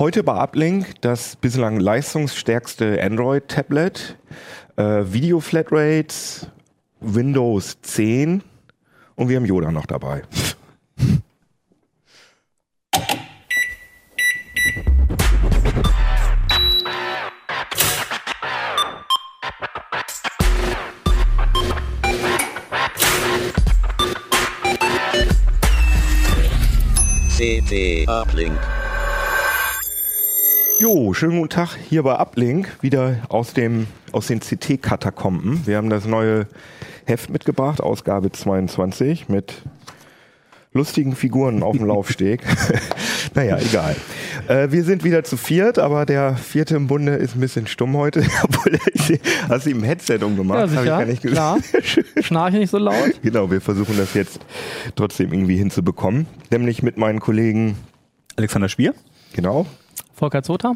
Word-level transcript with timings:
Heute 0.00 0.22
bei 0.22 0.42
Uplink 0.42 0.98
das 1.02 1.36
bislang 1.36 1.78
leistungsstärkste 1.78 3.02
Android-Tablet, 3.02 4.16
äh, 4.76 4.82
Video-Flatrates, 4.82 6.46
Windows 7.00 7.82
10 7.82 8.42
und 9.16 9.28
wir 9.28 9.36
haben 9.36 9.44
Yoda 9.44 9.70
noch 9.70 9.84
dabei. 9.84 10.22
CT 27.36 28.08
Uplink. 28.08 28.79
Jo, 30.80 31.12
schönen 31.12 31.36
guten 31.36 31.50
Tag 31.50 31.76
hier 31.90 32.02
bei 32.04 32.18
Uplink, 32.18 32.78
wieder 32.80 33.16
aus, 33.28 33.52
dem, 33.52 33.86
aus 34.12 34.28
den 34.28 34.40
CT-Katakomben. 34.40 35.66
Wir 35.66 35.76
haben 35.76 35.90
das 35.90 36.06
neue 36.06 36.46
Heft 37.04 37.28
mitgebracht, 37.28 37.82
Ausgabe 37.82 38.32
22, 38.32 39.28
mit 39.28 39.60
lustigen 40.72 41.14
Figuren 41.16 41.62
auf 41.62 41.76
dem 41.76 41.86
Laufsteg. 41.86 42.40
naja, 43.34 43.58
egal. 43.58 43.94
Äh, 44.48 44.70
wir 44.70 44.82
sind 44.84 45.04
wieder 45.04 45.22
zu 45.22 45.36
viert, 45.36 45.78
aber 45.78 46.06
der 46.06 46.34
vierte 46.36 46.76
im 46.76 46.86
Bunde 46.86 47.12
ist 47.16 47.36
ein 47.36 47.40
bisschen 47.40 47.66
stumm 47.66 47.94
heute. 47.98 48.20
Obwohl, 48.42 48.78
hast 49.50 49.66
du 49.66 49.70
ihm 49.70 49.80
ein 49.80 49.84
Headset 49.84 50.20
umgemacht? 50.24 50.60
Ja, 50.60 50.66
sicher, 50.66 50.78
Hab 50.78 50.84
ich 50.84 50.90
gar 50.90 51.04
nicht 51.04 51.22
klar. 51.22 51.58
Schnarche 52.22 52.56
nicht 52.56 52.70
so 52.70 52.78
laut. 52.78 53.20
Genau, 53.22 53.50
wir 53.50 53.60
versuchen 53.60 53.98
das 53.98 54.14
jetzt 54.14 54.40
trotzdem 54.96 55.30
irgendwie 55.30 55.58
hinzubekommen. 55.58 56.24
Nämlich 56.50 56.82
mit 56.82 56.96
meinen 56.96 57.20
Kollegen, 57.20 57.76
Alexander 58.36 58.70
Spier. 58.70 58.94
genau, 59.34 59.66
Volker 60.20 60.42
Zota. 60.42 60.74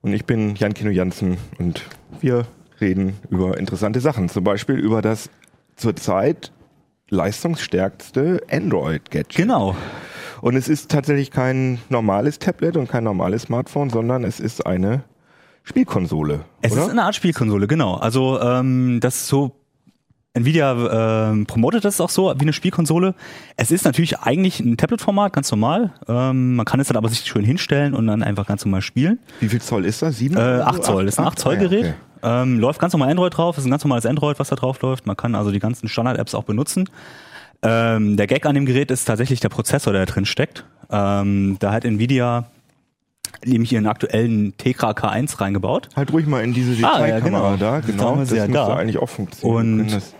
und 0.00 0.12
ich 0.12 0.24
bin 0.24 0.56
Jan 0.56 0.74
Kino 0.74 0.90
Jansen 0.90 1.38
und 1.60 1.84
wir 2.20 2.46
reden 2.80 3.16
über 3.30 3.56
interessante 3.56 4.00
Sachen. 4.00 4.28
Zum 4.28 4.42
Beispiel 4.42 4.74
über 4.74 5.02
das 5.02 5.30
zurzeit 5.76 6.50
leistungsstärkste 7.08 8.40
Android-Gadget. 8.50 9.36
Genau. 9.36 9.76
Und 10.40 10.56
es 10.56 10.68
ist 10.68 10.90
tatsächlich 10.90 11.30
kein 11.30 11.78
normales 11.90 12.40
Tablet 12.40 12.76
und 12.76 12.88
kein 12.88 13.04
normales 13.04 13.42
Smartphone, 13.42 13.88
sondern 13.88 14.24
es 14.24 14.40
ist 14.40 14.66
eine 14.66 15.04
Spielkonsole. 15.62 16.44
Es 16.62 16.72
oder? 16.72 16.82
ist 16.82 16.90
eine 16.90 17.04
Art 17.04 17.14
Spielkonsole, 17.14 17.68
genau. 17.68 17.94
Also 17.94 18.40
ähm, 18.40 18.98
das 19.00 19.14
ist 19.14 19.28
so 19.28 19.61
Nvidia 20.34 21.30
ähm, 21.30 21.44
promotet 21.46 21.84
das 21.84 22.00
auch 22.00 22.08
so 22.08 22.32
wie 22.36 22.40
eine 22.42 22.54
Spielkonsole. 22.54 23.14
Es 23.56 23.70
ist 23.70 23.84
natürlich 23.84 24.18
eigentlich 24.20 24.60
ein 24.60 24.78
Tablet-Format, 24.78 25.32
ganz 25.34 25.50
normal. 25.50 25.92
Ähm, 26.08 26.56
man 26.56 26.64
kann 26.64 26.80
es 26.80 26.88
dann 26.88 26.96
aber 26.96 27.10
sich 27.10 27.20
schön 27.20 27.44
hinstellen 27.44 27.92
und 27.92 28.06
dann 28.06 28.22
einfach 28.22 28.46
ganz 28.46 28.64
normal 28.64 28.80
spielen. 28.80 29.18
Wie 29.40 29.48
viel 29.50 29.60
Zoll 29.60 29.84
ist 29.84 30.00
das? 30.00 30.16
Sieben? 30.16 30.36
Äh? 30.38 30.40
8 30.40 30.84
Zoll, 30.84 31.04
das 31.04 31.14
ist 31.14 31.18
ein 31.18 31.26
8 31.26 31.38
Zoll 31.38 31.56
Ah, 31.56 31.58
Gerät. 31.58 31.80
okay. 31.84 31.94
Ähm, 32.24 32.58
läuft 32.60 32.78
ganz 32.80 32.92
normal 32.94 33.10
Android 33.10 33.36
drauf, 33.36 33.58
ist 33.58 33.64
ein 33.66 33.70
ganz 33.70 33.84
normales 33.84 34.06
Android, 34.06 34.38
was 34.38 34.48
da 34.48 34.56
drauf 34.56 34.80
läuft. 34.80 35.06
Man 35.06 35.16
kann 35.16 35.34
also 35.34 35.50
die 35.50 35.58
ganzen 35.58 35.88
Standard-Apps 35.88 36.34
auch 36.34 36.44
benutzen. 36.44 36.88
Ähm, 37.62 38.16
der 38.16 38.26
Gag 38.26 38.46
an 38.46 38.54
dem 38.54 38.64
Gerät 38.64 38.90
ist 38.90 39.04
tatsächlich 39.04 39.40
der 39.40 39.48
Prozessor, 39.50 39.92
der 39.92 40.06
da 40.06 40.12
drin 40.12 40.24
steckt. 40.24 40.64
Ähm, 40.90 41.56
da 41.58 41.72
hat 41.72 41.84
Nvidia 41.84 42.44
nämlich 43.44 43.72
ihren 43.72 43.86
aktuellen 43.86 44.56
Tegra 44.56 44.92
K1 44.92 45.40
reingebaut. 45.40 45.88
Halt 45.96 46.12
ruhig 46.12 46.26
mal 46.26 46.42
in 46.42 46.54
diese 46.54 46.72
Ah, 46.86 47.00
ja, 47.00 47.04
Detailkamera 47.16 47.56
genau. 47.56 47.56
da, 47.56 47.80
genau. 47.80 48.16
Das 48.16 48.28
sie 48.30 48.36
ja 48.36 48.46
müsste 48.46 48.52
da. 48.66 48.76
eigentlich 48.76 48.98
auch 48.98 49.08
funktionieren. 49.08 49.80
Und- 49.80 49.92
das 49.92 50.14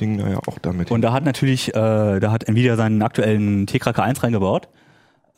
Ding 0.00 0.18
da 0.18 0.28
ja 0.28 0.38
auch 0.38 0.58
damit. 0.60 0.90
Und 0.90 1.02
da 1.02 1.12
hat 1.12 1.24
natürlich, 1.24 1.68
äh, 1.68 1.72
da 2.20 2.32
hat 2.32 2.48
Nvidia 2.48 2.76
seinen 2.76 3.02
aktuellen 3.02 3.66
Tegra 3.66 3.90
K1 3.90 4.22
reingebaut. 4.22 4.68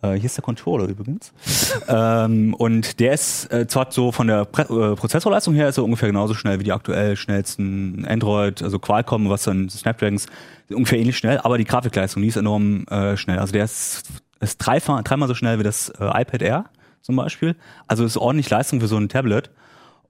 Äh, 0.02 0.14
hier 0.14 0.24
ist 0.24 0.36
der 0.36 0.44
Controller 0.44 0.88
übrigens. 0.88 1.32
ähm, 1.88 2.54
und 2.54 3.00
der 3.00 3.12
ist 3.12 3.52
äh, 3.52 3.66
zwar 3.66 3.86
so 3.90 4.12
von 4.12 4.26
der 4.26 4.44
Pre 4.44 4.62
äh, 4.62 4.96
Prozessorleistung 4.96 5.54
her 5.54 5.68
ist 5.68 5.78
er 5.78 5.84
ungefähr 5.84 6.08
genauso 6.08 6.34
schnell 6.34 6.58
wie 6.58 6.64
die 6.64 6.72
aktuell 6.72 7.16
schnellsten 7.16 8.04
Android, 8.06 8.62
also 8.62 8.78
Qualcomm, 8.78 9.28
was 9.28 9.44
dann 9.44 9.68
Snapdragons, 9.68 10.26
ungefähr 10.70 10.98
ähnlich 10.98 11.16
schnell, 11.16 11.38
aber 11.38 11.58
die 11.58 11.64
Grafikleistung, 11.64 12.22
die 12.22 12.28
ist 12.28 12.36
enorm 12.36 12.84
äh, 12.86 13.16
schnell. 13.16 13.38
Also 13.38 13.52
der 13.52 13.64
ist, 13.64 14.04
ist 14.40 14.58
dreimal, 14.58 15.02
dreimal 15.02 15.28
so 15.28 15.34
schnell 15.34 15.58
wie 15.58 15.64
das 15.64 15.90
äh, 15.90 16.22
iPad 16.22 16.42
Air 16.42 16.64
zum 17.00 17.16
Beispiel. 17.16 17.56
Also 17.86 18.04
ist 18.04 18.16
ordentlich 18.16 18.50
Leistung 18.50 18.80
für 18.80 18.88
so 18.88 18.96
ein 18.96 19.08
Tablet. 19.08 19.50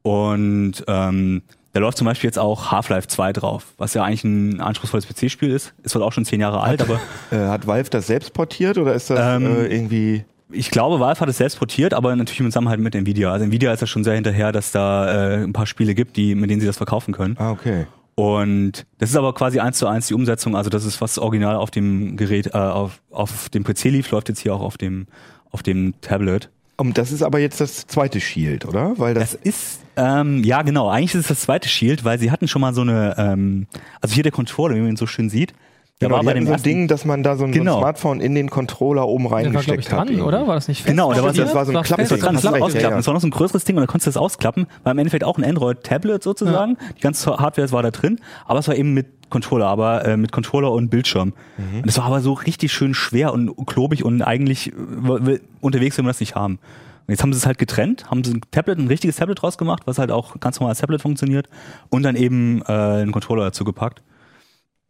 Und 0.03 0.85
ähm, 0.89 1.43
da 1.73 1.81
läuft 1.81 1.99
zum 1.99 2.05
Beispiel 2.05 2.29
jetzt 2.29 2.39
auch 2.39 2.71
Half-Life 2.71 3.09
2 3.09 3.33
drauf, 3.33 3.67
was 3.79 3.95
ja 3.95 4.05
eigentlich 4.05 4.25
ein 4.25 4.61
anspruchsvolles 4.61 5.07
PC-Spiel 5.07 5.51
ist. 5.51 5.73
Ist 5.83 5.95
wohl 5.95 6.03
auch 6.03 6.13
schon 6.13 6.25
zehn 6.25 6.41
Jahre 6.41 6.61
alt, 6.61 6.83
aber 6.83 7.01
äh, 7.31 7.37
hat 7.49 7.67
Valve 7.67 7.89
das 7.91 8.07
selbst 8.07 8.33
portiert 8.35 8.77
oder 8.79 8.93
ist 8.95 9.09
das 9.11 9.19
Ähm, 9.37 9.47
äh, 9.47 9.67
irgendwie. 9.67 10.25
ich 10.51 10.71
glaube, 10.71 11.01
Valve 11.01 11.21
hat 11.21 11.29
es 11.29 11.39
selbst 11.39 11.59
portiert, 11.59 11.95
aber 11.95 12.15
natürlich 12.15 12.41
im 12.41 12.47
Zusammenhalt 12.47 12.81
mit 12.81 12.95
Nvidia. 12.95 13.33
Also 13.33 13.45
Nvidia 13.47 13.73
ist 13.73 13.81
ja 13.81 13.87
schon 13.87 14.05
sehr 14.05 14.15
hinterher, 14.15 14.53
dass 14.53 14.71
da 14.73 15.37
äh, 15.39 15.45
ein 15.45 15.53
paar 15.55 15.67
Spiele 15.67 15.95
gibt, 15.95 16.17
die, 16.17 16.35
mit 16.35 16.51
denen 16.51 16.61
sie 16.61 16.67
das 16.67 16.77
verkaufen 16.77 17.15
können. 17.15 17.37
Ah, 17.39 17.53
okay. 17.53 17.87
Und 18.15 18.85
das 18.99 19.09
ist 19.09 19.17
aber 19.17 19.33
quasi 19.33 19.59
eins 19.59 19.79
zu 19.79 19.87
eins 19.87 20.07
die 20.09 20.15
Umsetzung. 20.15 20.55
Also 20.55 20.69
das 20.69 20.85
ist 20.85 21.01
was 21.01 21.19
original 21.19 21.57
auf 21.57 21.71
dem 21.71 22.19
Gerät, 22.19 22.49
äh, 22.49 22.59
auf, 22.59 23.01
auf 23.11 23.49
dem 23.49 23.65
PC 23.65 23.85
lief, 23.85 24.11
läuft 24.11 24.29
jetzt 24.29 24.41
hier 24.41 24.55
auch 24.55 24.61
auf 24.61 24.77
dem, 24.77 25.07
auf 25.51 25.63
dem 25.63 25.95
Tablet. 26.03 26.51
Und 26.77 26.99
das 26.99 27.13
ist 27.13 27.23
aber 27.23 27.39
jetzt 27.39 27.61
das 27.61 27.87
zweite 27.87 28.21
Shield, 28.21 28.67
oder? 28.67 28.93
Weil 28.99 29.15
das, 29.15 29.33
Das 29.33 29.41
ist, 29.43 29.81
ähm, 29.97 30.43
ja 30.45 30.63
genau, 30.63 30.89
eigentlich 30.89 31.15
ist 31.15 31.21
es 31.23 31.29
das 31.29 31.41
zweite 31.41 31.69
Shield, 31.69 32.05
weil 32.05 32.19
sie 32.19 32.31
hatten 32.31 32.49
schon 32.49 32.61
mal 32.61 32.75
so 32.75 32.81
eine, 32.83 33.15
ähm, 33.19 33.67
also 34.01 34.15
hier 34.15 34.23
der 34.23 34.33
Controller, 34.33 34.75
wie 34.77 34.81
man 34.81 34.91
ihn 34.91 34.97
so 34.97 35.07
schön 35.07 35.29
sieht, 35.31 35.53
der 36.01 36.09
genau, 36.09 36.17
war 36.19 36.25
bei 36.25 36.35
dem 36.35 36.47
so 36.47 36.53
ein 36.55 36.63
Ding, 36.63 36.89
dass 36.89 37.05
man 37.05 37.23
da 37.23 37.37
so 37.37 37.45
ein, 37.45 37.53
Genau. 37.53 37.73
so 37.75 37.77
ein 37.79 37.83
Smartphone 37.83 38.21
in 38.21 38.35
den 38.35 38.51
Controller 38.51 39.07
oben 39.07 39.27
reingesteckt 39.29 39.85
hat. 39.93 39.99
dran, 39.99 40.09
irgendwie. 40.09 40.23
oder? 40.23 40.47
War 40.49 40.57
das 40.57 40.67
nicht 40.67 40.79
fest? 40.83 40.89
Genau, 40.89 41.13
da 41.13 41.23
war- 41.23 41.33
das 41.33 41.55
war 41.55 41.65
so 41.65 41.71
ein 41.73 41.83
Klappding. 41.85 42.09
Das 42.09 42.11
war 42.11 42.19
dran, 42.19 42.35
das 42.35 42.45
war 42.45 42.53
ausklappen. 42.55 42.81
ja, 42.81 42.91
ja. 42.91 42.97
Das 42.97 43.07
war 43.07 43.15
noch 43.15 43.21
so 43.21 43.29
ein 43.29 43.31
größeres 43.31 43.63
Ding 43.65 43.77
und 43.77 43.83
da 43.83 43.87
konntest 43.87 44.07
du 44.07 44.11
das 44.11 44.17
ausklappen. 44.17 44.67
War 44.83 44.91
im 44.93 44.99
Endeffekt 44.99 45.23
auch 45.23 45.39
ein 45.39 45.45
Android-Tablet 45.45 46.23
sozusagen. 46.25 46.77
Die 46.97 47.01
ganze 47.01 47.37
Hardware 47.37 47.71
war 47.71 47.83
da 47.85 47.93
drin, 47.93 48.19
aber 48.47 48.59
es 48.59 48.67
war 48.67 48.75
eben 48.75 48.95
mit 48.95 49.07
Controller, 49.31 49.67
aber 49.69 50.05
äh, 50.05 50.17
mit 50.17 50.33
Controller 50.33 50.73
und 50.73 50.89
Bildschirm. 50.91 51.35
Mhm. 51.57 51.77
Und 51.79 51.87
das 51.87 51.99
war 51.99 52.07
aber 52.07 52.21
so 52.21 52.33
richtig 52.33 52.73
schön 52.73 52.95
schwer 52.95 53.33
und 53.33 53.55
klobig 53.67 54.05
und 54.05 54.23
eigentlich 54.23 54.73
äh, 54.73 55.39
unterwegs 55.61 55.97
will 55.99 56.03
man 56.03 56.11
das 56.11 56.21
nicht 56.21 56.35
haben. 56.35 56.59
Und 57.07 57.11
jetzt 57.13 57.23
haben 57.23 57.33
sie 57.33 57.39
es 57.39 57.47
halt 57.47 57.59
getrennt, 57.59 58.11
haben 58.11 58.23
sie 58.25 58.33
ein 58.35 58.41
Tablet, 58.51 58.79
ein 58.79 58.87
richtiges 58.89 59.17
Tablet 59.17 59.43
draus 59.43 59.59
gemacht, 59.59 59.83
was 59.87 59.99
halt 59.99 60.11
auch 60.11 60.39
ganz 60.41 60.59
normal 60.61 60.71
als 60.73 60.79
Tablet 60.81 61.03
funktioniert 61.03 61.49
und 61.91 62.03
dann 62.05 62.17
eben 62.17 62.63
äh, 62.63 62.73
einen 62.73 63.13
Controller 63.13 63.45
dazu 63.45 63.65
gepackt. 63.65 64.03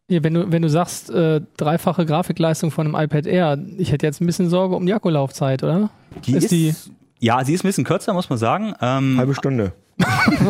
Hier, 0.09 0.23
wenn, 0.23 0.33
du, 0.33 0.51
wenn 0.51 0.61
du 0.61 0.69
sagst, 0.69 1.09
äh, 1.09 1.41
dreifache 1.57 2.05
Grafikleistung 2.05 2.71
von 2.71 2.85
einem 2.93 3.03
iPad 3.03 3.25
Air, 3.25 3.57
ich 3.77 3.91
hätte 3.91 4.05
jetzt 4.05 4.21
ein 4.21 4.25
bisschen 4.25 4.49
Sorge 4.49 4.75
um 4.75 4.85
die 4.85 4.93
Akkulaufzeit, 4.93 5.63
oder? 5.63 5.89
Die 6.25 6.33
Ist 6.33 6.51
die- 6.51 6.75
ja, 7.19 7.43
sie 7.45 7.53
ist 7.53 7.63
ein 7.63 7.67
bisschen 7.69 7.85
kürzer, 7.85 8.13
muss 8.13 8.29
man 8.29 8.37
sagen. 8.37 8.73
Ähm, 8.81 9.17
Halbe 9.17 9.33
Stunde. 9.33 9.71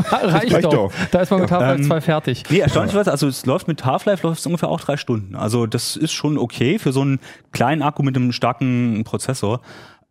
Reicht, 0.10 0.54
reicht 0.54 0.66
doch. 0.66 0.72
doch. 0.72 0.92
Da 1.12 1.20
ist 1.22 1.30
man 1.30 1.42
mit 1.42 1.52
Half-Life 1.52 1.82
Ähm, 1.82 1.88
2 1.88 2.02
fertig. 2.02 2.44
Nee, 2.50 2.60
erstaunlicherweise, 2.60 3.12
also 3.12 3.28
es 3.28 3.46
läuft 3.46 3.68
mit 3.68 3.86
Half-Life 3.86 4.26
läuft 4.26 4.40
es 4.40 4.46
ungefähr 4.46 4.70
auch 4.70 4.80
drei 4.80 4.98
Stunden. 4.98 5.36
Also 5.36 5.68
das 5.68 5.96
ist 5.98 6.14
schon 6.14 6.38
okay 6.38 6.80
für 6.80 6.92
so 6.92 7.02
einen 7.02 7.20
kleinen 7.52 7.82
Akku 7.84 8.04
mit 8.04 8.16
einem 8.16 8.32
starken 8.32 9.04
Prozessor. 9.04 9.62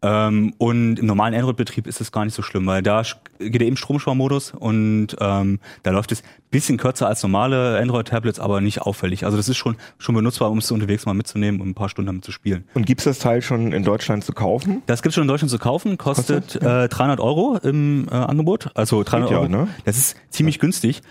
Ähm, 0.03 0.53
und 0.59 0.99
im 0.99 1.07
normalen 1.07 1.35
Android-Betrieb 1.35 1.87
ist 1.87 2.01
es 2.01 2.11
gar 2.11 2.25
nicht 2.25 2.35
so 2.35 2.43
schlimm, 2.43 2.67
weil 2.67 2.83
da 2.83 3.03
geht 3.39 3.61
er 3.61 3.67
eben 3.69 3.77
Stromsparmodus 3.77 4.53
und 4.53 5.09
ähm, 5.21 5.61
da 5.85 5.91
läuft 5.93 6.11
es 6.11 6.23
bisschen 6.51 6.77
kürzer 6.77 7.07
als 7.07 7.23
normale 7.23 7.79
Android-Tablets, 7.79 8.41
aber 8.41 8.61
nicht 8.61 8.83
auffällig. 8.83 9.25
Also 9.25 9.37
das 9.37 9.49
ist 9.49 9.57
schon 9.57 9.77
schon 9.99 10.15
benutzbar, 10.15 10.51
um 10.51 10.59
es 10.59 10.71
unterwegs 10.71 11.07
mal 11.07 11.15
mitzunehmen 11.15 11.61
und 11.61 11.69
ein 11.69 11.75
paar 11.75 11.89
Stunden 11.89 12.07
damit 12.07 12.25
zu 12.25 12.33
spielen. 12.33 12.65
Und 12.75 12.85
gibt's 12.85 13.05
das 13.05 13.21
Teil 13.21 13.43
schon 13.43 13.73
in 13.73 13.85
Deutschland 13.85 14.25
zu 14.25 14.33
kaufen? 14.33 14.83
Das 14.87 15.03
gibt 15.03 15.15
schon 15.15 15.23
in 15.23 15.29
Deutschland 15.29 15.51
zu 15.51 15.59
kaufen, 15.59 15.97
kostet, 15.99 16.55
Kostet? 16.55 16.63
äh, 16.63 16.89
300 16.89 17.21
Euro 17.21 17.59
im 17.63 18.09
äh, 18.11 18.15
Angebot. 18.15 18.71
Also 18.75 19.03
300 19.05 19.31
ja, 19.31 19.39
Euro. 19.39 19.49
ne? 19.49 19.69
Das 19.85 19.97
ist 19.97 20.17
ziemlich 20.31 20.59
günstig. 20.59 21.03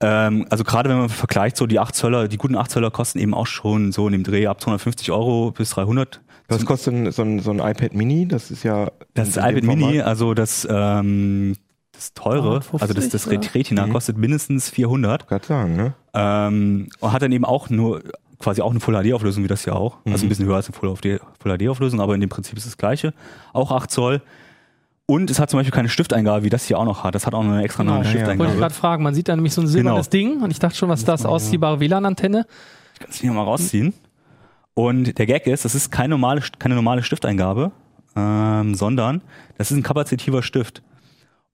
Ähm, 0.00 0.46
also 0.50 0.64
gerade 0.64 0.90
wenn 0.90 0.98
man 0.98 1.08
vergleicht, 1.08 1.56
so 1.56 1.66
die 1.66 1.78
8 1.78 1.94
Zöller, 1.94 2.28
die 2.28 2.36
guten 2.36 2.56
8 2.56 2.70
Zöller 2.70 2.90
kosten 2.90 3.18
eben 3.18 3.34
auch 3.34 3.46
schon 3.46 3.92
so 3.92 4.06
in 4.08 4.12
dem 4.12 4.24
Dreh 4.24 4.48
ab 4.48 4.60
250 4.60 5.12
Euro 5.12 5.52
bis 5.52 5.70
300. 5.70 6.20
Was 6.54 6.66
kostet 6.66 6.94
denn 6.94 7.12
so 7.12 7.22
ein, 7.22 7.40
so 7.40 7.50
ein 7.50 7.58
iPad 7.58 7.94
Mini? 7.94 8.26
Das 8.26 8.50
ist 8.50 8.62
ja. 8.62 8.90
Das 9.14 9.28
ist 9.28 9.36
iPad 9.36 9.62
Mini, 9.64 10.00
also 10.00 10.34
das, 10.34 10.66
ähm, 10.70 11.54
das 11.92 12.14
teure, 12.14 12.60
350, 12.60 12.82
also 12.82 12.94
das, 12.94 13.08
das? 13.10 13.54
Retina 13.54 13.86
Mhm. 13.86 13.92
kostet 13.92 14.16
mindestens 14.16 14.70
400 14.70 15.28
Gerade 15.28 15.46
sagen, 15.46 15.76
ne? 15.76 15.94
ähm, 16.14 16.88
und 17.00 17.12
hat 17.12 17.22
dann 17.22 17.32
eben 17.32 17.44
auch 17.44 17.68
nur 17.70 18.02
quasi 18.38 18.60
auch 18.62 18.70
eine 18.72 18.80
Full 18.80 18.94
HD 18.94 19.12
Auflösung 19.12 19.44
wie 19.44 19.48
das 19.48 19.64
hier 19.64 19.76
auch, 19.76 19.98
also 20.04 20.18
Mhm. 20.18 20.26
ein 20.26 20.28
bisschen 20.30 20.46
höher 20.46 20.56
als 20.56 20.66
eine 20.68 20.74
Full 20.76 20.94
HD, 20.96 21.20
Full 21.40 21.56
HD 21.58 21.68
Auflösung, 21.68 22.00
aber 22.00 22.14
in 22.14 22.20
dem 22.20 22.30
Prinzip 22.30 22.56
ist 22.56 22.64
es 22.64 22.72
das 22.72 22.78
gleiche, 22.78 23.14
auch 23.52 23.70
8 23.70 23.90
Zoll. 23.90 24.22
Und 25.06 25.30
es 25.30 25.38
hat 25.38 25.50
zum 25.50 25.58
Beispiel 25.58 25.72
keine 25.72 25.88
Stifteingabe, 25.88 26.42
wie 26.44 26.48
das 26.48 26.64
hier 26.64 26.78
auch 26.78 26.84
noch 26.84 27.04
hat. 27.04 27.14
Das 27.14 27.26
hat 27.26 27.34
auch 27.34 27.42
noch 27.42 27.50
eine 27.52 27.62
extra 27.64 27.82
Genau. 27.82 27.96
neue 27.96 28.04
Ja, 28.04 28.10
ja. 28.10 28.14
Wollte 28.14 28.22
ich 28.24 28.28
Stifteingabe. 28.32 28.58
gerade 28.60 28.74
fragen. 28.74 29.02
Man 29.02 29.14
sieht 29.14 29.28
da 29.28 29.34
nämlich 29.36 29.52
so 29.52 29.60
ein 29.60 29.66
silbernes 29.66 30.08
Genau. 30.10 30.30
Ding 30.34 30.42
und 30.42 30.50
ich 30.50 30.58
dachte 30.58 30.76
schon, 30.76 30.88
was 30.88 31.00
ist 31.00 31.08
das? 31.08 31.26
Ausziehbare 31.26 31.80
WLAN-Antenne? 31.80 32.46
Ich 32.94 33.00
kann 33.00 33.10
es 33.10 33.16
hier 33.20 33.32
mal 33.32 33.42
rausziehen. 33.42 33.92
Und 34.74 35.18
der 35.18 35.26
Gag 35.26 35.46
ist, 35.46 35.64
das 35.64 35.74
ist 35.74 35.90
keine 35.90 36.10
normale, 36.10 36.42
keine 36.58 36.74
normale 36.74 37.02
Stifteingabe, 37.02 37.72
ähm, 38.16 38.74
sondern 38.74 39.22
das 39.58 39.70
ist 39.70 39.76
ein 39.76 39.82
kapazitiver 39.82 40.42
Stift. 40.42 40.82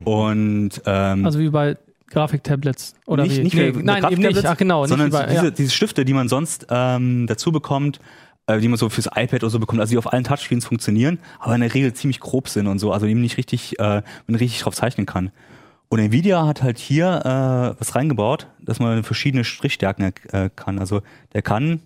Und 0.05 0.70
ähm, 0.87 1.25
Also 1.25 1.38
wie 1.41 1.49
bei 1.49 1.76
Grafiktablets 2.11 2.94
oder 3.06 3.25
nicht, 3.25 3.38
wie? 3.38 3.43
nicht 3.43 3.55
Nee, 3.55 3.73
nein, 3.82 4.05
eben 4.11 4.23
nicht. 4.23 4.44
Ach 4.47 4.56
genau, 4.56 4.82
nicht 4.82 4.91
sondern 4.91 5.09
wie 5.09 5.12
bei, 5.12 5.26
diese, 5.26 5.44
ja. 5.47 5.50
diese 5.50 5.70
Stifte, 5.70 6.05
die 6.05 6.15
man 6.15 6.29
sonst 6.29 6.67
ähm, 6.70 7.26
dazu 7.26 7.53
bekommt, 7.53 7.99
äh, 8.47 8.61
die 8.61 8.69
man 8.69 8.79
so 8.79 8.88
fürs 8.88 9.06
iPad 9.06 9.43
oder 9.43 9.50
so 9.50 9.59
bekommt, 9.59 9.81
also 9.81 9.91
die 9.91 9.99
auf 9.99 10.12
allen 10.12 10.25
Touchscreens 10.25 10.64
funktionieren, 10.64 11.19
aber 11.38 11.55
in 11.55 11.61
der 11.61 11.75
Regel 11.75 11.93
ziemlich 11.93 12.21
grob 12.21 12.49
sind 12.49 12.67
und 12.67 12.79
so, 12.79 12.93
also 12.93 13.06
eben 13.06 13.21
nicht 13.21 13.37
richtig, 13.37 13.79
äh, 13.79 14.03
man 14.26 14.37
richtig 14.37 14.61
drauf 14.61 14.75
zeichnen 14.75 15.06
kann. 15.06 15.31
Und 15.91 16.00
Nvidia 16.00 16.47
hat 16.47 16.62
halt 16.62 16.79
hier 16.79 17.23
äh, 17.25 17.81
was 17.81 17.94
reingebaut, 17.94 18.47
dass 18.61 18.79
man 18.79 19.03
verschiedene 19.05 19.44
Strichstärken 19.44 20.12
äh, 20.32 20.50
kann. 20.55 20.79
Also 20.79 21.00
der 21.32 21.43
kann 21.43 21.81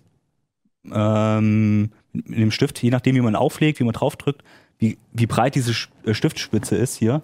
ähm, 0.91 1.91
mit 2.13 2.37
dem 2.37 2.51
Stift, 2.51 2.81
je 2.81 2.89
nachdem 2.89 3.15
wie 3.15 3.21
man 3.21 3.35
auflegt, 3.35 3.79
wie 3.79 3.83
man 3.83 3.93
draufdrückt, 3.93 4.43
wie, 4.79 4.97
wie 5.13 5.25
breit 5.27 5.55
diese 5.55 5.73
äh, 6.05 6.13
Stiftspitze 6.13 6.75
ist 6.75 6.97
hier, 6.97 7.21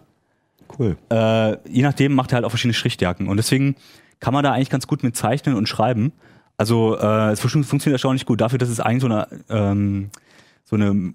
Cool. 0.77 0.97
äh, 1.09 1.57
je 1.69 1.81
nachdem 1.81 2.13
macht 2.13 2.31
er 2.31 2.35
halt 2.35 2.45
auch 2.45 2.49
verschiedene 2.49 2.73
Strichstärken. 2.73 3.27
Und 3.27 3.37
deswegen 3.37 3.75
kann 4.19 4.33
man 4.33 4.43
da 4.43 4.51
eigentlich 4.53 4.69
ganz 4.69 4.85
gut 4.87 5.03
mit 5.03 5.15
zeichnen 5.15 5.55
und 5.55 5.67
schreiben. 5.67 6.11
Also 6.57 6.97
äh, 6.97 7.31
es 7.31 7.39
fun- 7.39 7.63
funktioniert 7.63 7.95
erstaunlich 7.95 8.25
gut 8.25 8.41
dafür, 8.41 8.59
dass 8.59 8.69
es 8.69 8.79
eigentlich 8.79 9.01
so 9.01 9.07
eine, 9.07 9.27
ähm, 9.49 10.09
so 10.65 10.75
eine 10.75 11.13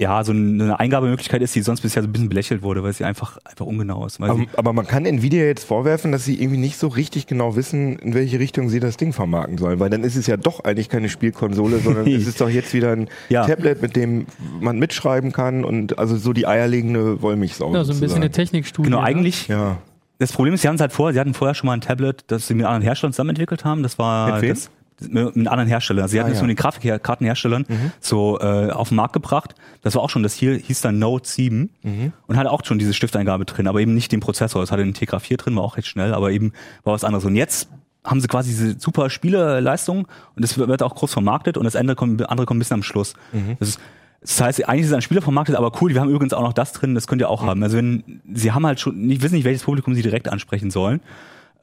ja, 0.00 0.24
so 0.24 0.32
eine 0.32 0.80
Eingabemöglichkeit 0.80 1.40
ist, 1.40 1.54
die 1.54 1.62
sonst 1.62 1.82
bisher 1.82 2.02
so 2.02 2.08
ein 2.08 2.12
bisschen 2.12 2.28
belächelt 2.28 2.62
wurde, 2.62 2.82
weil 2.82 2.92
sie 2.92 3.04
einfach, 3.04 3.38
einfach 3.44 3.64
ungenau 3.64 4.04
ist. 4.06 4.20
Weil 4.20 4.30
Aber, 4.30 4.42
aber 4.56 4.72
man 4.72 4.88
kann 4.88 5.06
Nvidia 5.06 5.44
jetzt 5.44 5.64
vorwerfen, 5.64 6.10
dass 6.10 6.24
sie 6.24 6.34
irgendwie 6.40 6.58
nicht 6.58 6.78
so 6.78 6.88
richtig 6.88 7.28
genau 7.28 7.54
wissen, 7.54 7.96
in 8.00 8.12
welche 8.12 8.40
Richtung 8.40 8.68
sie 8.68 8.80
das 8.80 8.96
Ding 8.96 9.12
vermarkten 9.12 9.56
sollen. 9.56 9.78
Weil 9.78 9.90
dann 9.90 10.02
ist 10.02 10.16
es 10.16 10.26
ja 10.26 10.36
doch 10.36 10.64
eigentlich 10.64 10.88
keine 10.88 11.08
Spielkonsole, 11.08 11.78
sondern 11.78 12.08
es 12.08 12.26
ist 12.26 12.40
doch 12.40 12.48
jetzt 12.48 12.74
wieder 12.74 12.90
ein 12.90 13.08
Ja. 13.28 13.46
Tablet, 13.46 13.82
mit 13.82 13.94
dem 13.94 14.26
man 14.60 14.80
mitschreiben 14.80 15.30
kann 15.30 15.64
und 15.64 15.96
also 15.96 16.16
so 16.16 16.32
die 16.32 16.46
eierlegende 16.48 17.22
Wollmilchsau. 17.22 17.72
Ja, 17.72 17.84
so 17.84 17.92
ein 17.92 18.00
bisschen 18.00 18.16
eine. 18.22 18.30
Technikstudie. 18.30 18.86
genau, 18.88 19.00
ne? 19.00 19.06
eigentlich, 19.06 19.46
Ja. 19.46 19.78
das 20.18 20.32
Problem 20.32 20.54
ist, 20.54 20.62
sie 20.62 20.66
hatten 20.68 20.74
es 20.76 20.80
halt 20.80 20.92
vorher, 20.92 21.14
sie 21.14 21.20
hatten 21.20 21.34
vorher 21.34 21.54
schon 21.54 21.68
mal 21.68 21.74
ein 21.74 21.80
Tablet, 21.80 22.24
das 22.26 22.48
sie 22.48 22.54
mit 22.54 22.66
anderen 22.66 22.82
Herstellern 22.82 23.12
zusammen 23.12 23.30
entwickelt 23.30 23.64
haben. 23.64 23.84
Das 23.84 23.96
war 24.00 24.32
Mit 24.32 24.42
wem? 24.42 24.48
das, 24.50 24.70
mit 25.10 25.46
anderen 25.48 25.68
Herstellern. 25.68 26.08
Sie 26.08 26.18
hatten 26.20 26.30
Ah, 26.30 26.32
es 26.32 26.38
ja. 26.38 26.42
Mhm. 26.42 26.48
mit 26.48 26.58
den 26.58 26.62
Grafikkartenherstellern 26.62 27.66
so 28.00 28.38
äh, 28.40 28.70
auf 28.70 28.88
den 28.88 28.96
Markt 28.96 29.12
gebracht. 29.12 29.54
Das 29.82 29.94
war 29.94 30.02
auch 30.02 30.10
schon, 30.10 30.22
das 30.22 30.34
hier 30.34 30.54
hieß 30.56 30.80
dann 30.80 30.98
Note 30.98 31.28
7 31.28 31.70
Mhm. 31.82 32.12
und 32.26 32.36
hatte 32.36 32.50
auch 32.50 32.64
schon 32.64 32.78
diese 32.78 32.94
Stifteingabe 32.94 33.44
drin, 33.44 33.66
aber 33.66 33.80
eben 33.80 33.94
nicht 33.94 34.12
den 34.12 34.20
Prozessor. 34.20 34.62
Es 34.62 34.70
hatte 34.72 34.82
einen 34.82 34.94
Tegra 34.94 35.18
4 35.18 35.36
drin, 35.36 35.56
war 35.56 35.62
auch 35.62 35.76
recht 35.76 35.88
schnell, 35.88 36.14
aber 36.14 36.30
eben 36.32 36.52
war 36.84 36.92
was 36.94 37.04
anderes. 37.04 37.24
Und 37.24 37.36
jetzt 37.36 37.68
haben 38.04 38.20
sie 38.20 38.28
quasi 38.28 38.50
diese 38.50 38.78
super 38.78 39.08
Spieleleistung 39.10 40.06
und 40.36 40.42
das 40.42 40.58
wird 40.58 40.82
auch 40.82 40.94
groß 40.94 41.12
vermarktet 41.12 41.56
und 41.56 41.64
das 41.64 41.74
andere 41.76 41.96
kommt, 41.96 42.28
andere 42.28 42.46
kommt 42.46 42.58
ein 42.58 42.60
bisschen 42.60 42.74
am 42.74 42.82
Schluss. 42.82 43.14
Mhm. 43.32 43.56
Das 43.58 43.68
ist 43.70 43.80
das 44.26 44.40
heißt, 44.40 44.68
eigentlich 44.70 44.84
ist 44.84 44.88
es 44.88 44.94
ein 44.94 45.02
Spieler 45.02 45.20
vermarktet, 45.20 45.54
aber 45.54 45.70
cool, 45.82 45.92
wir 45.92 46.00
haben 46.00 46.08
übrigens 46.08 46.32
auch 46.32 46.40
noch 46.40 46.54
das 46.54 46.72
drin, 46.72 46.94
das 46.94 47.06
könnt 47.06 47.20
ihr 47.20 47.28
auch 47.28 47.42
Mhm. 47.42 47.46
haben. 47.46 47.62
Also 47.62 47.76
wenn, 47.76 48.22
sie 48.32 48.52
haben 48.52 48.64
halt 48.66 48.80
schon, 48.80 48.96
nicht 49.06 49.20
wissen 49.20 49.34
nicht, 49.34 49.44
welches 49.44 49.64
Publikum 49.64 49.94
sie 49.94 50.00
direkt 50.00 50.30
ansprechen 50.30 50.70
sollen. 50.70 51.00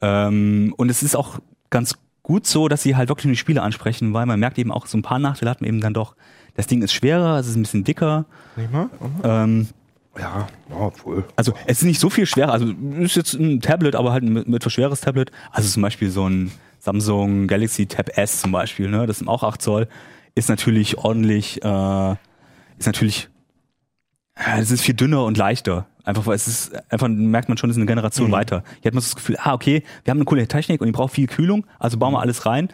Ähm, 0.00 0.72
und 0.76 0.88
es 0.90 1.02
ist 1.02 1.16
auch 1.16 1.38
ganz 1.70 1.94
gut 2.22 2.46
so, 2.46 2.68
dass 2.68 2.82
sie 2.82 2.94
halt 2.96 3.08
wirklich 3.08 3.24
nur 3.26 3.32
die 3.32 3.38
Spiele 3.38 3.62
ansprechen, 3.62 4.12
weil 4.14 4.26
man 4.26 4.38
merkt 4.40 4.58
eben 4.58 4.70
auch, 4.72 4.86
so 4.86 4.96
ein 4.98 5.02
paar 5.02 5.18
Nachteile 5.18 5.50
hat 5.50 5.60
man 5.60 5.68
eben 5.68 5.80
dann 5.80 5.94
doch. 5.94 6.14
Das 6.54 6.66
Ding 6.66 6.82
ist 6.82 6.92
schwerer, 6.92 7.38
es 7.38 7.48
ist 7.48 7.56
ein 7.56 7.62
bisschen 7.62 7.84
dicker. 7.84 8.26
Nicht 8.56 8.70
mal? 8.72 8.88
Ähm, 9.24 9.68
Ja, 10.18 10.46
obwohl. 10.70 11.24
also 11.36 11.54
es 11.66 11.78
ist 11.78 11.84
nicht 11.84 11.98
so 12.00 12.10
viel 12.10 12.26
schwerer. 12.26 12.52
Also 12.52 12.66
ist 13.00 13.16
jetzt 13.16 13.32
ein 13.34 13.60
Tablet, 13.60 13.96
aber 13.96 14.12
halt 14.12 14.22
ein 14.24 14.32
mit- 14.32 14.46
etwas 14.48 14.72
schweres 14.72 15.00
Tablet. 15.00 15.32
Also 15.50 15.68
zum 15.70 15.82
Beispiel 15.82 16.10
so 16.10 16.28
ein 16.28 16.52
Samsung 16.78 17.46
Galaxy 17.46 17.86
Tab 17.86 18.16
S 18.18 18.40
zum 18.40 18.52
Beispiel, 18.52 18.88
ne? 18.90 19.06
Das 19.06 19.18
sind 19.18 19.28
auch 19.28 19.42
8 19.42 19.62
Zoll. 19.62 19.88
Ist 20.34 20.48
natürlich 20.48 20.98
ordentlich, 20.98 21.62
äh, 21.64 22.12
ist 22.78 22.86
natürlich, 22.86 23.28
ja, 24.36 24.58
es 24.58 24.70
ist 24.70 24.82
viel 24.82 24.94
dünner 24.94 25.24
und 25.24 25.36
leichter. 25.38 25.86
Einfach 26.04 26.26
weil 26.26 26.34
es 26.34 26.48
ist, 26.48 26.72
einfach 26.90 27.08
merkt 27.08 27.48
man 27.48 27.58
schon, 27.58 27.70
es 27.70 27.76
ist 27.76 27.80
eine 27.80 27.86
Generation 27.86 28.32
weiter. 28.32 28.64
Hier 28.80 28.88
hat 28.88 28.94
man 28.94 29.02
so 29.02 29.08
das 29.08 29.16
Gefühl, 29.16 29.36
ah, 29.38 29.54
okay, 29.54 29.82
wir 30.04 30.10
haben 30.10 30.18
eine 30.18 30.24
coole 30.24 30.46
Technik 30.48 30.80
und 30.80 30.86
die 30.86 30.92
braucht 30.92 31.14
viel 31.14 31.26
Kühlung, 31.26 31.66
also 31.78 31.98
bauen 31.98 32.12
wir 32.12 32.20
alles 32.20 32.44
rein. 32.46 32.68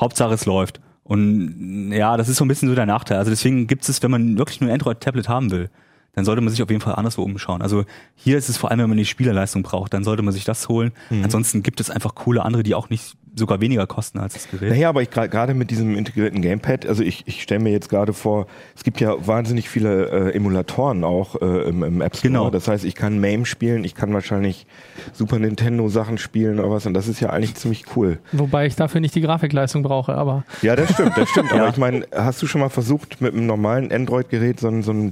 Hauptsache 0.00 0.34
es 0.34 0.46
läuft. 0.46 0.80
Und 1.04 1.92
ja, 1.92 2.16
das 2.16 2.28
ist 2.28 2.36
so 2.36 2.44
ein 2.44 2.48
bisschen 2.48 2.68
so 2.68 2.74
der 2.74 2.86
Nachteil. 2.86 3.18
Also 3.18 3.30
deswegen 3.30 3.66
gibt 3.66 3.88
es, 3.88 4.02
wenn 4.02 4.10
man 4.10 4.38
wirklich 4.38 4.60
nur 4.60 4.70
ein 4.70 4.74
Android-Tablet 4.74 5.28
haben 5.28 5.50
will, 5.50 5.70
dann 6.14 6.24
sollte 6.24 6.42
man 6.42 6.50
sich 6.50 6.62
auf 6.62 6.70
jeden 6.70 6.80
Fall 6.80 6.94
anderswo 6.94 7.22
umschauen. 7.22 7.62
Also 7.62 7.84
hier 8.14 8.36
ist 8.36 8.48
es 8.48 8.56
vor 8.56 8.70
allem, 8.70 8.80
wenn 8.80 8.88
man 8.88 8.98
die 8.98 9.04
Spielerleistung 9.04 9.62
braucht, 9.62 9.94
dann 9.94 10.04
sollte 10.04 10.22
man 10.22 10.32
sich 10.32 10.44
das 10.44 10.68
holen. 10.68 10.92
Ansonsten 11.22 11.62
gibt 11.62 11.80
es 11.80 11.90
einfach 11.90 12.14
coole 12.14 12.44
andere, 12.44 12.62
die 12.62 12.74
auch 12.74 12.90
nicht 12.90 13.16
sogar 13.34 13.60
weniger 13.60 13.86
kosten 13.86 14.18
als 14.18 14.34
das 14.34 14.50
Gerät. 14.50 14.70
Naja, 14.70 14.88
aber 14.90 15.00
ich 15.02 15.10
gerade 15.10 15.54
mit 15.54 15.70
diesem 15.70 15.96
integrierten 15.96 16.42
Gamepad, 16.42 16.86
also 16.86 17.02
ich, 17.02 17.22
ich 17.26 17.42
stelle 17.42 17.60
mir 17.62 17.70
jetzt 17.72 17.88
gerade 17.88 18.12
vor, 18.12 18.46
es 18.76 18.84
gibt 18.84 19.00
ja 19.00 19.14
wahnsinnig 19.26 19.68
viele 19.70 20.08
äh, 20.32 20.36
Emulatoren 20.36 21.02
auch 21.04 21.40
äh, 21.40 21.68
im, 21.68 21.82
im 21.82 22.00
App 22.02 22.14
Store. 22.16 22.28
Genau. 22.30 22.50
Das 22.50 22.68
heißt, 22.68 22.84
ich 22.84 22.94
kann 22.94 23.20
MAME 23.20 23.46
spielen, 23.46 23.84
ich 23.84 23.94
kann 23.94 24.12
wahrscheinlich 24.12 24.66
Super 25.12 25.38
Nintendo 25.38 25.88
Sachen 25.88 26.18
spielen 26.18 26.58
oder 26.60 26.70
was 26.70 26.84
und 26.86 26.94
das 26.94 27.08
ist 27.08 27.20
ja 27.20 27.30
eigentlich 27.30 27.54
ziemlich 27.54 27.84
cool. 27.96 28.18
Wobei 28.32 28.66
ich 28.66 28.76
dafür 28.76 29.00
nicht 29.00 29.14
die 29.14 29.20
Grafikleistung 29.22 29.82
brauche, 29.82 30.14
aber 30.14 30.44
Ja, 30.60 30.76
das 30.76 30.92
stimmt, 30.92 31.16
das 31.16 31.28
stimmt. 31.30 31.52
Aber 31.52 31.68
ich 31.68 31.76
meine, 31.78 32.06
hast 32.14 32.42
du 32.42 32.46
schon 32.46 32.60
mal 32.60 32.68
versucht, 32.68 33.20
mit 33.20 33.32
einem 33.34 33.46
normalen 33.46 33.90
Android-Gerät 33.92 34.60
so 34.60 34.68
ein, 34.68 34.82
so 34.82 34.92
ein 34.92 35.10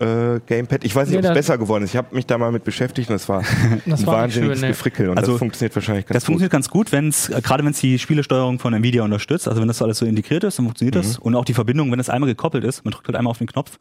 Bluetooth-Gamepad? 0.00 0.84
ich 0.84 0.94
weiß 0.94 1.08
nicht, 1.08 1.14
Nee, 1.14 1.18
ob 1.18 1.24
es 1.24 1.28
das- 1.28 1.34
besser 1.46 1.58
geworden 1.58 1.84
ist. 1.84 1.90
Ich 1.90 1.96
habe 1.96 2.14
mich 2.14 2.26
da 2.26 2.38
mal 2.38 2.52
mit 2.52 2.64
beschäftigt 2.64 3.10
und 3.10 3.16
es 3.16 3.28
war 3.28 3.42
Das 3.86 4.00
ein 4.00 4.06
war 4.06 4.14
wahnsinniges 4.22 4.58
schön, 4.58 4.66
nee. 4.68 4.72
Gefrickel 4.72 5.08
und 5.10 5.18
Also, 5.18 5.32
das 5.32 5.38
funktioniert 5.38 5.74
wahrscheinlich 5.74 6.06
ganz 6.06 6.14
Das 6.14 6.22
gut. 6.24 6.26
funktioniert 6.26 6.52
ganz 6.52 6.68
gut, 6.70 6.92
wenn 6.92 7.08
es, 7.08 7.28
äh, 7.28 7.35
gerade 7.40 7.64
wenn 7.64 7.72
es 7.72 7.80
die 7.80 7.98
Spielesteuerung 7.98 8.58
von 8.58 8.72
Nvidia 8.74 9.02
unterstützt, 9.02 9.48
also 9.48 9.60
wenn 9.60 9.68
das 9.68 9.80
alles 9.82 9.98
so 9.98 10.06
integriert 10.06 10.44
ist, 10.44 10.58
dann 10.58 10.66
funktioniert 10.66 10.94
Mhm. 10.96 11.00
das. 11.00 11.18
Und 11.18 11.34
auch 11.34 11.44
die 11.44 11.54
Verbindung, 11.54 11.90
wenn 11.92 12.00
es 12.00 12.10
einmal 12.10 12.28
gekoppelt 12.28 12.64
ist, 12.64 12.84
man 12.84 12.92
drückt 12.92 13.08
halt 13.08 13.16
einmal 13.16 13.30
auf 13.30 13.38
den 13.38 13.46
Knopf 13.46 13.78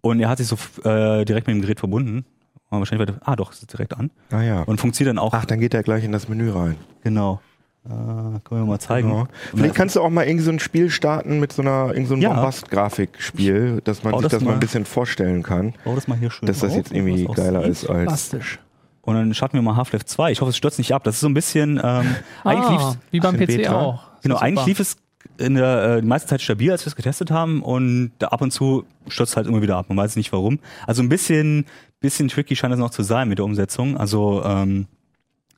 und 0.00 0.20
er 0.20 0.28
hat 0.28 0.38
sich 0.38 0.46
so 0.48 0.56
äh, 0.88 1.24
direkt 1.24 1.46
mit 1.46 1.56
dem 1.56 1.60
Gerät 1.62 1.78
verbunden. 1.80 2.24
Und 2.68 2.78
wahrscheinlich 2.80 3.08
weiter, 3.08 3.20
ah 3.24 3.36
doch, 3.36 3.52
es 3.52 3.60
ist 3.60 3.72
direkt 3.72 3.96
an. 3.96 4.10
Ah 4.32 4.42
ja. 4.42 4.62
Und 4.62 4.80
funktioniert 4.80 5.16
dann 5.16 5.22
auch. 5.22 5.32
Ach, 5.34 5.44
dann 5.44 5.60
geht 5.60 5.72
er 5.72 5.82
gleich 5.84 6.02
in 6.02 6.10
das 6.10 6.28
Menü 6.28 6.50
rein. 6.50 6.74
Genau. 7.04 7.40
Äh, 7.84 7.88
können 7.88 8.42
wir 8.62 8.64
mal 8.66 8.80
zeigen. 8.80 9.12
Und 9.12 9.28
Vielleicht 9.54 9.76
kannst 9.76 9.94
du 9.94 10.00
auch 10.02 10.10
mal 10.10 10.24
irgendwie 10.26 10.42
so 10.44 10.50
ein 10.50 10.58
Spiel 10.58 10.90
starten 10.90 11.38
mit 11.38 11.52
so 11.52 11.62
einer 11.62 11.92
irgend 11.92 12.08
so 12.08 12.14
einem 12.14 12.24
Ja. 12.24 12.32
Bombast-Grafikspiel, 12.34 13.80
dass 13.84 14.02
man 14.02 14.12
Bau 14.12 14.18
sich 14.18 14.24
das 14.30 14.32
das 14.40 14.44
mal 14.44 14.54
ein 14.54 14.60
bisschen 14.60 14.84
vorstellen 14.84 15.42
kann, 15.44 15.74
Bau 15.84 15.94
das 15.94 16.08
mal 16.08 16.18
hier 16.18 16.30
schön 16.32 16.46
dass 16.46 16.58
das 16.60 16.72
auf, 16.72 16.76
jetzt 16.76 16.92
irgendwie 16.92 17.24
geiler 17.26 17.64
ist 17.64 17.88
als. 17.88 18.04
plastisch. 18.06 18.58
Und 19.06 19.14
dann 19.14 19.32
starten 19.34 19.54
wir 19.56 19.62
mal 19.62 19.76
Half-Life 19.76 20.04
2. 20.04 20.32
Ich 20.32 20.40
hoffe, 20.42 20.50
es 20.50 20.56
stürzt 20.58 20.78
nicht 20.78 20.92
ab. 20.92 21.04
Das 21.04 21.14
ist 21.14 21.20
so 21.22 21.28
ein 21.28 21.32
bisschen, 21.34 21.80
ähm, 21.82 22.16
eigentlich 22.44 22.64
Ah, 22.66 22.72
lief's, 22.90 22.98
wie 23.12 23.20
beim 23.20 23.36
PC 23.36 23.46
Beta? 23.46 23.80
auch. 23.80 24.02
genau, 24.22 24.36
eigentlich 24.36 24.58
super. 24.58 24.66
lief 24.66 24.80
es 24.80 24.96
in 25.38 25.54
der 25.54 25.96
äh, 25.96 26.00
die 26.02 26.06
meiste 26.06 26.28
Zeit 26.28 26.42
stabil, 26.42 26.70
als 26.70 26.84
wir 26.84 26.88
es 26.88 26.96
getestet 26.96 27.30
haben 27.30 27.62
und 27.62 28.12
da 28.18 28.28
ab 28.28 28.42
und 28.42 28.50
zu 28.52 28.84
stürzt 29.08 29.36
halt 29.36 29.46
immer 29.46 29.62
wieder 29.62 29.76
ab. 29.76 29.86
Man 29.88 29.96
weiß 29.98 30.16
nicht 30.16 30.32
warum. 30.32 30.58
Also 30.86 31.02
ein 31.02 31.08
bisschen, 31.08 31.66
bisschen 32.00 32.28
tricky 32.28 32.54
scheint 32.56 32.72
es 32.74 32.78
noch 32.80 32.90
zu 32.90 33.02
sein 33.02 33.28
mit 33.28 33.38
der 33.38 33.44
Umsetzung. 33.44 33.96
Also 33.96 34.42
ähm, 34.44 34.86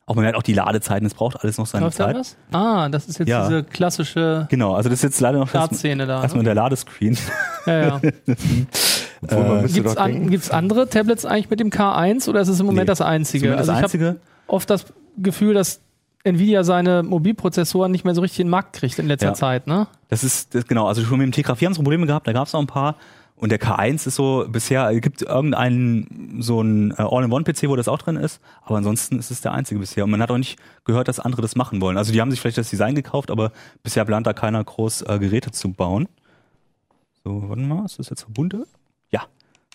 auch 0.06 0.14
man 0.14 0.22
merkt 0.24 0.38
auch 0.38 0.42
die 0.42 0.54
Ladezeiten, 0.54 1.06
es 1.06 1.12
braucht 1.14 1.42
alles 1.42 1.58
noch 1.58 1.66
seine 1.66 1.84
Läuft 1.84 1.98
Zeit. 1.98 2.16
was? 2.16 2.36
Ah, 2.50 2.88
das 2.88 3.08
ist 3.08 3.18
jetzt 3.18 3.28
Ja. 3.28 3.46
diese 3.46 3.62
klassische 3.62 4.46
Genau, 4.50 4.74
also 4.74 4.88
das 4.88 5.00
ist 5.00 5.02
jetzt 5.04 5.20
leider 5.20 5.38
noch 5.38 5.48
Startszene 5.48 6.06
da. 6.06 6.22
erstmal 6.22 6.42
Ne? 6.42 6.48
der 6.48 6.54
Ladescreen. 6.54 7.16
Ja, 7.66 7.80
ja. 7.82 8.00
Obwohl, 9.22 9.66
Gibt's, 9.68 9.94
doch 9.94 10.04
denken, 10.04 10.34
an, 10.34 10.58
andere 10.58 10.88
Tablets 10.88 11.24
eigentlich 11.24 11.50
mit 11.50 11.60
dem 11.60 11.70
K1 11.70 12.28
oder 12.28 12.40
ist 12.40 12.48
es 12.48 12.60
im 12.60 12.66
Moment 12.66 12.84
Nee. 12.86 12.92
das 12.92 13.00
einzige? 13.00 13.56
Also 13.56 13.58
das 13.58 13.66
ich 13.68 13.72
habe 13.74 13.84
einzige. 13.84 14.16
oft 14.46 14.70
das 14.70 14.86
Gefühl, 15.16 15.54
dass 15.54 15.80
Nvidia 16.24 16.62
seine 16.64 17.02
Mobilprozessoren 17.02 17.90
nicht 17.90 18.04
mehr 18.04 18.14
so 18.14 18.20
richtig 18.20 18.40
in 18.40 18.46
den 18.46 18.50
Markt 18.50 18.74
kriegt 18.74 18.98
in 18.98 19.06
letzter 19.08 19.28
Ja. 19.28 19.34
Zeit, 19.34 19.66
ne? 19.66 19.86
Das 20.08 20.24
ist 20.24 20.54
das, 20.54 20.66
genau, 20.66 20.86
also 20.86 21.02
schon 21.02 21.18
mit 21.18 21.26
dem 21.26 21.32
Tegra 21.32 21.54
4 21.54 21.66
haben 21.66 21.74
sie 21.74 21.78
Probleme 21.82 22.06
gehabt, 22.06 22.26
da 22.26 22.32
gab 22.32 22.46
es 22.46 22.52
noch 22.52 22.60
ein 22.60 22.66
paar. 22.66 22.96
Und 23.40 23.52
der 23.52 23.60
K1 23.60 24.06
ist 24.08 24.16
so, 24.16 24.46
bisher 24.50 24.90
äh, 24.90 24.98
gibt 25.00 25.22
irgendeinen 25.22 26.38
so 26.40 26.60
ein 26.60 26.90
äh, 26.90 26.94
All-in-One-PC, 27.02 27.68
wo 27.68 27.76
das 27.76 27.86
auch 27.86 27.98
drin 27.98 28.16
ist, 28.16 28.40
aber 28.64 28.78
ansonsten 28.78 29.16
ist 29.20 29.30
es 29.30 29.40
der 29.42 29.52
einzige 29.52 29.78
bisher. 29.78 30.02
Und 30.04 30.10
man 30.10 30.20
hat 30.20 30.32
auch 30.32 30.38
nicht 30.38 30.58
gehört, 30.84 31.06
dass 31.06 31.20
andere 31.20 31.40
das 31.40 31.54
machen 31.54 31.80
wollen. 31.80 31.96
Also 31.96 32.12
die 32.12 32.20
haben 32.20 32.32
sich 32.32 32.40
vielleicht 32.40 32.58
das 32.58 32.68
Design 32.68 32.96
gekauft, 32.96 33.30
aber 33.30 33.52
bisher 33.84 34.04
plant 34.04 34.26
da 34.26 34.32
keiner 34.32 34.62
groß 34.64 35.02
äh, 35.02 35.18
Geräte 35.20 35.52
zu 35.52 35.72
bauen. 35.72 36.08
So, 37.24 37.48
warte 37.48 37.62
mal, 37.62 37.84
ist 37.84 38.00
das 38.00 38.10
jetzt 38.10 38.22
verbunden? 38.22 38.64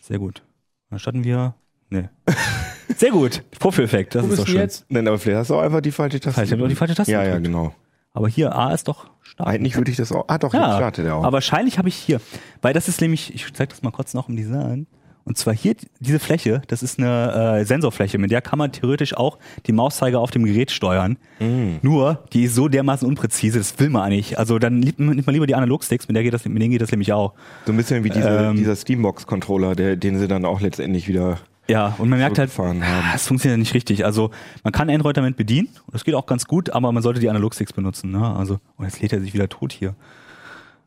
Ja, 0.04 0.08
sehr 0.08 0.20
gut. 0.20 0.44
Dann 0.90 1.00
starten 1.00 1.24
wir. 1.24 1.56
Nee. 1.90 2.10
Sehr 2.98 3.12
gut. 3.12 3.44
Vorführeffekt, 3.60 4.14
das 4.16 4.24
Wo 4.28 4.32
ist 4.34 4.40
doch 4.40 4.48
schön. 4.48 4.58
jetzt? 4.58 4.86
Nein, 4.90 5.08
aber 5.08 5.18
vielleicht 5.18 5.40
hast 5.40 5.50
du 5.50 5.56
auch 5.56 5.62
einfach 5.62 5.82
die 5.82 5.92
falsche 5.92 6.20
Taste. 6.20 6.34
Vielleicht 6.34 6.52
hab 6.52 6.60
ich 6.60 6.66
auch 6.66 6.70
die 6.70 6.76
falsche 6.76 6.96
Taste 6.96 7.12
Ja, 7.12 7.20
ja, 7.24 7.26
gedrückt. 7.38 7.46
genau. 7.48 7.74
Aber 8.14 8.28
hier 8.28 8.56
A 8.56 8.74
ist 8.74 8.88
doch 8.88 9.10
stark. 9.22 9.48
Eigentlich 9.48 9.76
würde 9.78 9.90
ich 9.90 9.98
das 9.98 10.12
auch. 10.12 10.26
Ah, 10.28 10.38
doch, 10.38 10.54
jetzt 10.54 10.62
startet 10.64 11.06
er 11.06 11.16
auch. 11.16 11.24
Aber 11.24 11.34
wahrscheinlich 11.34 11.78
habe 11.80 11.88
ich 11.88 11.96
hier, 11.96 12.22
weil 12.62 12.74
das 12.74 12.88
ist 12.88 13.02
nämlich, 13.02 13.34
ich 13.34 13.52
zeige 13.54 13.70
das 13.70 13.82
mal 13.82 13.92
kurz 13.92 14.14
noch 14.14 14.30
im 14.30 14.36
Design. 14.36 14.86
Und 15.26 15.38
zwar 15.38 15.54
hier 15.54 15.76
diese 16.00 16.20
Fläche, 16.20 16.62
das 16.68 16.84
ist 16.84 17.00
eine 17.00 17.60
äh, 17.60 17.66
Sensorfläche, 17.66 18.18
mit 18.18 18.32
der 18.32 18.42
kann 18.42 18.60
man 18.60 18.72
theoretisch 18.74 19.16
auch 19.16 19.38
die 19.66 19.72
Mauszeiger 19.72 20.20
auf 20.20 20.32
dem 20.32 20.44
Gerät 20.44 20.70
steuern. 20.70 21.18
Mm. 21.40 21.76
Nur, 21.82 22.24
die 22.34 22.44
ist 22.44 22.56
so 22.56 22.68
dermaßen 22.68 23.08
unpräzise, 23.08 23.58
das 23.58 23.80
will 23.80 23.90
man 23.90 24.10
nicht. 24.10 24.38
Also 24.38 24.60
dann 24.60 24.80
nimmt 24.80 25.00
man 25.00 25.34
lieber 25.34 25.48
die 25.48 25.56
Analogsticks, 25.56 26.08
mit 26.08 26.18
der 26.18 26.24
geht 26.24 26.34
das, 26.34 26.44
mit 26.46 26.62
denen 26.62 26.72
geht 26.72 26.82
das 26.82 26.92
nämlich 26.92 27.14
auch. 27.14 27.34
so 27.66 27.72
ein 27.72 27.78
bisschen 27.78 28.04
wie 28.04 28.10
diese, 28.10 28.28
Ähm, 28.28 28.58
dieser 28.58 28.76
Steambox-Controller, 28.76 29.76
den 29.96 30.20
sie 30.20 30.28
dann 30.28 30.44
auch 30.44 30.60
letztendlich 30.60 31.08
wieder. 31.08 31.38
Ja, 31.70 31.96
und 31.98 32.10
man 32.10 32.20
merkt 32.20 32.38
halt, 32.40 32.58
haben. 32.58 32.82
ah, 32.84 33.14
es 33.16 33.26
funktioniert 33.26 33.60
nicht 33.60 33.74
richtig. 33.74 34.04
Also 34.04 34.32
man 34.66 34.74
kann 34.74 34.90
Android 34.90 35.16
damit 35.16 35.38
bedienen, 35.38 35.70
das 35.94 36.04
geht 36.04 36.16
auch 36.16 36.26
ganz 36.26 36.46
gut, 36.46 36.70
aber 36.72 36.92
man 36.92 37.02
sollte 37.02 37.22
die 37.22 37.30
Analogsticks 37.30 37.72
benutzen. 37.72 38.12
Ne? 38.12 38.36
Also, 38.36 38.60
und 38.76 38.84
jetzt 38.84 39.02
lädt 39.02 39.14
er 39.14 39.22
sich 39.22 39.34
wieder 39.34 39.48
tot 39.48 39.72
hier. 39.72 39.96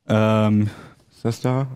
Ähm, 0.09 0.69
Ist 1.11 1.25
das 1.25 1.40
da? 1.40 1.66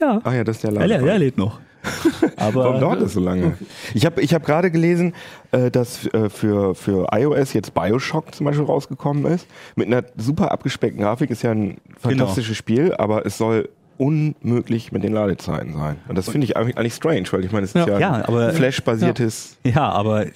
ja, 0.00 0.20
Ach 0.24 0.32
ja, 0.32 0.42
das 0.42 0.56
ist 0.56 0.64
der 0.64 0.72
ja, 0.72 0.78
der, 0.80 0.88
Laden. 0.88 1.06
der 1.06 1.18
lädt 1.18 1.38
noch. 1.38 1.60
Aber 2.36 2.64
Warum 2.64 2.80
dauert 2.80 3.00
das 3.02 3.14
so 3.14 3.20
lange? 3.20 3.56
Ich 3.94 4.06
habe 4.06 4.20
ich 4.20 4.34
hab 4.34 4.44
gerade 4.44 4.70
gelesen, 4.70 5.14
äh, 5.52 5.70
dass 5.70 6.06
äh, 6.06 6.28
für, 6.28 6.74
für 6.74 7.08
iOS 7.12 7.52
jetzt 7.52 7.74
Bioshock 7.74 8.34
zum 8.34 8.46
Beispiel 8.46 8.64
rausgekommen 8.64 9.24
ist. 9.26 9.46
Mit 9.76 9.86
einer 9.86 10.04
super 10.16 10.50
abgespeckten 10.52 11.02
Grafik. 11.02 11.30
Ist 11.30 11.42
ja 11.42 11.52
ein 11.52 11.78
fantastisches 11.98 12.56
Spiel, 12.56 12.94
aber 12.94 13.24
es 13.26 13.38
soll 13.38 13.68
unmöglich 13.96 14.92
mit 14.92 15.04
den 15.04 15.12
Ladezeiten 15.12 15.74
sein. 15.74 15.96
Und 16.08 16.16
das 16.16 16.28
finde 16.30 16.46
ich 16.46 16.56
eigentlich, 16.56 16.78
eigentlich 16.78 16.94
strange, 16.94 17.26
weil 17.32 17.44
ich 17.44 17.52
meine, 17.52 17.64
es 17.64 17.74
ist 17.74 17.86
Ja. 17.86 17.98
ja, 17.98 18.24
Ja, 18.26 18.28
ein 18.28 18.54
Flash-basiertes. 18.54 19.58
Ja, 19.62 19.90
aber 19.90 20.26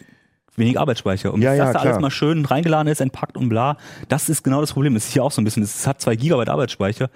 wenig 0.57 0.79
Arbeitsspeicher. 0.79 1.33
Und 1.33 1.41
Ja, 1.43 1.55
ja, 1.55 1.65
das 1.65 1.75
da 1.75 1.79
alles 1.81 1.99
mal 1.99 2.11
schön 2.11 2.45
reingeladen 2.45 2.93
ist, 2.93 3.01
entpackt 3.01 3.37
und 3.37 3.49
bla, 3.49 3.77
das 4.09 4.29
ist 4.29 4.45
genau 4.45 4.61
das 4.61 4.73
Problem. 4.73 4.95
Es 4.97 5.07
ist 5.07 5.13
hier 5.13 5.25
auch 5.25 5.33
so 5.33 5.41
ein 5.41 5.45
bisschen, 5.45 5.63
es 5.63 5.87
hat 5.87 6.01
zwei 6.01 6.15
Gigabyte 6.15 6.49
Arbeitsspeicher. 6.51 7.09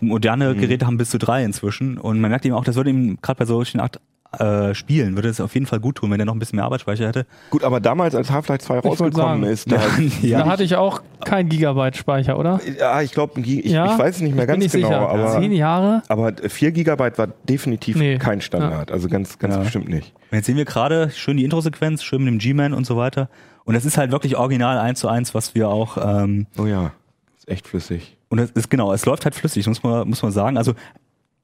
Moderne 0.00 0.54
Mhm. 0.54 0.60
Geräte 0.60 0.86
haben 0.86 0.96
bis 0.98 1.10
zu 1.10 1.18
drei 1.18 1.44
inzwischen. 1.44 1.98
Und 1.98 2.20
man 2.20 2.30
merkt 2.30 2.44
eben 2.46 2.54
auch, 2.54 2.64
das 2.64 2.76
würde 2.76 2.90
ihm 2.90 3.18
gerade 3.22 3.38
bei 3.38 3.44
solchen 3.44 3.80
Art, 3.80 4.00
äh, 4.40 4.74
Spielen, 4.74 5.14
würde 5.14 5.28
es 5.28 5.40
auf 5.40 5.54
jeden 5.54 5.66
Fall 5.66 5.78
gut 5.78 5.94
tun, 5.94 6.10
wenn 6.10 6.18
er 6.18 6.26
noch 6.26 6.34
ein 6.34 6.40
bisschen 6.40 6.56
mehr 6.56 6.64
Arbeitsspeicher 6.64 7.06
hätte. 7.06 7.24
Gut, 7.50 7.62
aber 7.62 7.78
damals, 7.78 8.16
als 8.16 8.32
Half-Life 8.32 8.64
2 8.64 8.74
wollte 8.82 8.88
rausgekommen 8.88 9.42
sagen. 9.42 9.44
ist, 9.44 9.70
da, 9.70 9.76
Da 10.28 10.46
hatte 10.46 10.64
ich 10.64 10.74
auch 10.74 11.02
kein 11.24 11.48
Gigabyte 11.48 11.96
Speicher, 11.96 12.36
oder? 12.36 12.58
ja, 12.76 13.00
ich 13.00 13.12
glaube, 13.12 13.40
ich, 13.40 13.64
ja? 13.66 13.92
ich 13.92 13.96
weiß 13.98 14.16
es 14.16 14.22
nicht 14.22 14.34
mehr 14.34 14.42
Ich 14.42 14.48
bin 14.50 14.60
ganz 14.60 14.64
nicht 14.64 14.72
genau, 14.84 14.88
sicher. 14.88 15.08
aber, 15.08 15.40
Zehn 15.40 15.52
Jahre? 15.52 16.02
aber 16.08 16.32
4 16.48 16.72
Gigabyte 16.72 17.16
war 17.16 17.28
definitiv 17.48 17.94
Nee. 17.96 18.18
kein 18.18 18.40
Standard. 18.40 18.90
Also 18.90 19.08
ganz, 19.08 19.38
ganz 19.38 19.54
Ja. 19.54 19.60
bestimmt 19.62 19.88
nicht. 19.88 20.12
Und 20.32 20.36
jetzt 20.38 20.46
sehen 20.46 20.56
wir 20.56 20.64
gerade 20.64 21.10
schön 21.14 21.36
die 21.36 21.44
Intro-Sequenz, 21.44 22.02
schön 22.02 22.24
mit 22.24 22.32
dem 22.32 22.38
G-Man 22.38 22.72
und 22.74 22.86
so 22.86 22.96
weiter. 22.96 23.28
Und 23.64 23.74
das 23.74 23.84
ist 23.84 23.96
halt 23.98 24.10
wirklich 24.10 24.36
original 24.36 24.78
eins 24.78 24.98
zu 24.98 25.06
eins, 25.06 25.32
was 25.36 25.54
wir 25.54 25.68
auch 25.68 25.96
ähm, 25.96 26.48
Oh 26.58 26.66
ja, 26.66 26.90
ist 27.38 27.48
echt 27.48 27.68
flüssig. 27.68 28.16
Und 28.34 28.40
es 28.40 28.50
ist 28.50 28.68
genau, 28.68 28.92
es 28.92 29.06
läuft 29.06 29.24
halt 29.24 29.36
flüssig, 29.36 29.64
muss 29.68 29.84
man, 29.84 30.08
muss 30.08 30.20
man 30.20 30.32
sagen. 30.32 30.56
Also 30.56 30.74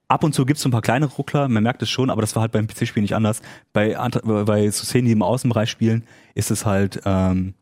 ab 0.09 0.25
und 0.25 0.35
zu 0.35 0.45
gibt 0.45 0.57
es 0.57 0.63
so 0.65 0.69
ein 0.69 0.73
paar 0.73 0.83
kleine 0.83 1.07
Ruckler, 1.07 1.47
man 1.47 1.63
merkt 1.63 1.83
es 1.83 1.89
schon, 1.89 2.11
aber 2.11 2.21
das 2.21 2.35
war 2.35 2.43
halt 2.43 2.51
beim 2.51 2.67
PC-Spiel 2.67 3.01
nicht 3.01 3.15
anders. 3.15 3.43
Bei, 3.73 3.97
bei 4.25 4.69
so 4.71 4.85
Szenen, 4.85 5.07
die 5.07 5.13
im 5.13 5.23
Außenbereich 5.23 5.71
spielen, 5.71 6.03
ist 6.35 6.51
es 6.51 6.67
halt, 6.67 7.01
ähm, 7.05 7.55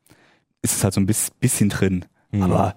ist 0.63 0.77
es 0.77 0.83
halt 0.83 0.95
so 0.95 1.01
ein 1.03 1.05
bis, 1.05 1.31
bisschen 1.31 1.69
drin. 1.69 2.07
Aber 2.41 2.75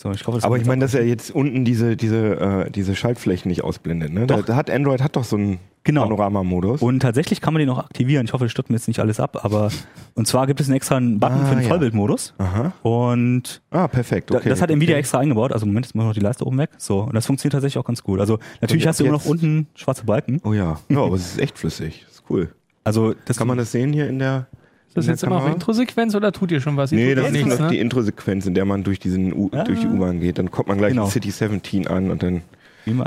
so, 0.00 0.10
ich 0.12 0.26
Mhm. 0.26 0.34
Aber 0.42 0.56
ich 0.56 0.64
meine, 0.66 0.82
jetzt 0.84 0.94
dass 0.94 1.00
er 1.00 1.06
jetzt 1.06 1.30
unten 1.30 1.64
diese, 1.64 1.96
diese, 1.96 2.40
äh, 2.66 2.70
diese 2.70 2.96
Schaltflächen 2.96 3.48
nicht 3.50 3.62
ausblendet. 3.64 4.12
Ne? 4.12 4.26
Da, 4.26 4.40
da 4.42 4.56
hat 4.56 4.70
Android 4.70 5.02
hat 5.02 5.16
doch 5.16 5.24
so 5.24 5.36
einen 5.36 5.58
Genau. 5.82 6.02
Panoramamodus. 6.02 6.82
Und 6.82 7.00
tatsächlich 7.00 7.40
kann 7.40 7.54
man 7.54 7.60
den 7.60 7.70
auch 7.70 7.78
aktivieren. 7.78 8.26
Ich 8.26 8.32
hoffe, 8.34 8.44
das 8.44 8.52
stört 8.52 8.68
mir 8.68 8.76
jetzt 8.76 8.86
nicht 8.86 9.00
alles 9.00 9.18
ab, 9.18 9.42
aber 9.44 9.70
und 10.14 10.26
zwar 10.26 10.46
gibt 10.46 10.60
es 10.60 10.66
einen 10.68 10.76
extra 10.76 10.96
Button 11.00 11.40
Ah, 11.40 11.46
für 11.46 11.54
den 11.54 11.62
ja. 11.62 11.68
Vollbildmodus. 11.68 12.34
Aha. 12.38 12.72
Und 12.82 13.62
Ah, 13.70 13.88
perfekt. 13.88 14.30
Okay. 14.34 14.48
das 14.48 14.60
hat 14.60 14.70
Nvidia 14.70 14.94
okay. 14.94 15.00
extra 15.00 15.18
eingebaut. 15.20 15.52
Also 15.52 15.64
Moment 15.66 15.86
ist 15.86 15.94
immer 15.94 16.04
noch 16.04 16.12
die 16.12 16.20
Leiste 16.20 16.46
oben 16.46 16.58
weg. 16.58 16.70
So. 16.76 17.00
Und 17.00 17.14
das 17.14 17.24
funktioniert 17.26 17.52
tatsächlich 17.54 17.78
auch 17.78 17.86
ganz 17.86 18.02
gut. 18.02 18.20
Also 18.20 18.38
natürlich 18.60 18.86
hast 18.86 19.00
du 19.00 19.04
immer 19.04 19.12
noch 19.14 19.22
jetzt- 19.24 19.30
unten 19.30 19.68
schwarze 19.74 20.04
Balken. 20.04 20.40
Oh 20.44 20.52
ja. 20.52 20.78
Ja, 20.90 20.98
aber 21.02 21.14
es 21.16 21.32
ist 21.32 21.40
echt 21.40 21.58
flüssig. 21.58 22.04
Das 22.06 22.16
ist 22.16 22.24
cool. 22.28 22.50
Also 22.84 23.14
das 23.24 23.38
Kann 23.38 23.46
man 23.48 23.56
das 23.58 23.72
sehen 23.72 23.92
hier 23.92 24.06
in 24.08 24.18
der. 24.18 24.46
Ist 24.90 24.96
das 24.96 25.06
jetzt 25.06 25.22
immer 25.22 25.38
noch? 25.40 25.46
Introsequenz 25.52 26.14
oder 26.14 26.32
tut 26.32 26.50
ihr 26.50 26.60
schon 26.60 26.76
was? 26.76 26.90
Nee, 26.90 27.14
das 27.14 27.22
noch 27.22 27.28
ist 27.28 27.32
nichts, 27.32 27.58
noch 27.58 27.66
ne? 27.66 27.70
die 27.72 27.78
Introsequenz, 27.78 28.46
in 28.46 28.54
der 28.54 28.64
man 28.64 28.82
durch, 28.82 28.98
diesen 28.98 29.32
U 29.32 29.48
Ah. 29.52 29.62
durch 29.64 29.80
die 29.80 29.86
U-Bahn 29.86 30.20
geht. 30.20 30.38
Dann 30.38 30.50
kommt 30.50 30.68
man 30.68 30.78
gleich 30.78 30.90
Genau. 30.90 31.04
in 31.04 31.10
City 31.10 31.30
17 31.30 31.86
an 31.86 32.10
und 32.10 32.22
dann 32.22 32.42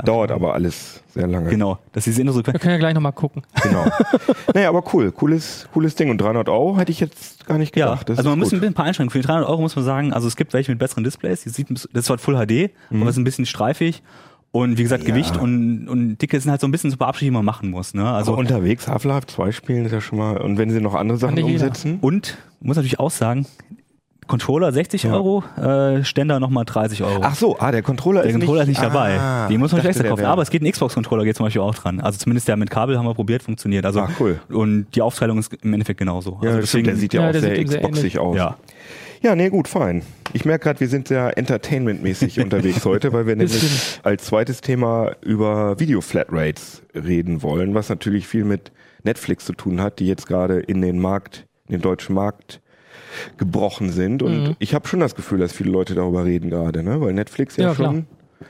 dauert 0.06 0.30
aber 0.30 0.54
alles 0.54 1.02
sehr 1.12 1.26
lange. 1.26 1.50
Genau, 1.50 1.78
das 1.92 2.06
ist 2.06 2.16
die 2.16 2.22
Introsequenz. 2.22 2.54
Wir 2.54 2.60
können 2.60 2.72
ja 2.72 2.78
gleich 2.78 2.94
nochmal 2.94 3.12
gucken. 3.12 3.42
Genau. 3.62 3.84
naja, 4.54 4.70
aber 4.70 4.82
cool. 4.94 5.12
Cooles, 5.12 5.68
cooles 5.74 5.94
Ding. 5.94 6.08
Und 6.08 6.18
300 6.18 6.48
Euro 6.48 6.78
hätte 6.78 6.90
ich 6.90 7.00
jetzt 7.00 7.46
gar 7.46 7.58
nicht 7.58 7.76
Ja, 7.76 7.86
gedacht. 7.90 8.08
Das 8.08 8.16
also 8.18 8.30
man 8.30 8.38
muss 8.38 8.48
ein 8.48 8.50
gut. 8.52 8.60
bisschen 8.60 8.72
ein 8.72 8.74
paar 8.74 8.86
Einschränkungen. 8.86 9.10
Für 9.12 9.18
die 9.20 9.26
300 9.26 9.46
Euro 9.48 9.60
muss 9.60 9.76
man 9.76 9.84
sagen, 9.84 10.12
also 10.14 10.26
es 10.26 10.36
gibt 10.36 10.54
welche 10.54 10.72
mit 10.72 10.78
besseren 10.78 11.04
Displays. 11.04 11.42
Sieht, 11.42 11.68
bisschen- 11.68 11.90
das 11.92 12.00
ist 12.00 12.06
zwar 12.06 12.16
Full 12.16 12.34
HD, 12.36 12.70
aber 12.90 13.02
es 13.04 13.10
ist 13.10 13.16
ein 13.18 13.24
bisschen 13.24 13.44
streifig. 13.44 14.02
Und 14.54 14.78
wie 14.78 14.84
gesagt. 14.84 15.02
Ja. 15.02 15.10
Gewicht 15.10 15.36
und, 15.36 15.88
und 15.88 16.18
Dicke 16.22 16.38
sind 16.38 16.48
halt 16.52 16.60
so 16.60 16.68
ein 16.68 16.70
bisschen 16.70 16.88
so 16.92 16.96
Beabschiedungen, 16.96 17.32
die 17.32 17.38
man 17.38 17.44
machen 17.44 17.70
muss. 17.70 17.92
Ne? 17.92 18.02
Also 18.04 18.30
Also 18.32 18.36
unterwegs 18.36 18.86
Half-Life 18.86 19.26
2 19.26 19.50
spielen 19.50 19.84
ist 19.84 19.90
ja 19.90 20.00
schon 20.00 20.16
mal. 20.18 20.36
Und 20.40 20.58
wenn 20.58 20.70
sie 20.70 20.80
noch 20.80 20.94
andere 20.94 21.18
Sachen 21.18 21.34
nicht 21.34 21.48
jeder. 21.48 21.64
umsetzen. 21.66 21.98
und 22.00 22.38
muss 22.60 22.76
natürlich 22.76 23.00
auch 23.00 23.10
sagen, 23.10 23.46
Controller 24.28 24.72
60 24.72 25.02
Ja. 25.02 25.12
Euro, 25.12 25.42
äh, 25.60 26.04
Ständer 26.04 26.38
nochmal 26.40 26.64
30 26.64 27.02
Euro. 27.02 27.20
Ach 27.22 27.34
so, 27.34 27.58
ah, 27.58 27.72
der 27.72 27.82
Controller 27.82 28.22
der 28.22 28.30
ist 28.30 28.36
Controller 28.38 28.62
ist 28.62 28.68
nicht, 28.68 28.80
nicht 28.80 28.88
dabei. 28.94 29.18
Ah, 29.18 29.48
Den 29.48 29.58
muss 29.60 29.72
man 29.72 29.80
ich 29.80 29.86
nicht 29.88 29.96
extra 29.96 30.08
kaufen. 30.08 30.24
Aber 30.24 30.40
es 30.42 30.50
geht 30.50 30.62
ein 30.62 30.70
Xbox-Controller 30.70 31.24
geht 31.24 31.36
zum 31.36 31.44
Beispiel 31.46 31.60
auch 31.60 31.74
dran. 31.74 32.00
Also 32.00 32.18
zumindest 32.18 32.46
der 32.48 32.56
mit 32.56 32.70
Kabel 32.70 32.96
haben 32.96 33.06
wir 33.06 33.14
probiert, 33.14 33.42
funktioniert. 33.42 33.84
Also 33.84 34.00
Ah, 34.00 34.08
cool. 34.20 34.40
und 34.50 34.86
die 34.94 35.02
Aufteilung 35.02 35.38
ist 35.38 35.52
im 35.62 35.72
Endeffekt 35.74 35.98
genauso. 35.98 36.38
Ja, 36.42 36.48
also 36.50 36.60
das 36.60 36.68
stimmt, 36.70 36.86
der 36.86 36.96
sieht 36.96 37.12
ja, 37.12 37.20
Ja, 37.22 37.26
auch 37.28 37.32
der 37.32 37.40
sehr 37.42 37.56
sehr 37.56 37.64
Xboxig 37.80 38.18
aus. 38.18 38.36
ja. 38.36 38.56
Ja, 39.22 39.34
nee, 39.36 39.48
gut, 39.50 39.68
fein. 39.68 40.02
Ich 40.32 40.44
merke 40.44 40.64
gerade, 40.64 40.80
wir 40.80 40.88
sind 40.88 41.08
sehr 41.08 41.36
entertainmentmäßig 41.38 42.40
unterwegs 42.44 42.84
heute, 42.84 43.12
weil 43.12 43.26
wir 43.26 43.36
nämlich 43.36 44.00
als 44.02 44.24
zweites 44.24 44.60
Thema 44.60 45.12
über 45.22 45.78
Video-Flatrates 45.78 46.82
reden 46.94 47.42
wollen, 47.42 47.74
was 47.74 47.88
natürlich 47.88 48.26
viel 48.26 48.44
mit 48.44 48.72
Netflix 49.02 49.44
zu 49.44 49.52
tun 49.52 49.80
hat, 49.80 49.98
die 49.98 50.06
jetzt 50.06 50.26
gerade 50.26 50.58
in 50.60 50.80
den 50.82 50.98
Markt, 50.98 51.46
in 51.68 51.72
den 51.72 51.80
deutschen 51.82 52.14
Markt 52.14 52.60
gebrochen 53.38 53.90
sind. 53.90 54.22
Und 54.22 54.42
Mhm. 54.48 54.56
ich 54.58 54.74
habe 54.74 54.88
schon 54.88 55.00
das 55.00 55.14
Gefühl, 55.14 55.38
dass 55.38 55.52
viele 55.52 55.70
Leute 55.70 55.94
darüber 55.94 56.24
reden 56.24 56.50
gerade, 56.50 56.82
ne? 56.82 57.00
weil 57.00 57.12
Netflix 57.12 57.56
ja, 57.56 57.68
Ja, 57.68 57.74
klar. 57.74 57.94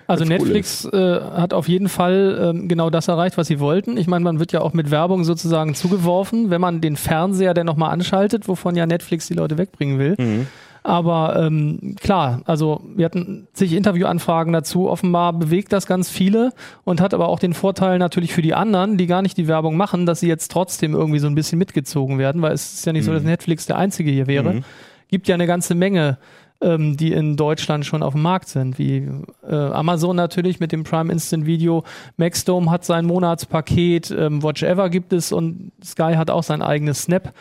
Also 0.06 0.24
Ganz 0.24 0.40
cool 0.40 0.48
Netflix 0.48 0.84
äh, 0.86 1.20
hat 1.20 1.52
auf 1.54 1.68
jeden 1.68 1.88
Fall 1.88 2.52
ähm, 2.54 2.68
genau 2.68 2.90
das 2.90 3.08
erreicht, 3.08 3.38
was 3.38 3.46
sie 3.46 3.60
wollten. 3.60 3.96
Ich 3.96 4.06
meine, 4.06 4.24
man 4.24 4.38
wird 4.38 4.52
ja 4.52 4.60
auch 4.60 4.72
mit 4.72 4.90
Werbung 4.90 5.24
sozusagen 5.24 5.74
zugeworfen, 5.74 6.50
wenn 6.50 6.60
man 6.60 6.80
den 6.80 6.96
Fernseher 6.96 7.54
dann 7.54 7.66
nochmal 7.66 7.90
anschaltet, 7.90 8.48
wovon 8.48 8.76
ja 8.76 8.86
Netflix 8.86 9.26
die 9.28 9.34
Leute 9.34 9.58
wegbringen 9.58 9.98
will. 9.98 10.14
Mhm. 10.18 10.46
Aber 10.86 11.42
ähm, 11.42 11.96
klar, 11.98 12.42
also 12.44 12.82
wir 12.94 13.06
hatten 13.06 13.48
zig 13.54 13.72
Interviewanfragen 13.72 14.52
dazu. 14.52 14.90
Offenbar 14.90 15.32
bewegt 15.32 15.72
das 15.72 15.86
ganz 15.86 16.10
viele 16.10 16.50
und 16.84 17.00
hat 17.00 17.14
aber 17.14 17.28
auch 17.28 17.38
den 17.38 17.54
Vorteil 17.54 17.98
natürlich 17.98 18.34
für 18.34 18.42
die 18.42 18.52
anderen, 18.52 18.98
die 18.98 19.06
gar 19.06 19.22
nicht 19.22 19.38
die 19.38 19.48
Werbung 19.48 19.78
machen, 19.78 20.04
dass 20.04 20.20
sie 20.20 20.28
jetzt 20.28 20.50
trotzdem 20.50 20.92
irgendwie 20.92 21.20
so 21.20 21.26
ein 21.26 21.34
bisschen 21.34 21.58
mitgezogen 21.58 22.18
werden, 22.18 22.42
weil 22.42 22.52
es 22.52 22.74
ist 22.74 22.86
ja 22.86 22.92
nicht 22.92 23.06
so, 23.06 23.14
dass 23.14 23.22
Netflix 23.22 23.64
der 23.64 23.78
einzige 23.78 24.10
hier 24.10 24.26
wäre. 24.26 24.52
Mhm. 24.52 24.64
Gibt 25.08 25.26
ja 25.26 25.34
eine 25.34 25.46
ganze 25.46 25.74
Menge, 25.74 26.18
ähm, 26.64 26.96
die 26.96 27.12
in 27.12 27.36
Deutschland 27.36 27.84
schon 27.84 28.02
auf 28.02 28.14
dem 28.14 28.22
Markt 28.22 28.48
sind, 28.48 28.78
wie 28.78 29.06
äh, 29.48 29.54
Amazon 29.54 30.16
natürlich 30.16 30.58
mit 30.60 30.72
dem 30.72 30.82
Prime 30.84 31.12
Instant 31.12 31.44
Video. 31.46 31.84
Maxdome 32.16 32.70
hat 32.70 32.84
sein 32.84 33.04
Monatspaket, 33.06 34.10
ähm, 34.10 34.42
Watch 34.42 34.62
Ever 34.62 34.88
gibt 34.88 35.12
es 35.12 35.30
und 35.32 35.72
Sky 35.84 36.14
hat 36.16 36.30
auch 36.30 36.42
sein 36.42 36.62
eigenes 36.62 37.02
Snap 37.02 37.32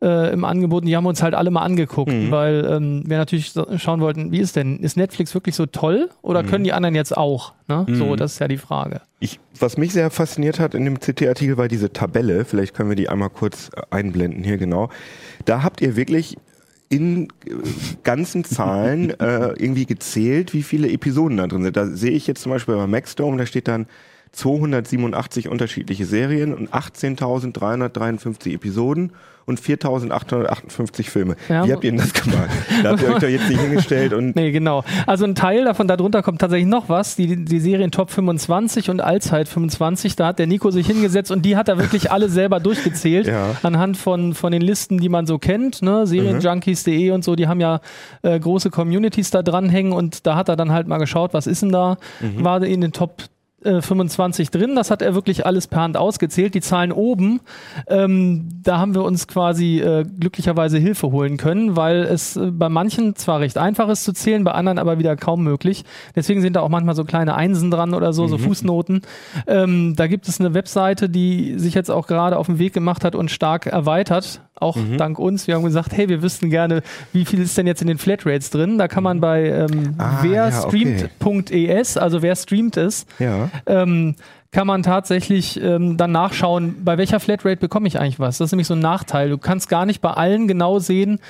äh, 0.00 0.32
im 0.32 0.44
Angebot. 0.44 0.82
Und 0.82 0.88
die 0.88 0.96
haben 0.96 1.06
uns 1.06 1.22
halt 1.22 1.34
alle 1.34 1.50
mal 1.52 1.62
angeguckt, 1.62 2.10
Mhm. 2.12 2.30
weil 2.32 2.66
ähm, 2.68 3.02
wir 3.06 3.18
natürlich 3.18 3.52
so- 3.52 3.66
schauen 3.78 4.00
wollten, 4.00 4.32
wie 4.32 4.38
ist 4.40 4.56
denn, 4.56 4.78
ist 4.80 4.96
Netflix 4.96 5.32
wirklich 5.34 5.54
so 5.54 5.66
toll 5.66 6.08
oder 6.22 6.42
können 6.42 6.64
die 6.64 6.72
anderen 6.72 6.94
jetzt 6.96 7.16
auch? 7.16 7.52
Ne? 7.68 7.86
So, 7.88 8.16
das 8.16 8.32
ist 8.34 8.38
ja 8.40 8.48
die 8.48 8.56
Frage. 8.58 9.00
Ich, 9.20 9.38
was 9.60 9.76
mich 9.76 9.92
sehr 9.92 10.10
fasziniert 10.10 10.58
hat 10.58 10.74
in 10.74 10.84
dem 10.84 10.98
CT-Artikel 10.98 11.56
war 11.56 11.68
diese 11.68 11.92
Tabelle. 11.92 12.44
Vielleicht 12.44 12.74
können 12.74 12.88
wir 12.88 12.96
die 12.96 13.08
einmal 13.08 13.30
kurz 13.30 13.70
äh, 13.76 13.82
einblenden 13.90 14.42
hier 14.42 14.58
genau. 14.58 14.88
Da 15.44 15.62
habt 15.62 15.80
ihr 15.80 15.94
wirklich 15.96 16.36
in 16.92 17.24
äh, 17.46 17.54
ganzen 18.04 18.44
Zahlen 18.44 19.18
äh, 19.18 19.48
irgendwie 19.58 19.86
gezählt, 19.86 20.52
wie 20.52 20.62
viele 20.62 20.90
Episoden 20.90 21.38
da 21.38 21.46
drin 21.46 21.62
sind. 21.62 21.76
Da 21.76 21.86
sehe 21.86 22.10
ich 22.10 22.26
jetzt 22.26 22.42
zum 22.42 22.52
Beispiel 22.52 22.76
bei 22.76 22.86
Maxdome, 22.86 23.38
da 23.38 23.46
steht 23.46 23.66
dann 23.66 23.86
287 24.32 25.48
unterschiedliche 25.48 26.06
Serien 26.06 26.54
und 26.54 26.70
18.353 26.72 28.54
Episoden 28.54 29.12
und 29.44 29.60
4.858 29.60 31.10
Filme. 31.10 31.34
Ja, 31.48 31.66
Wie 31.66 31.72
habt 31.72 31.82
ihr 31.84 31.90
denn 31.90 31.98
das 31.98 32.12
gemacht? 32.12 32.48
Da 32.82 32.90
habt 32.90 33.02
ihr 33.02 33.08
euch 33.08 33.18
doch 33.18 33.28
jetzt 33.28 33.48
nicht 33.48 33.60
hingestellt 33.60 34.12
und 34.12 34.36
Nee, 34.36 34.52
genau. 34.52 34.84
Also 35.06 35.24
ein 35.24 35.34
Teil 35.34 35.64
davon, 35.64 35.88
darunter 35.88 36.22
kommt 36.22 36.40
tatsächlich 36.40 36.68
noch 36.68 36.88
was, 36.88 37.16
die, 37.16 37.44
die 37.44 37.58
Serien 37.60 37.90
Top 37.90 38.10
25 38.10 38.88
und 38.88 39.00
Allzeit 39.00 39.48
25, 39.48 40.14
da 40.16 40.28
hat 40.28 40.38
der 40.38 40.46
Nico 40.46 40.70
sich 40.70 40.86
hingesetzt 40.86 41.30
und 41.32 41.42
die 41.44 41.56
hat 41.56 41.68
er 41.68 41.76
wirklich 41.78 42.10
alle 42.12 42.28
selber 42.28 42.60
durchgezählt, 42.60 43.26
Ja. 43.32 43.56
anhand 43.62 43.96
von, 43.96 44.32
von 44.34 44.52
den 44.52 44.62
Listen, 44.62 44.98
die 44.98 45.08
man 45.08 45.26
so 45.26 45.38
kennt, 45.38 45.82
ne? 45.82 46.06
Serienjunkies.de 46.06 47.10
und 47.10 47.24
so, 47.24 47.34
die 47.34 47.48
haben 47.48 47.60
ja 47.60 47.80
äh, 48.22 48.38
große 48.38 48.70
Communities 48.70 49.30
da 49.30 49.42
dranhängen 49.42 49.92
und 49.92 50.26
da 50.26 50.36
hat 50.36 50.48
er 50.48 50.56
dann 50.56 50.70
halt 50.70 50.86
mal 50.86 50.98
geschaut, 50.98 51.34
was 51.34 51.46
ist 51.46 51.62
denn 51.62 51.72
da, 51.72 51.96
war 52.38 52.62
in 52.62 52.80
den 52.80 52.92
Top 52.92 53.24
25 53.64 54.50
drin. 54.50 54.74
Das 54.74 54.90
hat 54.90 55.02
er 55.02 55.14
wirklich 55.14 55.46
alles 55.46 55.66
per 55.66 55.82
Hand 55.82 55.96
ausgezählt. 55.96 56.54
Die 56.54 56.60
Zahlen 56.60 56.92
oben, 56.92 57.40
ähm, 57.88 58.48
da 58.62 58.78
haben 58.78 58.94
wir 58.94 59.02
uns 59.04 59.28
quasi 59.28 59.80
äh, 59.80 60.04
glücklicherweise 60.04 60.78
Hilfe 60.78 61.10
holen 61.10 61.36
können, 61.36 61.76
weil 61.76 62.02
es 62.02 62.36
äh, 62.36 62.50
bei 62.50 62.68
manchen 62.68 63.16
zwar 63.16 63.40
recht 63.40 63.58
einfach 63.58 63.88
ist 63.88 64.04
zu 64.04 64.12
zählen, 64.12 64.44
bei 64.44 64.52
anderen 64.52 64.78
aber 64.78 64.98
wieder 64.98 65.16
kaum 65.16 65.42
möglich. 65.42 65.84
Deswegen 66.16 66.40
sind 66.40 66.56
da 66.56 66.60
auch 66.60 66.68
manchmal 66.68 66.94
so 66.94 67.04
kleine 67.04 67.34
Einsen 67.34 67.70
dran 67.70 67.94
oder 67.94 68.12
so, 68.12 68.26
so 68.26 68.38
Fußnoten. 68.38 69.02
Ähm, 69.46 69.94
da 69.96 70.06
gibt 70.06 70.28
es 70.28 70.40
eine 70.40 70.54
Webseite, 70.54 71.08
die 71.08 71.58
sich 71.58 71.74
jetzt 71.74 71.90
auch 71.90 72.06
gerade 72.06 72.38
auf 72.38 72.46
den 72.46 72.58
Weg 72.58 72.72
gemacht 72.72 73.04
hat 73.04 73.14
und 73.14 73.30
stark 73.30 73.66
erweitert. 73.66 74.40
Auch 74.62 74.78
dank 74.96 75.18
uns. 75.18 75.46
Wir 75.46 75.56
haben 75.56 75.64
gesagt, 75.64 75.92
hey, 75.92 76.08
wir 76.08 76.22
wüssten 76.22 76.48
gerne, 76.50 76.82
wie 77.12 77.24
viel 77.24 77.40
ist 77.42 77.58
denn 77.58 77.66
jetzt 77.66 77.82
in 77.82 77.88
den 77.88 77.98
Flatrates 77.98 78.50
drin. 78.50 78.78
Da 78.78 78.88
kann 78.88 79.02
man 79.02 79.20
bei 79.20 79.44
ähm, 79.48 79.94
Ah, 79.98 80.18
wer 80.22 80.48
ja, 80.48 80.64
okay. 80.64 81.08
streamt.es, 81.18 81.96
also 81.96 82.22
wer 82.22 82.36
streamt 82.36 82.76
ist, 82.76 83.08
ja. 83.18 83.50
ähm, 83.66 84.14
kann 84.52 84.66
man 84.66 84.82
tatsächlich 84.82 85.60
ähm, 85.62 85.96
dann 85.96 86.12
nachschauen, 86.12 86.84
bei 86.84 86.98
welcher 86.98 87.20
Flatrate 87.20 87.56
bekomme 87.56 87.88
ich 87.88 87.98
eigentlich 87.98 88.20
was. 88.20 88.38
Das 88.38 88.46
ist 88.46 88.52
nämlich 88.52 88.66
so 88.66 88.74
ein 88.74 88.80
Nachteil. 88.80 89.30
Du 89.30 89.38
kannst 89.38 89.68
gar 89.68 89.86
nicht 89.86 90.00
bei 90.00 90.10
allen 90.10 90.46
genau 90.46 90.78
sehen, 90.78 91.20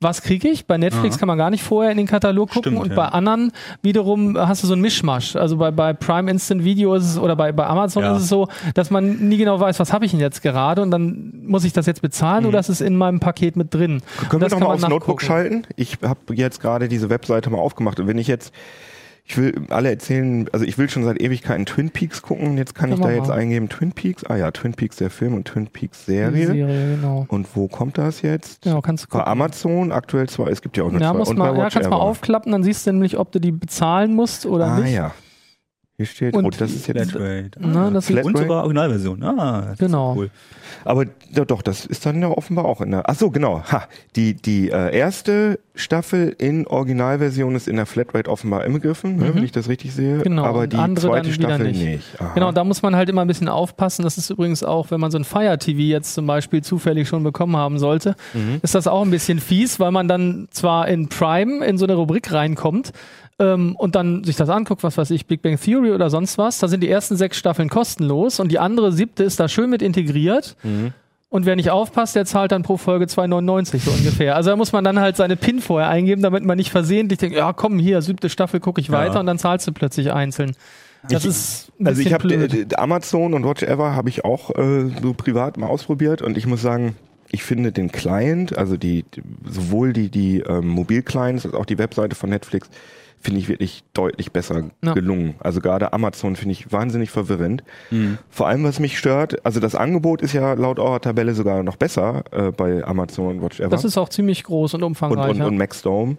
was 0.00 0.22
kriege 0.22 0.48
ich. 0.48 0.66
Bei 0.66 0.76
Netflix 0.76 1.18
kann 1.18 1.28
man 1.28 1.38
gar 1.38 1.50
nicht 1.50 1.62
vorher 1.62 1.90
in 1.90 1.96
den 1.96 2.06
Katalog 2.06 2.50
gucken 2.50 2.72
Stimmt, 2.72 2.82
und 2.82 2.90
ja. 2.90 2.96
bei 2.96 3.06
anderen 3.06 3.52
wiederum 3.82 4.36
hast 4.38 4.62
du 4.62 4.66
so 4.66 4.74
ein 4.74 4.80
Mischmasch. 4.80 5.34
Also 5.36 5.56
bei, 5.56 5.70
bei 5.70 5.92
Prime 5.92 6.30
Instant 6.30 6.64
Video 6.64 6.94
ist 6.94 7.04
es 7.04 7.18
oder 7.18 7.36
bei, 7.36 7.52
bei 7.52 7.66
Amazon 7.66 8.02
Ja. 8.02 8.16
ist 8.16 8.24
es 8.24 8.28
so, 8.28 8.48
dass 8.74 8.90
man 8.90 9.28
nie 9.28 9.38
genau 9.38 9.58
weiß, 9.60 9.80
was 9.80 9.92
habe 9.92 10.04
ich 10.04 10.10
denn 10.10 10.20
jetzt 10.20 10.42
gerade 10.42 10.82
und 10.82 10.90
dann 10.90 11.32
muss 11.46 11.64
ich 11.64 11.72
das 11.72 11.86
jetzt 11.86 12.02
bezahlen 12.02 12.44
oder 12.44 12.58
ist 12.58 12.68
es 12.68 12.80
in 12.80 12.96
meinem 12.96 13.20
Paket 13.20 13.56
mit 13.56 13.72
drin. 13.72 14.02
Können 14.28 14.40
das 14.42 14.52
wir 14.52 14.58
kann 14.58 14.60
noch 14.60 14.68
mal 14.68 14.74
man 14.74 14.84
aufs 14.84 14.88
Notebook 14.88 15.22
schalten? 15.22 15.66
Ich 15.76 15.98
habe 16.02 16.34
jetzt 16.34 16.60
gerade 16.60 16.88
diese 16.88 17.08
Webseite 17.08 17.48
mal 17.50 17.58
aufgemacht 17.58 17.98
und 17.98 18.06
wenn 18.06 18.18
ich 18.18 18.26
jetzt 18.26 18.52
Ich 19.26 19.38
will 19.38 19.54
alle 19.70 19.88
erzählen, 19.88 20.46
also 20.52 20.66
ich 20.66 20.76
will 20.76 20.90
schon 20.90 21.02
seit 21.04 21.18
Ewigkeiten 21.18 21.64
Twin 21.64 21.88
Peaks 21.90 22.20
gucken. 22.20 22.58
Jetzt 22.58 22.74
kann 22.74 22.90
Können 22.90 23.00
ich 23.00 23.06
da 23.06 23.12
jetzt 23.12 23.28
mal. 23.28 23.38
eingeben 23.38 23.70
Twin 23.70 23.92
Peaks. 23.92 24.22
Ah 24.24 24.36
ja, 24.36 24.50
Twin 24.50 24.74
Peaks 24.74 24.96
der 24.96 25.08
Film 25.08 25.32
und 25.32 25.46
Twin 25.48 25.66
Peaks 25.68 26.04
Serie. 26.04 26.46
Serie, 26.48 26.96
genau. 26.96 27.24
Und 27.28 27.48
wo 27.56 27.66
kommt 27.66 27.96
das 27.96 28.20
jetzt? 28.20 28.60
Genau, 28.62 28.82
kannst 28.82 29.04
du 29.04 29.08
Bei 29.08 29.20
gucken. 29.20 29.32
Amazon 29.32 29.92
aktuell 29.92 30.28
zwei. 30.28 30.50
Es 30.50 30.60
gibt 30.60 30.76
ja 30.76 30.84
auch 30.84 30.90
nur 30.90 31.00
Ja, 31.00 31.12
zwei. 31.12 31.18
muss 31.18 31.28
und 31.30 31.38
mal, 31.38 31.52
bei 31.52 31.58
ja, 31.58 31.70
kannst 31.70 31.88
mal 31.88 31.96
Ever. 31.96 32.00
aufklappen, 32.04 32.52
dann 32.52 32.62
siehst 32.62 32.86
du 32.86 32.92
nämlich, 32.92 33.18
ob 33.18 33.32
du 33.32 33.38
die 33.40 33.50
bezahlen 33.52 34.14
musst 34.14 34.44
oder 34.44 34.66
Ah 34.66 34.80
nicht. 34.80 34.92
ja. 34.92 35.14
Hier 35.96 36.06
steht, 36.06 36.34
Und 36.34 36.44
oh, 36.44 36.50
das 36.50 36.72
ist 36.72 36.88
jetzt. 36.88 37.12
Flatrate. 37.12 37.50
Na, 37.60 37.88
das 37.88 38.06
sieht, 38.06 38.16
Flat- 38.16 38.24
Und 38.26 38.36
sogar 38.36 38.58
Originalversion. 38.62 39.22
Ah, 39.22 39.60
das 39.60 39.72
ist 39.74 39.78
Genau. 39.78 40.14
Cool. 40.16 40.30
Aber 40.84 41.04
ja, 41.32 41.44
doch, 41.44 41.62
das 41.62 41.86
ist 41.86 42.04
dann 42.04 42.20
ja 42.20 42.28
offenbar 42.28 42.64
auch 42.64 42.80
in 42.80 42.90
der. 42.90 43.08
Ach 43.08 43.14
so, 43.14 43.30
genau. 43.30 43.62
Ha, 43.62 43.84
die 44.16 44.34
die 44.34 44.70
äh, 44.70 44.92
erste 44.96 45.60
Staffel 45.76 46.34
in 46.38 46.66
Originalversion 46.66 47.54
ist 47.54 47.68
in 47.68 47.76
der 47.76 47.86
Flatrate 47.86 48.28
offenbar 48.28 48.64
inbegriffen, 48.64 49.16
ne, 49.16 49.26
Mhm. 49.26 49.34
wenn 49.36 49.44
ich 49.44 49.52
das 49.52 49.68
richtig 49.68 49.92
sehe. 49.94 50.18
Genau, 50.18 50.44
Aber 50.44 50.66
die 50.66 50.76
andere 50.76 51.06
zweite 51.06 51.28
dann 51.28 51.34
wieder 51.38 51.48
Staffel 51.48 51.66
nicht. 51.72 51.84
nicht. 51.84 52.04
Genau, 52.34 52.50
da 52.50 52.64
muss 52.64 52.82
man 52.82 52.96
halt 52.96 53.08
immer 53.08 53.20
ein 53.22 53.28
bisschen 53.28 53.48
aufpassen. 53.48 54.02
Das 54.02 54.18
ist 54.18 54.30
übrigens 54.30 54.64
auch, 54.64 54.90
wenn 54.90 54.98
man 55.00 55.12
so 55.12 55.18
ein 55.18 55.24
Fire 55.24 55.56
TV 55.58 55.78
jetzt 55.80 56.14
zum 56.14 56.26
Beispiel 56.26 56.62
zufällig 56.62 57.08
schon 57.08 57.22
bekommen 57.22 57.56
haben 57.56 57.78
sollte, 57.78 58.16
Mhm. 58.34 58.58
ist 58.62 58.74
das 58.74 58.88
auch 58.88 59.02
ein 59.02 59.10
bisschen 59.12 59.38
fies, 59.38 59.78
weil 59.78 59.92
man 59.92 60.08
dann 60.08 60.48
zwar 60.50 60.88
in 60.88 61.08
Prime 61.08 61.64
in 61.64 61.78
so 61.78 61.84
eine 61.86 61.94
Rubrik 61.94 62.32
reinkommt 62.32 62.92
ähm, 63.38 63.74
und 63.76 63.94
dann 63.94 64.22
sich 64.24 64.36
das 64.36 64.48
anguckt, 64.48 64.82
was 64.82 64.96
weiß 64.96 65.10
ich, 65.10 65.26
Big 65.26 65.42
Bang 65.42 65.58
Theory 65.60 65.92
oder 65.92 66.10
sonst 66.10 66.38
was. 66.38 66.58
Da 66.58 66.68
sind 66.68 66.82
die 66.82 66.88
ersten 66.88 67.16
sechs 67.16 67.36
Staffeln 67.36 67.68
kostenlos 67.68 68.38
und 68.40 68.50
die 68.52 68.58
andere 68.58 68.92
siebte 68.92 69.24
ist 69.24 69.40
da 69.40 69.48
schön 69.48 69.70
mit 69.70 69.82
integriert. 69.82 70.56
Mhm. 70.62 70.92
Und 71.30 71.46
wer 71.46 71.56
nicht 71.56 71.70
aufpasst, 71.70 72.14
der 72.14 72.26
zahlt 72.26 72.52
dann 72.52 72.62
pro 72.62 72.76
Folge 72.76 73.06
2,99 73.06 73.78
so 73.80 73.90
ungefähr. 73.90 74.36
Also 74.36 74.50
da 74.50 74.56
muss 74.56 74.70
man 74.72 74.84
dann 74.84 75.00
halt 75.00 75.16
seine 75.16 75.34
PIN 75.34 75.60
vorher 75.60 75.88
eingeben, 75.88 76.22
damit 76.22 76.44
man 76.44 76.56
nicht 76.56 76.70
versehentlich 76.70 77.18
denkt, 77.18 77.36
ja 77.36 77.52
komm, 77.52 77.80
hier, 77.80 78.02
siebte 78.02 78.28
Staffel 78.30 78.60
gucke 78.60 78.80
ich 78.80 78.92
weiter 78.92 79.18
und 79.18 79.26
dann 79.26 79.38
zahlst 79.38 79.66
du 79.66 79.72
plötzlich 79.72 80.12
einzeln. 80.12 80.52
Das 81.10 81.24
Ich- 81.24 81.30
ist 81.30 81.72
ein 81.80 81.88
Also 81.88 82.02
ich 82.02 82.12
habe 82.14 82.28
blöd. 82.28 82.78
Amazon 82.78 83.34
und 83.34 83.44
Watch 83.44 83.64
Ever 83.64 83.96
habe 83.96 84.08
ich 84.10 84.24
auch 84.24 84.50
äh, 84.56 84.90
so 85.02 85.12
privat 85.12 85.56
mal 85.58 85.66
ausprobiert 85.66 86.22
und 86.22 86.38
ich 86.38 86.46
muss 86.46 86.62
sagen, 86.62 86.94
ich 87.32 87.42
finde 87.42 87.72
den 87.72 87.90
Client, 87.90 88.56
also 88.56 88.76
die 88.76 89.04
die- 89.14 89.22
sowohl 89.44 89.92
die 89.92 90.08
die 90.10 90.38
ähm, 90.38 90.68
Mobilclients 90.68 91.44
als 91.46 91.54
auch 91.54 91.66
die 91.66 91.78
Webseite 91.78 92.14
von 92.14 92.30
Netflix 92.30 92.70
finde 93.24 93.40
ich 93.40 93.48
wirklich 93.48 93.84
deutlich 93.94 94.32
besser 94.32 94.64
Ja. 94.84 94.92
gelungen. 94.92 95.34
Also 95.40 95.60
gerade 95.60 95.94
Amazon 95.94 96.36
finde 96.36 96.52
ich 96.52 96.70
wahnsinnig 96.70 97.10
verwirrend. 97.10 97.64
Mhm. 97.90 98.18
Vor 98.28 98.46
allem 98.46 98.64
was 98.64 98.78
mich 98.80 98.98
stört, 98.98 99.44
also 99.46 99.60
das 99.60 99.74
Angebot 99.74 100.20
ist 100.20 100.34
ja 100.34 100.52
laut 100.52 100.78
eurer 100.78 101.00
Tabelle 101.00 101.34
sogar 101.34 101.62
noch 101.62 101.76
besser 101.76 102.24
äh, 102.32 102.52
bei 102.52 102.84
Amazon 102.84 103.36
und 103.38 103.42
Watch 103.42 103.60
Ever 103.60 103.70
Das 103.70 103.84
ist 103.84 103.96
auch 103.96 104.10
ziemlich 104.10 104.44
groß 104.44 104.74
und 104.74 104.82
und, 104.82 104.88
umfangreich. 104.88 105.30
und, 105.30 105.36
ja. 105.38 105.46
und 105.46 105.56
Maxdome. 105.56 106.18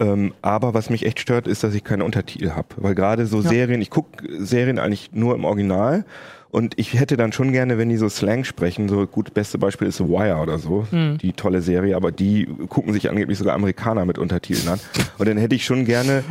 Ähm, 0.00 0.32
aber 0.42 0.74
was 0.74 0.90
mich 0.90 1.06
echt 1.06 1.20
stört, 1.20 1.46
ist, 1.48 1.62
dass 1.64 1.74
ich 1.74 1.84
keine 1.84 2.04
Untertitel 2.04 2.50
habe. 2.50 2.68
Weil 2.76 2.94
gerade 2.94 3.26
so 3.26 3.40
Serien, 3.40 3.80
ich 3.80 3.90
gucke 3.90 4.26
Serien 4.44 4.78
eigentlich 4.78 5.10
nur 5.12 5.34
im 5.34 5.44
Original 5.44 6.04
und 6.50 6.74
ich 6.78 6.94
hätte 6.98 7.16
dann 7.16 7.32
schon 7.32 7.52
gerne, 7.52 7.76
wenn 7.78 7.88
die 7.88 7.96
so 7.96 8.08
Slang 8.08 8.44
sprechen, 8.44 8.88
so 8.88 9.06
gut, 9.06 9.34
beste 9.34 9.58
Beispiel 9.58 9.88
ist 9.88 9.98
The 9.98 10.04
Wire 10.08 10.36
oder 10.38 10.58
so, 10.58 10.86
Mhm. 10.90 11.18
die 11.18 11.32
tolle 11.32 11.60
Serie, 11.62 11.94
aber 11.96 12.10
die 12.12 12.46
gucken 12.68 12.92
sich 12.92 13.08
angeblich 13.10 13.36
sogar 13.38 13.54
Amerikaner 13.54 14.04
mit 14.04 14.18
Untertiteln 14.18 14.68
an. 14.68 14.80
Und 15.18 15.28
dann 15.28 15.36
hätte 15.36 15.54
ich 15.54 15.64
schon 15.64 15.84
gerne 15.84 16.24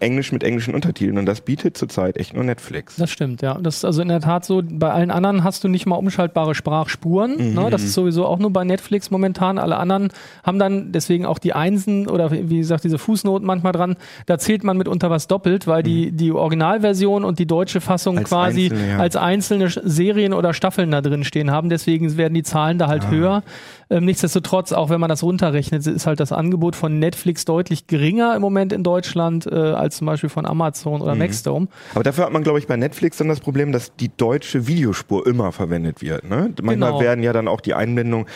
Englisch 0.00 0.32
mit 0.32 0.42
englischen 0.42 0.74
Untertiteln 0.74 1.16
und 1.18 1.26
das 1.26 1.40
bietet 1.40 1.76
zurzeit 1.76 2.16
echt 2.16 2.34
nur 2.34 2.42
Netflix. 2.44 2.96
Das 2.96 3.10
stimmt, 3.10 3.40
ja. 3.42 3.54
Das 3.60 3.76
ist 3.76 3.84
also 3.84 4.02
in 4.02 4.08
der 4.08 4.20
Tat 4.20 4.44
so. 4.44 4.62
Bei 4.68 4.90
allen 4.90 5.10
anderen 5.10 5.44
hast 5.44 5.62
du 5.64 5.68
nicht 5.68 5.86
mal 5.86 5.94
umschaltbare 5.96 6.54
Sprachspuren. 6.54 7.36
Mhm. 7.50 7.54
Ne? 7.54 7.70
Das 7.70 7.82
ist 7.82 7.94
sowieso 7.94 8.26
auch 8.26 8.38
nur 8.38 8.52
bei 8.52 8.64
Netflix 8.64 9.10
momentan. 9.10 9.58
Alle 9.58 9.76
anderen 9.76 10.08
haben 10.42 10.58
dann 10.58 10.92
deswegen 10.92 11.24
auch 11.26 11.38
die 11.38 11.52
Einsen 11.52 12.08
oder 12.08 12.30
wie 12.32 12.58
gesagt 12.58 12.84
diese 12.84 12.98
Fußnoten 12.98 13.46
manchmal 13.46 13.72
dran. 13.72 13.96
Da 14.26 14.38
zählt 14.38 14.64
man 14.64 14.76
mitunter 14.76 15.10
was 15.10 15.28
doppelt, 15.28 15.66
weil 15.66 15.82
die, 15.82 16.10
die 16.12 16.32
Originalversion 16.32 17.24
und 17.24 17.38
die 17.38 17.46
deutsche 17.46 17.80
Fassung 17.80 18.14
Mhm. 18.16 18.18
Als 18.20 18.28
quasi 18.28 18.64
einzelne, 18.66 18.88
ja. 18.90 18.98
als 18.98 19.16
einzelne 19.16 19.68
Serien 19.70 20.32
oder 20.32 20.52
Staffeln 20.54 20.90
da 20.90 21.00
drin 21.00 21.22
stehen 21.24 21.50
haben. 21.50 21.68
Deswegen 21.68 22.16
werden 22.16 22.34
die 22.34 22.42
Zahlen 22.42 22.78
da 22.78 22.88
halt 22.88 23.04
Ah. 23.04 23.10
höher. 23.10 23.42
Ähm, 23.88 24.04
nichtsdestotrotz, 24.04 24.72
auch 24.72 24.90
wenn 24.90 24.98
man 25.00 25.08
das 25.08 25.22
runterrechnet, 25.22 25.86
ist 25.86 26.06
halt 26.06 26.18
das 26.18 26.32
Angebot 26.32 26.74
von 26.74 26.98
Netflix 26.98 27.44
deutlich 27.44 27.86
geringer 27.86 28.34
im 28.34 28.42
Moment 28.42 28.72
in 28.72 28.82
Deutschland 28.82 29.46
äh, 29.46 29.75
als 29.76 29.96
zum 29.96 30.06
Beispiel 30.06 30.30
von 30.30 30.46
Amazon 30.46 30.94
Mhm. 30.96 31.02
oder 31.02 31.14
Maxdome. 31.14 31.68
Aber 31.94 32.02
dafür 32.04 32.24
hat 32.24 32.32
man, 32.32 32.42
glaube 32.42 32.58
ich, 32.58 32.66
bei 32.66 32.76
Netflix 32.76 33.16
dann 33.18 33.28
das 33.28 33.40
Problem, 33.40 33.72
dass 33.72 33.94
die 33.96 34.10
deutsche 34.16 34.66
Videospur 34.66 35.26
immer 35.26 35.52
verwendet 35.52 36.02
wird. 36.02 36.24
Ne? 36.24 36.52
Manchmal 36.62 36.90
Genau. 36.92 37.00
werden 37.00 37.22
ja 37.22 37.32
dann 37.32 37.48
auch 37.48 37.60
die 37.60 37.74
Einblendungen, 37.74 38.26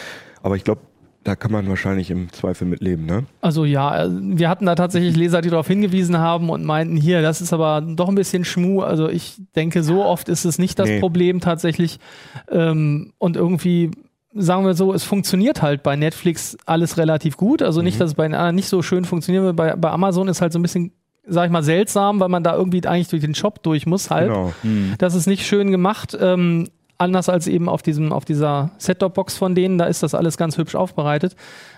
aber 0.42 0.57
ich 0.57 0.64
glaube, 0.64 0.81
da 1.22 1.37
kann 1.37 1.53
man 1.53 1.68
wahrscheinlich 1.68 2.11
im 2.11 2.33
Zweifel 2.33 2.66
mit 2.66 2.81
leben. 2.81 3.05
Ne? 3.05 3.24
Also 3.42 3.66
ja, 3.66 4.05
äh, 4.07 4.09
wir 4.11 4.48
hatten 4.48 4.64
da 4.64 4.74
tatsächlich 4.74 5.14
Leser, 5.16 5.42
die 5.42 5.50
darauf 5.50 5.66
hingewiesen 5.66 6.16
haben 6.16 6.48
und 6.48 6.64
meinten, 6.64 6.96
hier, 6.96 7.20
das 7.20 7.42
ist 7.42 7.53
aber 7.53 7.83
doch 7.83 8.09
ein 8.09 8.14
bisschen 8.14 8.42
Schmu. 8.46 8.81
Also 8.81 9.07
ich 9.11 9.37
denke, 9.55 9.83
so 9.83 10.03
oft 10.03 10.31
ist 10.31 10.46
es 10.46 10.59
nicht 10.59 10.79
das 10.79 10.88
Nee. 10.88 10.98
Problem 11.00 11.40
tatsächlich. 11.40 11.98
Ähm, 12.50 13.12
und 13.18 13.37
irgendwie, 13.37 13.90
sagen 14.35 14.64
wir 14.64 14.72
so, 14.74 14.94
es 14.94 15.05
funktioniert 15.05 15.61
halt 15.61 15.83
bei 15.83 15.94
Netflix 15.96 16.57
alles 16.64 16.96
relativ 16.96 17.37
gut. 17.37 17.61
Also 17.62 17.81
Mhm. 17.81 17.85
nicht, 17.85 18.00
dass 18.00 18.11
es 18.11 18.14
bei 18.14 18.24
den 18.24 18.35
anderen 18.35 18.55
nicht 18.57 18.68
so 18.68 18.81
schön 18.81 19.05
funktioniert. 19.05 19.42
aber 19.44 19.53
Bei, 19.53 19.76
bei 19.76 19.90
Amazon 19.90 20.26
ist 20.29 20.40
halt 20.40 20.53
so 20.55 20.59
ein 20.59 20.62
bisschen, 20.62 20.92
sag 21.31 21.47
ich 21.47 21.51
mal, 21.51 21.62
seltsam, 21.62 22.21
weil 22.21 22.29
man 22.29 22.43
da 22.43 22.55
irgendwie 22.57 22.87
eigentlich 22.87 23.09
durch 23.09 23.23
den 23.23 23.35
Shop 23.35 23.62
durch 23.62 23.87
muss 23.87 24.11
halt. 24.11 24.29
Genau. 24.29 24.53
Das 24.99 25.14
ist 25.14 25.27
nicht 25.27 25.47
schön 25.47 25.71
gemacht. 25.71 26.16
Ähm, 26.21 26.69
anders 27.01 27.29
als 27.29 27.47
eben 27.47 27.69
auf 27.69 27.83
diesem, 27.83 28.12
auf 28.12 28.25
dieser 28.25 28.71
Set-Top-Box 28.79 29.37
von 29.37 29.55
denen, 29.55 29.79
da 29.79 29.87
ist 29.87 30.03
das 30.03 30.14
alles 30.14 30.37
ganz 30.37 30.59
hübsch 30.59 30.75
aufbereitet. 30.75 31.35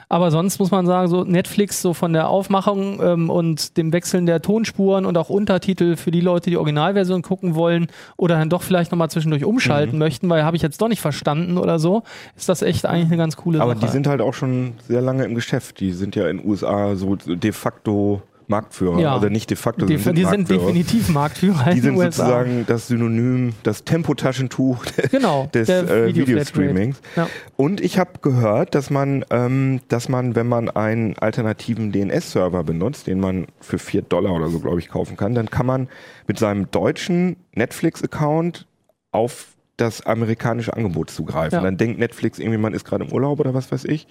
Aber 0.09 0.31
sonst 0.31 0.59
muss 0.59 0.71
man 0.71 0.85
sagen, 0.85 1.09
so 1.09 1.25
Netflix, 1.25 1.81
so 1.81 1.95
von 1.95 2.13
der 2.13 2.29
Aufmachung 2.29 3.01
ähm, 3.03 3.31
und 3.31 3.79
dem 3.79 3.95
Wechseln 3.95 4.27
der 4.27 4.43
Tonspuren 4.43 5.07
und 5.07 5.17
auch 5.17 5.31
Untertitel 5.31 5.97
für 5.97 6.11
die 6.11 6.21
Leute, 6.21 6.51
die 6.51 6.59
Originalversion 6.59 7.23
gucken 7.23 7.55
wollen 7.55 7.87
oder 8.19 8.37
dann 8.37 8.51
doch 8.51 8.63
vielleicht 8.63 8.93
nochmal 8.93 9.09
zwischendurch 9.09 9.45
umschalten 9.45 9.99
möchten, 9.99 10.29
weil 10.29 10.45
habe 10.45 10.57
ich 10.57 10.63
jetzt 10.63 10.83
doch 10.83 10.89
nicht 10.89 11.01
verstanden 11.01 11.57
oder 11.57 11.79
so, 11.79 12.03
ist 12.37 12.49
das 12.51 12.61
echt 12.61 12.85
eigentlich 12.85 13.07
eine 13.07 13.17
ganz 13.17 13.39
coole 13.39 13.63
Aber 13.63 13.75
Sache. 13.75 13.87
die 13.87 13.93
sind 13.93 14.07
halt 14.07 14.21
auch 14.21 14.35
schon 14.35 14.75
sehr 14.87 15.01
lange 15.01 15.25
im 15.25 15.35
Geschäft. 15.35 15.81
Die 15.81 15.93
sind 15.93 16.15
ja 16.15 16.29
in 16.29 16.39
den 16.39 16.47
USA 16.47 16.95
so 16.95 17.17
de 17.17 17.53
facto 17.53 18.21
Marktführer. 18.53 19.01
Ja. 19.01 19.17
Oder 19.17 19.31
nicht 19.31 19.51
de 19.51 19.57
facto, 19.57 19.87
die, 19.87 19.97
sondern 19.97 20.15
die 20.15 20.31
sind 20.31 20.51
definitiv 20.51 21.09
Marktführer 21.09 21.71
Die 21.71 21.79
in 21.79 21.83
sind 21.83 21.99
sozusagen 21.99 22.65
das 22.67 22.87
Synonym, 22.87 23.55
das 23.63 23.85
Tempotaschentuch 23.85 24.85
genau, 25.11 25.49
des 25.53 25.69
äh, 25.69 26.07
Video 26.07 26.27
Videostreamings. 26.27 27.01
Ja. 27.17 27.29
Und 27.57 27.81
ich 27.81 27.99
habe 27.99 28.13
gehört, 28.21 28.75
dass 28.75 28.91
man, 28.91 29.25
ähm, 29.31 29.81
dass 29.89 30.09
man, 30.09 30.37
wenn 30.37 30.47
man 30.47 30.69
einen 30.69 31.19
alternativen 31.19 31.93
DNS-Server 31.93 32.63
benutzt, 32.63 33.07
den 33.07 33.19
man 33.19 33.47
für 33.61 33.79
4 33.79 34.03
Dollar 34.03 34.33
oder 34.33 34.49
so, 34.49 34.61
glaube 34.61 34.79
ich, 34.79 34.89
kaufen 34.89 35.17
kann, 35.17 35.35
dann 35.35 35.51
kann 35.51 35.67
man 35.67 35.89
mit 36.27 36.39
seinem 36.39 36.71
deutschen 36.71 37.37
Netflix-Account 37.55 38.67
auf 39.11 39.49
das 39.77 40.05
amerikanische 40.05 40.75
Angebot 40.75 41.11
zugreifen. 41.11 41.59
Ja. 41.59 41.63
Dann 41.63 41.77
denkt 41.77 41.99
Netflix 41.99 42.39
irgendwie, 42.39 42.59
man 42.59 42.75
ist 42.75 42.85
gerade 42.85 43.05
im 43.05 43.13
Urlaub 43.13 43.41
oder 43.41 43.55
was 43.55 43.73
weiß 43.73 43.85
ich. 43.87 44.07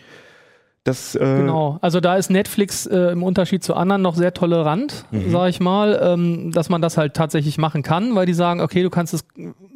Das, 0.84 1.14
äh, 1.14 1.20
Genau, 1.20 1.78
also 1.82 2.00
da 2.00 2.16
ist 2.16 2.32
Netflix 2.32 2.88
äh, 2.88 3.12
im 3.12 3.22
Unterschied 3.22 3.64
zu 3.64 3.76
anderen 3.76 4.02
noch 4.02 4.16
sehr 4.16 4.34
tolerant, 4.34 5.06
Mhm. 5.12 5.30
sag 5.30 5.50
ich 5.50 5.60
mal, 5.60 6.00
ähm, 6.02 6.52
dass 6.52 6.70
man 6.70 6.82
das 6.82 6.98
halt 6.98 7.14
tatsächlich 7.14 7.60
machen 7.60 7.84
kann, 7.84 8.16
weil 8.16 8.26
die 8.26 8.34
sagen, 8.34 8.62
okay, 8.62 8.82
du 8.82 8.90
kannst 8.90 9.14
es, 9.14 9.24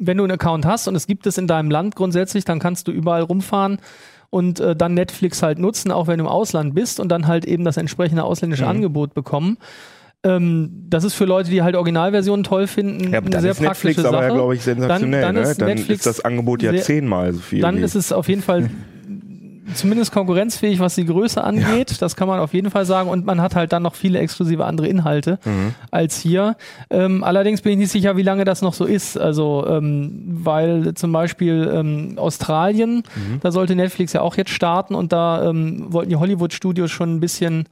wenn 0.00 0.16
du 0.16 0.24
einen 0.24 0.32
Account 0.32 0.66
hast 0.66 0.88
und 0.88 0.96
es 0.96 1.06
gibt 1.06 1.26
es 1.28 1.38
in 1.38 1.46
deinem 1.46 1.70
Land 1.70 1.94
grundsätzlich, 1.94 2.44
dann 2.44 2.58
kannst 2.58 2.88
du 2.88 2.92
überall 2.92 3.22
rumfahren 3.22 3.78
und 4.30 4.58
äh, 4.58 4.74
dann 4.74 4.94
Netflix 4.94 5.44
halt 5.44 5.60
nutzen, 5.60 5.92
auch 5.92 6.08
wenn 6.08 6.18
du 6.18 6.24
im 6.24 6.28
Ausland 6.30 6.74
bist 6.74 6.98
und 6.98 7.08
dann 7.08 7.28
halt 7.28 7.44
eben 7.44 7.64
das 7.64 7.76
entsprechende 7.76 8.24
ausländische 8.24 8.64
Mhm. 8.64 8.70
Angebot 8.70 9.14
bekommen. 9.14 9.58
Ähm, 10.24 10.86
das 10.88 11.04
ist 11.04 11.14
für 11.14 11.24
Leute, 11.24 11.50
die 11.50 11.62
halt 11.62 11.76
Originalversionen 11.76 12.42
toll 12.42 12.66
finden, 12.66 13.12
ja, 13.12 13.18
aber 13.18 13.26
eine 13.28 13.40
sehr 13.42 13.52
ist 13.52 13.60
Netflix 13.60 13.96
praktische 13.98 14.08
aber 14.08 14.16
Sache. 14.16 14.28
ja, 14.28 14.34
glaube 14.34 14.54
ich, 14.56 14.62
sensationell. 14.62 15.20
Dann- 15.20 15.34
dann 15.36 15.44
ne? 15.44 15.50
ist 15.50 15.60
dann 15.60 15.68
Netflix 15.68 15.98
ist 16.00 16.06
das 16.18 16.24
Angebot 16.24 16.62
ja 16.62 16.72
sehr- 16.72 16.82
zehnmal 16.82 17.32
so 17.32 17.38
viel. 17.38 17.60
dann 17.60 17.78
ist 17.78 17.94
es 17.94 18.10
auf 18.12 18.28
jeden 18.28 18.42
Fall 18.42 18.68
zumindest 19.74 20.12
konkurrenzfähig, 20.12 20.78
was 20.80 20.94
die 20.94 21.04
Größe 21.04 21.42
angeht. 21.42 22.00
Das 22.00 22.16
kann 22.16 22.28
man 22.28 22.40
auf 22.40 22.54
jeden 22.54 22.70
Fall 22.70 22.84
sagen. 22.86 23.08
Und 23.10 23.26
man 23.26 23.40
hat 23.40 23.54
halt 23.54 23.72
dann 23.72 23.82
noch 23.82 23.94
viele 23.94 24.18
exklusive 24.18 24.64
andere 24.64 24.86
Inhalte 24.88 25.38
Mhm. 25.44 25.74
als 25.90 26.18
hier. 26.20 26.56
Ähm, 26.90 27.24
allerdings 27.24 27.62
bin 27.62 27.72
ich 27.72 27.78
nicht 27.78 27.90
sicher, 27.92 28.16
wie 28.16 28.22
lange 28.22 28.44
das 28.44 28.62
noch 28.62 28.74
so 28.74 28.84
ist. 28.84 29.18
Also, 29.18 29.66
ähm, 29.68 30.22
weil 30.26 30.94
zum 30.94 31.12
Beispiel 31.12 31.70
ähm, 31.72 32.14
Australien, 32.16 33.02
Mhm. 33.14 33.40
da 33.40 33.50
sollte 33.52 33.74
Netflix 33.74 34.12
ja 34.12 34.20
auch 34.22 34.36
jetzt 34.36 34.50
starten 34.50 34.94
und 34.94 35.12
da 35.12 35.48
ähm, 35.48 35.86
wollten 35.88 36.10
die 36.10 36.16
Hollywood-Studios 36.16 36.90
schon 36.90 37.14
ein 37.16 37.20
bisschen 37.20 37.66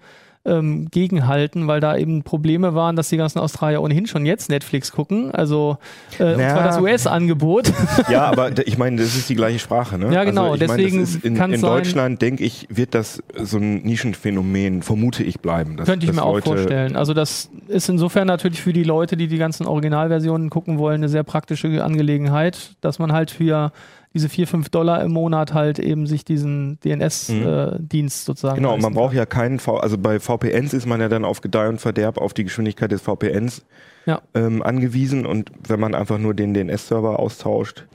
ähm, 0.46 0.88
gegenhalten, 0.90 1.66
weil 1.66 1.80
da 1.80 1.96
eben 1.96 2.22
Probleme 2.22 2.74
waren, 2.74 2.96
dass 2.96 3.08
die 3.08 3.16
ganzen 3.16 3.38
Australier 3.38 3.80
ohnehin 3.80 4.06
schon 4.06 4.26
jetzt 4.26 4.50
Netflix 4.50 4.92
gucken. 4.92 5.30
Also 5.30 5.78
äh, 6.18 6.24
und 6.32 6.36
Naja. 6.36 6.52
zwar 6.54 6.64
das 6.64 6.80
US-Angebot. 6.80 7.72
Ja, 8.10 8.24
aber 8.26 8.50
ich 8.66 8.76
meine, 8.76 8.96
das 8.96 9.14
ist 9.16 9.28
die 9.28 9.34
gleiche 9.34 9.58
Sprache, 9.58 9.96
ne? 9.98 10.12
Ja, 10.12 10.24
genau, 10.24 10.52
Also 10.52 10.62
ich 10.64 10.68
meine, 10.68 10.82
deswegen 10.82 11.02
ist 11.02 11.24
in, 11.24 11.36
in 11.36 11.60
Deutschland, 11.60 12.20
denke 12.20 12.44
ich, 12.44 12.66
wird 12.70 12.94
das 12.94 13.22
so 13.42 13.56
ein 13.58 13.82
Nischenphänomen, 13.82 14.82
vermute 14.82 15.22
ich, 15.24 15.40
bleiben. 15.40 15.76
Dass, 15.76 15.86
Könnte 15.86 16.06
ich 16.06 16.12
mir 16.12 16.22
auch 16.22 16.34
Leute- 16.34 16.46
vorstellen. 16.46 16.96
Also 16.96 17.14
das 17.14 17.48
ist 17.68 17.88
insofern 17.88 18.26
natürlich 18.26 18.60
für 18.62 18.72
die 18.72 18.84
Leute, 18.84 19.16
die 19.16 19.26
die 19.28 19.38
ganzen 19.38 19.66
Originalversionen 19.66 20.50
gucken 20.50 20.78
wollen, 20.78 20.96
eine 20.96 21.08
sehr 21.08 21.22
praktische 21.24 21.82
Angelegenheit, 21.84 22.76
dass 22.80 22.98
man 22.98 23.12
halt 23.12 23.30
für 23.30 23.72
diese 24.14 24.28
4, 24.28 24.46
5 24.46 24.68
Dollar 24.68 25.02
im 25.02 25.12
Monat 25.12 25.54
halt 25.54 25.78
eben 25.80 26.06
sich 26.06 26.24
diesen 26.24 26.78
DNS-Dienst 26.84 28.24
sozusagen. 28.24 28.56
Genau, 28.56 28.76
man 28.76 28.94
braucht 28.94 29.14
ja 29.14 29.26
keinen, 29.26 29.58
v 29.58 29.76
also 29.78 29.98
bei 29.98 30.20
VPNs 30.20 30.72
ist 30.72 30.86
man 30.86 31.00
ja 31.00 31.08
dann 31.08 31.24
auf 31.24 31.40
Gedeih 31.40 31.68
und 31.68 31.80
Verderb 31.80 32.18
auf 32.18 32.32
die 32.34 32.44
Geschwindigkeit 32.44 32.92
des 32.92 33.02
VPNs 33.02 33.64
Ja. 34.06 34.20
ähm, 34.34 34.62
angewiesen 34.62 35.26
und 35.26 35.50
wenn 35.66 35.80
man 35.80 35.94
einfach 35.94 36.18
nur 36.18 36.34
den 36.34 36.54
DNS-Server 36.54 37.18
austauscht. 37.18 37.86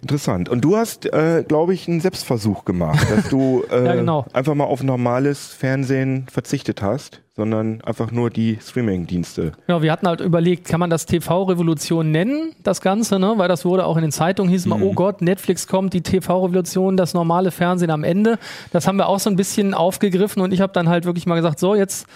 Interessant. 0.00 0.48
Und 0.48 0.62
du 0.64 0.76
hast, 0.76 1.06
äh, 1.12 1.44
glaube 1.46 1.74
ich, 1.74 1.86
einen 1.88 2.00
Selbstversuch 2.00 2.64
gemacht, 2.64 3.06
dass 3.10 3.28
du 3.28 3.64
äh, 3.70 3.84
Ja, 3.84 3.94
genau. 3.96 4.24
einfach 4.32 4.54
mal 4.54 4.64
auf 4.64 4.82
normales 4.82 5.48
Fernsehen 5.52 6.26
verzichtet 6.30 6.80
hast, 6.82 7.22
sondern 7.38 7.80
einfach 7.82 8.10
nur 8.10 8.30
die 8.30 8.58
Streaming-Dienste. 8.60 9.52
Genau, 9.68 9.80
wir 9.80 9.92
hatten 9.92 10.08
halt 10.08 10.20
überlegt, 10.20 10.66
kann 10.66 10.80
man 10.80 10.90
das 10.90 11.06
TV-Revolution 11.06 12.10
nennen, 12.10 12.50
das 12.64 12.80
Ganze, 12.80 13.20
ne? 13.20 13.34
Weil 13.36 13.46
das 13.46 13.64
wurde 13.64 13.86
auch 13.86 13.96
in 13.96 14.02
den 14.02 14.10
Zeitungen, 14.10 14.50
hieß 14.50 14.66
immer, 14.66 14.82
oh 14.82 14.92
Gott, 14.92 15.22
Netflix 15.22 15.68
kommt, 15.68 15.94
die 15.94 16.00
TV-Revolution, 16.00 16.96
das 16.96 17.14
normale 17.14 17.52
Fernsehen 17.52 17.92
am 17.92 18.02
Ende. 18.02 18.40
Das 18.72 18.88
haben 18.88 18.96
wir 18.96 19.08
auch 19.08 19.20
so 19.20 19.30
ein 19.30 19.36
bisschen 19.36 19.72
aufgegriffen 19.72 20.42
und 20.42 20.52
ich 20.52 20.60
habe 20.60 20.72
dann 20.72 20.88
halt 20.88 21.04
wirklich 21.04 21.26
mal 21.26 21.36
gesagt, 21.36 21.60
so 21.60 21.76
jetzt 21.76 22.08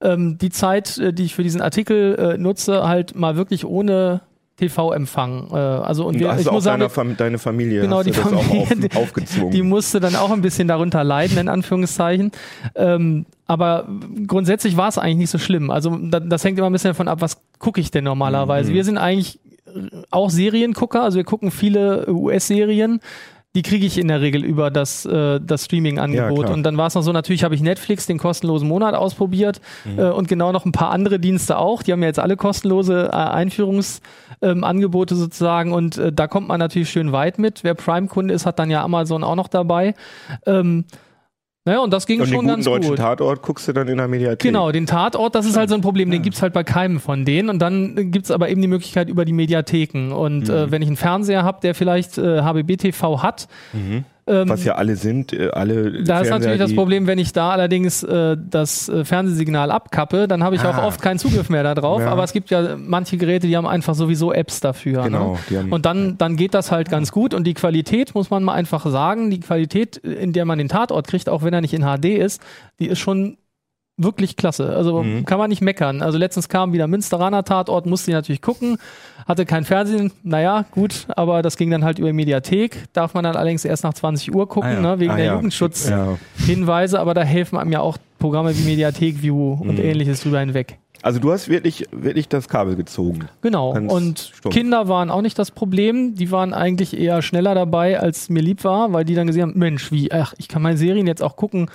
ähm, 0.00 0.38
die 0.38 0.48
Zeit, 0.48 0.96
äh, 0.96 1.12
die 1.12 1.24
ich 1.24 1.34
für 1.34 1.42
diesen 1.42 1.60
Artikel 1.60 2.14
äh, 2.14 2.38
nutze, 2.38 2.88
halt 2.88 3.14
mal 3.14 3.36
wirklich 3.36 3.66
ohne 3.66 4.22
TV-Empfang. 4.60 5.48
Äh, 5.52 5.56
also 5.56 6.06
und 6.06 6.18
wir, 6.18 6.30
hast 6.32 6.40
ich 6.42 6.48
auch 6.48 6.52
muss 6.52 6.64
sagen, 6.64 6.88
Fam 6.90 7.16
deine 7.16 7.38
Familie, 7.38 7.80
Genau, 7.82 8.02
die 8.02 8.10
das 8.12 8.20
Familie, 8.20 8.44
auch 8.44 8.62
auf, 8.62 8.68
die- 8.78 8.96
aufgezwungen. 8.96 9.50
die 9.50 9.62
musste 9.62 9.98
dann 10.00 10.14
auch 10.16 10.30
ein 10.30 10.42
bisschen 10.42 10.68
darunter 10.68 11.02
leiden, 11.02 11.38
in 11.38 11.48
Anführungszeichen. 11.48 12.30
Ähm, 12.74 13.26
aber 13.46 13.88
grundsätzlich 14.26 14.76
war 14.76 14.88
es 14.88 14.98
eigentlich 14.98 15.16
nicht 15.16 15.30
so 15.30 15.38
schlimm. 15.38 15.70
Also 15.70 15.96
da, 16.00 16.20
das 16.20 16.44
hängt 16.44 16.56
immer 16.58 16.68
ein 16.70 16.72
bisschen 16.72 16.90
davon 16.90 17.08
ab, 17.08 17.20
was 17.20 17.38
gucke 17.58 17.80
ich 17.80 17.90
denn 17.90 18.04
normalerweise. 18.04 18.72
Wir 18.72 18.84
sind 18.84 18.98
eigentlich 18.98 19.40
auch 20.10 20.30
Seriengucker, 20.30 21.02
also 21.02 21.16
wir 21.16 21.24
gucken 21.24 21.50
viele 21.50 22.08
US-Serien. 22.08 23.00
Die 23.56 23.62
kriege 23.62 23.84
ich 23.84 23.98
in 23.98 24.06
der 24.06 24.20
Regel 24.20 24.44
über 24.44 24.70
das, 24.70 25.04
äh, 25.04 25.40
das 25.40 25.62
Ja, 25.62 25.64
Streaming-Angebot. 25.64 26.44
klar. 26.44 26.52
und 26.54 26.62
dann 26.62 26.76
war 26.76 26.86
es 26.86 26.94
noch 26.94 27.02
so, 27.02 27.10
natürlich 27.10 27.42
habe 27.42 27.54
ich 27.56 27.62
Netflix, 27.62 28.06
den 28.06 28.16
kostenlosen 28.18 28.68
Monat 28.68 28.94
ausprobiert 28.94 29.60
äh, 29.96 30.04
und 30.04 30.28
genau 30.28 30.52
noch 30.52 30.66
ein 30.66 30.72
paar 30.72 30.92
andere 30.92 31.18
Dienste 31.18 31.58
auch. 31.58 31.82
Die 31.82 31.90
haben 31.90 32.00
ja 32.02 32.06
jetzt 32.06 32.20
alle 32.20 32.36
kostenlose 32.36 33.08
äh, 33.12 33.16
Einführungsangebote 33.16 35.14
ähm, 35.14 35.20
sozusagen 35.20 35.72
und 35.72 35.98
äh, 35.98 36.12
da 36.12 36.28
kommt 36.28 36.46
man 36.46 36.60
natürlich 36.60 36.90
schön 36.90 37.10
weit 37.10 37.40
mit. 37.40 37.64
Wer 37.64 37.74
Prime-Kunde 37.74 38.32
ist, 38.34 38.46
hat 38.46 38.60
dann 38.60 38.70
ja 38.70 38.84
Amazon 38.84 39.24
auch 39.24 39.34
noch 39.36 39.48
dabei. 39.48 39.94
Ähm, 40.46 40.84
naja, 41.66 41.80
und 41.80 41.92
das 41.92 42.06
ging 42.06 42.20
und 42.20 42.26
den 42.28 42.32
schon 42.34 42.44
guten 42.44 42.48
ganz 42.56 42.64
deutschen 42.64 42.88
gut. 42.90 42.98
Tatort 42.98 43.42
guckst 43.42 43.68
du 43.68 43.72
dann 43.72 43.86
in 43.88 43.98
der 43.98 44.08
Mediathek. 44.08 44.38
Genau, 44.40 44.72
den 44.72 44.86
Tatort, 44.86 45.34
das 45.34 45.44
ist 45.46 45.56
halt 45.56 45.68
so 45.68 45.74
ein 45.74 45.82
Problem, 45.82 46.10
den 46.10 46.22
gibt's 46.22 46.40
halt 46.40 46.52
bei 46.54 46.64
keinem 46.64 47.00
von 47.00 47.24
denen. 47.24 47.50
Und 47.50 47.58
dann 47.60 48.10
gibt's 48.10 48.30
aber 48.30 48.48
eben 48.48 48.62
die 48.62 48.68
Möglichkeit 48.68 49.08
über 49.10 49.24
die 49.26 49.32
Mediatheken. 49.34 50.12
Und 50.12 50.48
Mhm. 50.48 50.54
äh, 50.54 50.70
wenn 50.70 50.80
ich 50.82 50.88
einen 50.88 50.96
Fernseher 50.96 51.42
habe, 51.42 51.60
der 51.62 51.74
vielleicht 51.74 52.16
äh, 52.18 52.40
HBB-TV 52.42 53.22
hat, 53.22 53.46
ähm, 54.30 54.48
Was 54.48 54.64
ja 54.64 54.76
alle 54.76 54.96
sind, 54.96 55.32
äh, 55.32 55.50
alle 55.52 55.84
da 56.04 56.20
ist 56.20 56.28
Fernseher, 56.28 56.30
natürlich 56.30 56.58
das 56.60 56.74
Problem, 56.74 57.06
wenn 57.06 57.18
ich 57.18 57.32
da 57.32 57.50
allerdings 57.50 58.02
äh, 58.02 58.36
das 58.38 58.88
äh, 58.88 59.04
Fernsehsignal 59.04 59.70
abkappe, 59.70 60.28
dann 60.28 60.42
habe 60.44 60.54
ich 60.56 60.62
auch 60.62 60.74
Ah. 60.74 60.86
oft 60.86 61.02
keinen 61.02 61.18
Zugriff 61.18 61.48
mehr 61.50 61.62
darauf. 61.62 62.00
Ja. 62.00 62.08
Aber 62.10 62.22
es 62.24 62.32
gibt 62.32 62.50
ja 62.50 62.76
manche 62.76 63.16
Geräte, 63.16 63.46
die 63.46 63.56
haben 63.56 63.66
einfach 63.66 63.94
sowieso 63.94 64.32
Apps 64.32 64.60
dafür. 64.60 65.02
Genau, 65.02 65.36
ne? 65.50 65.58
haben- 65.58 65.72
Und 65.72 65.84
dann, 65.86 66.16
dann 66.18 66.36
geht 66.36 66.54
das 66.54 66.70
halt 66.70 66.88
ganz 66.90 67.12
gut. 67.12 67.34
Und 67.34 67.44
die 67.46 67.54
Qualität, 67.54 68.14
muss 68.14 68.30
man 68.30 68.42
mal 68.44 68.54
einfach 68.54 68.86
sagen, 68.86 69.30
die 69.30 69.40
Qualität, 69.40 69.96
in 69.96 70.32
der 70.32 70.44
man 70.44 70.58
den 70.58 70.68
Tatort 70.68 71.06
kriegt, 71.08 71.28
auch 71.28 71.42
wenn 71.42 71.52
er 71.52 71.60
nicht 71.60 71.74
in 71.74 71.82
HD 71.82 72.16
ist, 72.16 72.40
die 72.78 72.86
ist 72.86 72.98
schon 73.00 73.36
wirklich 74.02 74.36
klasse. 74.36 74.74
Also 74.74 75.02
Mhm. 75.02 75.24
kann 75.24 75.38
man 75.38 75.50
nicht 75.50 75.60
meckern. 75.62 76.00
Also 76.02 76.16
letztens 76.18 76.48
kam 76.48 76.72
wieder 76.72 76.86
Münsteraner 76.86 77.44
Tatort, 77.44 77.86
musste 77.86 78.10
ich 78.10 78.14
natürlich 78.14 78.40
gucken, 78.42 78.78
hatte 79.28 79.44
kein 79.46 79.64
Fernsehen, 79.64 80.10
naja, 80.22 80.64
gut, 80.70 81.06
aber 81.16 81.42
das 81.42 81.56
ging 81.56 81.70
dann 81.70 81.84
halt 81.84 81.98
über 81.98 82.12
Mediathek. 82.12 82.84
Darf 82.94 83.14
man 83.14 83.24
dann 83.24 83.36
allerdings 83.36 83.64
erst 83.64 83.84
nach 83.84 83.94
20 83.94 84.34
Uhr 84.34 84.48
gucken, 84.48 84.70
Ah 84.70 84.74
ja. 84.74 84.80
ne, 84.80 85.00
wegen 85.00 85.10
Ah, 85.12 85.16
der 85.16 85.24
ja. 85.26 85.34
Jugendschutz. 85.34 85.88
Ja. 85.88 86.16
Hinweise, 86.46 86.98
aber 87.00 87.14
da 87.14 87.22
helfen 87.22 87.58
einem 87.58 87.72
ja 87.72 87.80
auch 87.80 87.98
Programme 88.18 88.56
wie 88.56 88.62
Mediathek 88.62 89.22
View 89.22 89.52
und 89.60 89.78
Mhm. 89.78 89.84
ähnliches 89.84 90.22
drüber 90.22 90.40
hinweg. 90.40 90.78
Also 91.02 91.18
du 91.18 91.32
hast 91.32 91.48
wirklich, 91.48 91.86
wirklich 91.92 92.28
das 92.28 92.46
Kabel 92.48 92.76
gezogen. 92.76 93.20
Genau. 93.40 93.72
Ganz 93.72 93.90
und 93.90 94.18
stumpf. 94.34 94.54
Kinder 94.54 94.86
waren 94.86 95.10
auch 95.10 95.22
nicht 95.22 95.38
das 95.38 95.50
Problem. 95.50 96.14
Die 96.14 96.30
waren 96.30 96.52
eigentlich 96.52 96.94
eher 96.98 97.22
schneller 97.22 97.54
dabei, 97.54 97.98
als 97.98 98.28
mir 98.28 98.42
lieb 98.42 98.64
war, 98.64 98.92
weil 98.92 99.04
die 99.06 99.14
dann 99.14 99.26
gesehen 99.26 99.42
haben, 99.42 99.58
Mensch, 99.58 99.90
wie, 99.92 100.12
ach, 100.12 100.34
ich 100.36 100.48
kann 100.48 100.60
meine 100.60 100.76
Serien 100.76 101.06
jetzt 101.06 101.22
auch 101.22 101.36
gucken, 101.36 101.70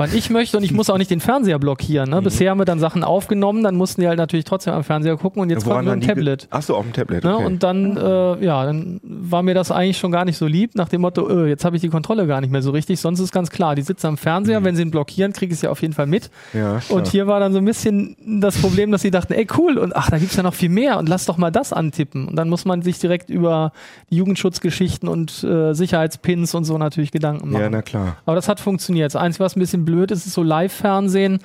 wann 0.00 0.14
ich 0.14 0.30
möchte 0.30 0.56
und 0.56 0.64
ich 0.64 0.72
muss 0.72 0.88
auch 0.88 0.96
nicht 0.96 1.10
den 1.10 1.20
Fernseher 1.20 1.58
blockieren. 1.58 2.08
Mhm. 2.08 2.16
Ne? 2.16 2.22
Bisher 2.22 2.50
haben 2.50 2.58
wir 2.58 2.64
dann 2.64 2.80
Sachen 2.80 3.04
aufgenommen, 3.04 3.62
dann 3.62 3.76
mussten 3.76 4.00
die 4.00 4.08
halt 4.08 4.18
natürlich 4.18 4.46
trotzdem 4.46 4.72
am 4.72 4.82
Fernseher 4.82 5.16
gucken 5.16 5.42
und 5.42 5.50
jetzt 5.50 5.66
Woran 5.66 5.84
konnten 5.84 6.00
wir 6.00 6.08
ein 6.08 6.16
Tablet. 6.16 6.48
Ach 6.50 6.62
so, 6.62 6.74
auf 6.74 6.84
dem 6.84 6.92
Tablet. 6.94 7.22
Ne? 7.22 7.36
Okay. 7.36 7.44
Und 7.44 7.62
dann, 7.62 7.96
äh, 7.96 8.44
ja, 8.44 8.64
dann 8.64 9.00
war 9.02 9.42
mir 9.42 9.54
das 9.54 9.70
eigentlich 9.70 9.98
schon 9.98 10.10
gar 10.10 10.24
nicht 10.24 10.38
so 10.38 10.46
lieb, 10.46 10.74
nach 10.74 10.88
dem 10.88 11.02
Motto, 11.02 11.28
äh, 11.28 11.48
jetzt 11.48 11.64
habe 11.64 11.76
ich 11.76 11.82
die 11.82 11.90
Kontrolle 11.90 12.26
gar 12.26 12.40
nicht 12.40 12.50
mehr 12.50 12.62
so 12.62 12.70
richtig. 12.70 12.98
Sonst 12.98 13.20
ist 13.20 13.30
ganz 13.30 13.50
klar, 13.50 13.74
die 13.74 13.82
sitzen 13.82 14.06
am 14.06 14.16
Fernseher, 14.16 14.64
wenn 14.64 14.74
sie 14.74 14.82
ihn 14.82 14.90
blockieren, 14.90 15.34
kriege 15.34 15.52
ich 15.52 15.58
es 15.58 15.62
ja 15.62 15.70
auf 15.70 15.82
jeden 15.82 15.92
Fall 15.92 16.06
mit. 16.06 16.30
Mhm. 16.54 16.60
ja, 16.60 16.80
Und 16.88 17.08
hier 17.08 17.26
war 17.26 17.38
dann 17.38 17.52
so 17.52 17.58
ein 17.58 17.64
bisschen 17.66 18.16
das 18.40 18.56
Problem, 18.56 18.90
dass 18.90 19.02
sie 19.02 19.10
dachten, 19.10 19.34
ey 19.34 19.46
cool, 19.58 19.76
und 19.76 19.94
ach, 19.94 20.08
da 20.08 20.18
gibt's 20.18 20.36
ja 20.36 20.42
noch 20.42 20.54
viel 20.54 20.70
mehr 20.70 20.98
und 20.98 21.10
lass 21.10 21.26
doch 21.26 21.36
mal 21.36 21.50
das 21.50 21.74
antippen. 21.74 22.26
Und 22.26 22.36
dann 22.36 22.48
muss 22.48 22.64
man 22.64 22.80
sich 22.80 22.98
direkt 22.98 23.28
über 23.28 23.72
Jugendschutzgeschichten 24.08 25.08
und 25.10 25.44
äh, 25.44 25.74
Sicherheitspins 25.74 26.54
und 26.54 26.64
so 26.64 26.78
natürlich 26.78 27.12
Gedanken 27.12 27.50
machen. 27.50 27.62
ja, 27.62 27.68
na 27.68 27.82
klar. 27.82 28.16
Aber 28.24 28.36
das 28.36 28.48
hat 28.48 28.60
funktioniert. 28.60 29.14
Das 29.14 29.20
Einzige, 29.20 29.44
was 29.44 29.56
ein 29.56 29.60
bisschen 29.60 29.84
blöd 29.90 30.10
ist, 30.10 30.26
ist 30.26 30.34
so 30.34 30.42
Live-Fernsehen. 30.42 31.38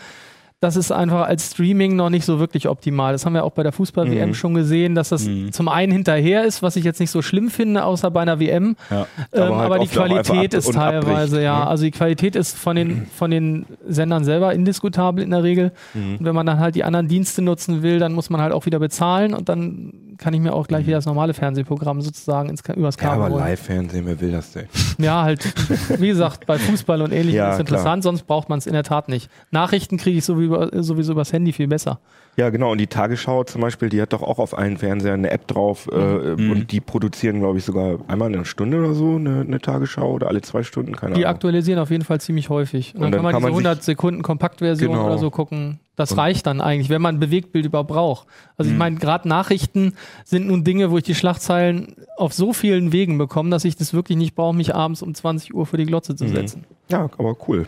Das 0.62 0.77
ist 0.77 0.89
einfach 0.91 1.27
als 1.27 1.51
Streaming 1.51 1.95
noch 1.95 2.10
nicht 2.10 2.25
so 2.25 2.39
wirklich 2.39 2.67
optimal. 2.69 3.12
Das 3.12 3.25
haben 3.25 3.34
wir 3.34 3.43
auch 3.43 3.51
bei 3.51 3.62
der 3.62 3.73
Fußball-WM 3.73 4.29
Mhm. 4.29 4.34
schon 4.34 4.53
gesehen, 4.53 4.95
dass 4.95 5.10
das 5.10 5.27
zum 5.51 5.67
einen 5.67 5.91
hinterher 5.91 6.43
ist, 6.45 6.63
was 6.63 6.75
ich 6.77 6.84
jetzt 6.86 6.99
nicht 6.99 7.12
so 7.12 7.21
schlimm 7.21 7.49
finde, 7.49 7.84
außer 7.84 8.10
bei 8.10 8.21
einer 8.21 8.39
WM. 8.39 8.75
Ja. 8.89 9.05
Ähm, 9.34 9.43
Aber 9.43 9.58
halt 9.58 9.65
aber 9.65 9.79
die 9.79 9.88
Qualität 9.88 10.53
ist 10.53 10.71
teilweise, 10.73 11.36
abbricht, 11.36 11.43
ja. 11.43 11.60
ne? 11.60 11.67
Also 11.67 11.84
die 11.84 11.91
Qualität 11.91 12.36
ist 12.36 12.58
von 12.58 12.75
den, 12.77 13.05
von 13.13 13.29
den 13.31 13.65
Sendern 13.88 14.23
selber 14.23 14.53
indiskutabel 14.53 15.23
in 15.23 15.31
der 15.31 15.43
Regel. 15.43 15.71
Mhm. 15.93 16.15
Und 16.19 16.25
wenn 16.25 16.34
man 16.36 16.45
dann 16.45 16.60
halt 16.60 16.73
die 16.75 16.86
anderen 16.86 17.10
Dienste 17.10 17.41
nutzen 17.41 17.84
will, 17.84 17.99
dann 17.99 18.13
muss 18.13 18.29
man 18.29 18.41
halt 18.41 18.53
auch 18.53 18.65
wieder 18.65 18.79
bezahlen 18.79 19.34
und 19.34 19.49
dann 19.49 20.14
kann 20.17 20.34
ich 20.34 20.39
mir 20.39 20.54
auch 20.54 20.67
gleich 20.67 20.86
wieder 20.86 20.97
das 20.97 21.06
normale 21.06 21.34
Fernsehprogramm 21.34 22.01
sozusagen 22.01 22.49
ins, 22.49 22.62
übers 22.75 22.97
Mhm. 22.97 23.04
Ja, 23.04 23.10
Kabel 23.10 23.25
aber. 23.25 23.38
Live-Fernsehen, 23.39 24.06
wer 24.06 24.19
will 24.19 24.32
das 24.32 24.51
denn? 24.54 24.67
Ja, 24.97 25.23
halt, 25.23 25.45
wie 25.99 26.08
gesagt, 26.08 26.45
bei 26.45 26.58
Fußball 26.58 27.01
und 27.01 27.12
ähnlichem 27.12 27.38
Ja, 27.38 27.54
ist 27.54 27.60
interessant, 27.60 28.04
sonst 28.04 28.23
braucht 28.23 28.49
man 28.49 28.60
es 28.60 28.67
in 28.67 28.73
der 28.73 28.84
Tat 28.84 29.10
nicht. 29.10 29.30
Nachrichten 29.51 29.97
kriege 29.97 30.17
ich 30.17 30.25
sowieso, 30.25 30.69
sowieso 30.82 31.12
übers 31.13 31.34
Handy 31.34 31.54
viel 31.54 31.67
besser. 31.67 31.99
Ja, 32.38 32.50
genau. 32.50 32.71
Und 32.74 32.80
die 32.80 32.88
Tagesschau 32.88 33.45
zum 33.45 33.62
Beispiel, 33.62 33.88
die 33.88 34.02
hat 34.02 34.12
doch 34.12 34.21
auch 34.21 34.39
auf 34.39 34.58
allen 34.58 34.78
Fernsehern 34.78 35.19
eine 35.21 35.32
App 35.32 35.48
drauf. 35.48 35.88
Äh, 35.91 35.95
Mhm. 36.36 36.52
Und 36.52 36.71
die 36.74 36.82
produzieren, 36.82 37.39
glaube 37.39 37.60
ich, 37.60 37.63
sogar 37.63 38.00
einmal 38.08 38.28
in 38.30 38.36
einer 38.36 38.43
Stunde 38.45 38.78
oder 38.80 38.93
so 38.93 39.15
eine, 39.15 39.41
eine 39.41 39.60
Tagesschau 39.62 40.12
oder 40.12 40.28
alle 40.28 40.41
zwei 40.41 40.63
Stunden, 40.63 40.95
keine 40.98 41.15
Die 41.15 41.26
Ahnung. 41.26 41.36
aktualisieren 41.36 41.80
auf 41.80 41.91
jeden 41.91 42.04
Fall 42.04 42.19
ziemlich 42.19 42.50
häufig. 42.50 42.93
Und 42.93 43.02
dann, 43.02 43.06
Und 43.06 43.12
dann 43.13 43.21
kann 43.21 43.24
man 43.24 43.32
kann 43.32 43.41
diese 43.41 43.52
man 43.52 43.54
sich- 43.54 43.65
100 43.67 43.84
Sekunden 43.84 44.21
Kompaktversion 44.21 44.91
Genau. 44.91 45.06
oder 45.06 45.17
so 45.17 45.32
gucken. 45.32 45.80
Das 45.95 46.12
Und- 46.12 46.19
reicht 46.19 46.45
dann 46.45 46.60
eigentlich, 46.60 46.89
wenn 46.89 47.02
man 47.02 47.15
ein 47.15 47.19
Bewegtbild 47.21 47.67
überhaupt 47.67 47.88
braucht. 47.89 48.28
Also 48.58 48.67
Mhm. 48.69 48.76
ich 48.76 48.80
meine, 48.80 48.95
gerade 48.98 49.30
Nachrichten 49.30 49.93
sind 50.26 50.48
nun 50.48 50.65
Dinge, 50.65 50.91
wo 50.91 50.98
ich 50.98 51.06
die 51.06 51.15
Schlagzeilen 51.15 51.95
auf 52.17 52.34
so 52.34 52.52
vielen 52.52 52.91
Wegen 52.91 53.17
bekomme, 53.17 53.50
dass 53.50 53.63
ich 53.63 53.78
das 53.78 53.93
wirklich 53.93 54.17
nicht 54.17 54.36
brauche, 54.36 54.54
mich 54.58 54.76
abends 54.76 55.02
um 55.02 55.13
20 55.15 55.54
Uhr 55.56 55.65
vor 55.65 55.78
die 55.78 55.86
Glotze 55.86 56.12
Mhm. 56.12 56.17
zu 56.17 56.28
setzen. 56.28 56.63
Ja, 56.89 57.10
aber 57.17 57.38
cool. 57.48 57.65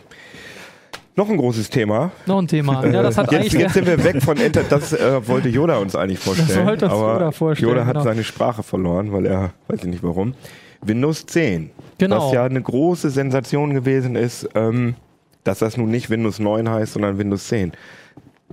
Noch 1.18 1.28
ein 1.28 1.36
großes 1.36 1.68
Thema. 1.68 2.12
Noch 2.26 2.38
ein 2.38 2.46
Thema. 2.46 2.86
Ja, 2.86 3.02
das 3.02 3.18
hat 3.18 3.32
jetzt, 3.32 3.52
jetzt 3.52 3.74
sind 3.74 3.88
wir 3.88 4.04
weg 4.04 4.22
von 4.22 4.36
Enter. 4.36 4.62
Das 4.62 4.92
äh, 4.92 5.26
wollte 5.26 5.48
Yoda 5.48 5.78
uns 5.78 5.96
eigentlich 5.96 6.20
vorstellen. 6.20 6.64
wollte 6.64 6.84
uns 6.84 6.94
aber 6.94 7.12
Yoda 7.14 7.30
vorstellen, 7.32 7.70
Yoda 7.70 7.86
hat 7.86 7.94
genau. 7.94 8.04
seine 8.04 8.22
Sprache 8.22 8.62
verloren, 8.62 9.12
weil 9.12 9.26
er, 9.26 9.50
weiß 9.66 9.80
ich 9.80 9.86
nicht 9.88 10.04
warum. 10.04 10.34
Windows 10.80 11.26
10. 11.26 11.70
Genau. 11.98 12.24
Was 12.26 12.32
ja 12.32 12.44
eine 12.44 12.62
große 12.62 13.10
Sensation 13.10 13.74
gewesen 13.74 14.14
ist, 14.14 14.48
ähm, 14.54 14.94
dass 15.42 15.58
das 15.58 15.76
nun 15.76 15.90
nicht 15.90 16.08
Windows 16.08 16.38
9 16.38 16.70
heißt, 16.70 16.92
sondern 16.92 17.18
Windows 17.18 17.48
10. 17.48 17.72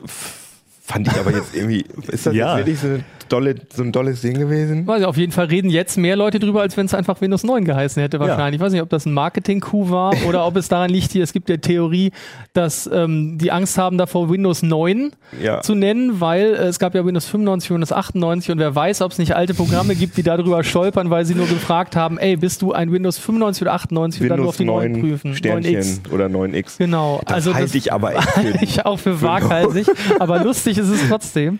F- 0.04 0.44
Fand 0.88 1.08
ich 1.08 1.15
aber 1.17 1.32
jetzt 1.32 1.56
irgendwie, 1.56 1.84
ist 2.12 2.28
das 2.28 2.36
Ja. 2.36 2.58
jetzt 2.58 2.67
wirklich 2.67 2.80
so, 2.80 2.88
eine 2.88 3.04
dolle, 3.28 3.56
so 3.74 3.82
ein 3.82 3.91
dolles 3.91 4.21
Ding 4.21 4.38
gewesen? 4.38 4.86
Weiß 4.86 5.00
ich, 5.02 5.06
auf 5.08 5.17
jeden 5.17 5.32
Fall 5.32 5.45
reden 5.45 5.71
jetzt 5.71 5.98
mehr 5.98 6.15
Leute 6.15 6.38
drüber, 6.38 6.62
als 6.62 6.78
wenn 6.78 6.86
es 6.86 6.93
einfach 6.93 7.19
Windows 7.21 7.43
9 7.43 7.65
geheißen 7.65 8.00
hätte 8.04 8.19
wahrscheinlich. 8.19 8.60
Ich 8.60 8.63
weiß 8.63 8.71
nicht, 8.71 8.84
ob 8.84 8.89
das 8.89 9.08
ein 9.08 9.13
Marketing-Coup 9.13 9.89
war 9.89 10.13
oder 10.28 10.45
ob 10.45 10.56
es 10.58 10.67
daran 10.67 10.91
liegt, 10.91 11.12
hier, 11.12 11.24
es 11.24 11.34
gibt 11.34 11.50
ja 11.50 11.58
Theorie, 11.58 12.12
dass 12.54 12.88
ähm, 12.93 13.39
die 13.39 13.52
Angst 13.52 13.80
haben 13.80 13.98
davor, 13.98 14.30
Windows 14.30 14.62
9 14.62 15.12
Ja. 15.41 15.62
zu 15.62 15.74
nennen, 15.74 16.21
weil 16.21 16.54
äh, 16.54 16.67
es 16.67 16.78
gab 16.78 16.93
ja 16.93 17.04
Windows 17.04 17.26
95, 17.26 17.71
Windows 17.71 17.91
98 17.91 18.52
und 18.52 18.60
wer 18.60 18.76
weiß, 18.76 19.02
ob 19.02 19.12
es 19.12 19.17
nicht 19.17 19.36
alte 19.36 19.56
Programme 19.56 19.95
gibt, 19.95 20.17
die 20.17 20.24
darüber 20.24 20.63
stolpern, 20.63 21.10
weil 21.10 21.26
sie 21.26 21.34
nur 21.34 21.48
gefragt 21.48 21.95
haben, 21.95 22.19
ey, 22.19 22.36
bist 22.38 22.62
du 22.62 22.74
ein 22.74 22.91
Windows 22.91 23.17
95 23.17 23.63
oder 23.63 23.74
98 23.74 24.21
und 24.21 24.30
dann 24.30 24.39
nur 24.39 24.50
auf 24.50 24.60
Windows 24.60 24.82
die 24.84 24.89
9 24.89 24.91
9 24.91 25.02
prüfen. 25.02 25.36
Sternchen 25.36 25.76
9X. 25.82 26.12
oder 26.13 26.28
9X. 26.28 26.78
Genau. 26.78 27.21
Das 27.26 27.34
also 27.34 27.56
halte 27.56 27.76
ich 27.76 27.91
aber 27.91 28.13
echt 28.15 28.28
ich 28.62 28.86
auch 28.86 29.00
für 29.00 29.19
waghalsig, 29.24 29.88
aber 30.19 30.43
lustig 30.43 30.74
ist 30.77 30.89
es 30.89 31.07
trotzdem. 31.09 31.59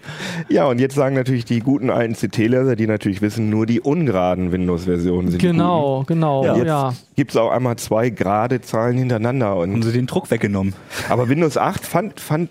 Ja, 0.49 0.65
und 0.65 0.80
jetzt 0.80 0.95
sagen 0.95 1.15
natürlich 1.15 1.45
die 1.45 1.60
guten 1.60 1.89
alten 1.89 2.13
CT-Leser, 2.15 2.75
die 2.75 2.88
natürlich 2.88 3.21
wissen, 3.21 3.49
nur 3.49 3.65
die 3.65 3.82
ungeraden 3.82 4.51
Windows-Versionen 4.51 5.30
sind 5.32 5.41
Genau, 5.41 6.04
genau, 6.08 6.45
ja. 6.45 6.89
Jetzt 6.89 7.15
gibt 7.15 7.32
es 7.32 7.38
auch 7.38 7.51
einmal 7.51 7.75
zwei 7.78 8.10
gerade 8.10 8.62
Zahlen 8.62 8.97
hintereinander. 8.97 9.47
Haben 9.47 9.73
Und, 9.75 9.82
sie 9.84 9.91
den 9.91 10.08
Druck 10.08 10.32
weggenommen. 10.32 10.73
aber 11.10 11.30
Windows 11.30 11.58
8 11.58 11.86
fand, 11.86 12.19
fand 12.19 12.49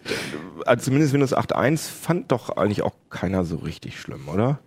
also 0.66 0.84
zumindest 0.84 1.12
Windows 1.12 1.36
8.1 1.36 1.88
fand 1.90 2.32
doch 2.32 2.56
eigentlich 2.56 2.82
auch 2.82 2.94
keiner 3.10 3.44
so 3.44 3.56
richtig 3.56 3.98
schlimm, 4.00 4.28
oder? 4.32 4.58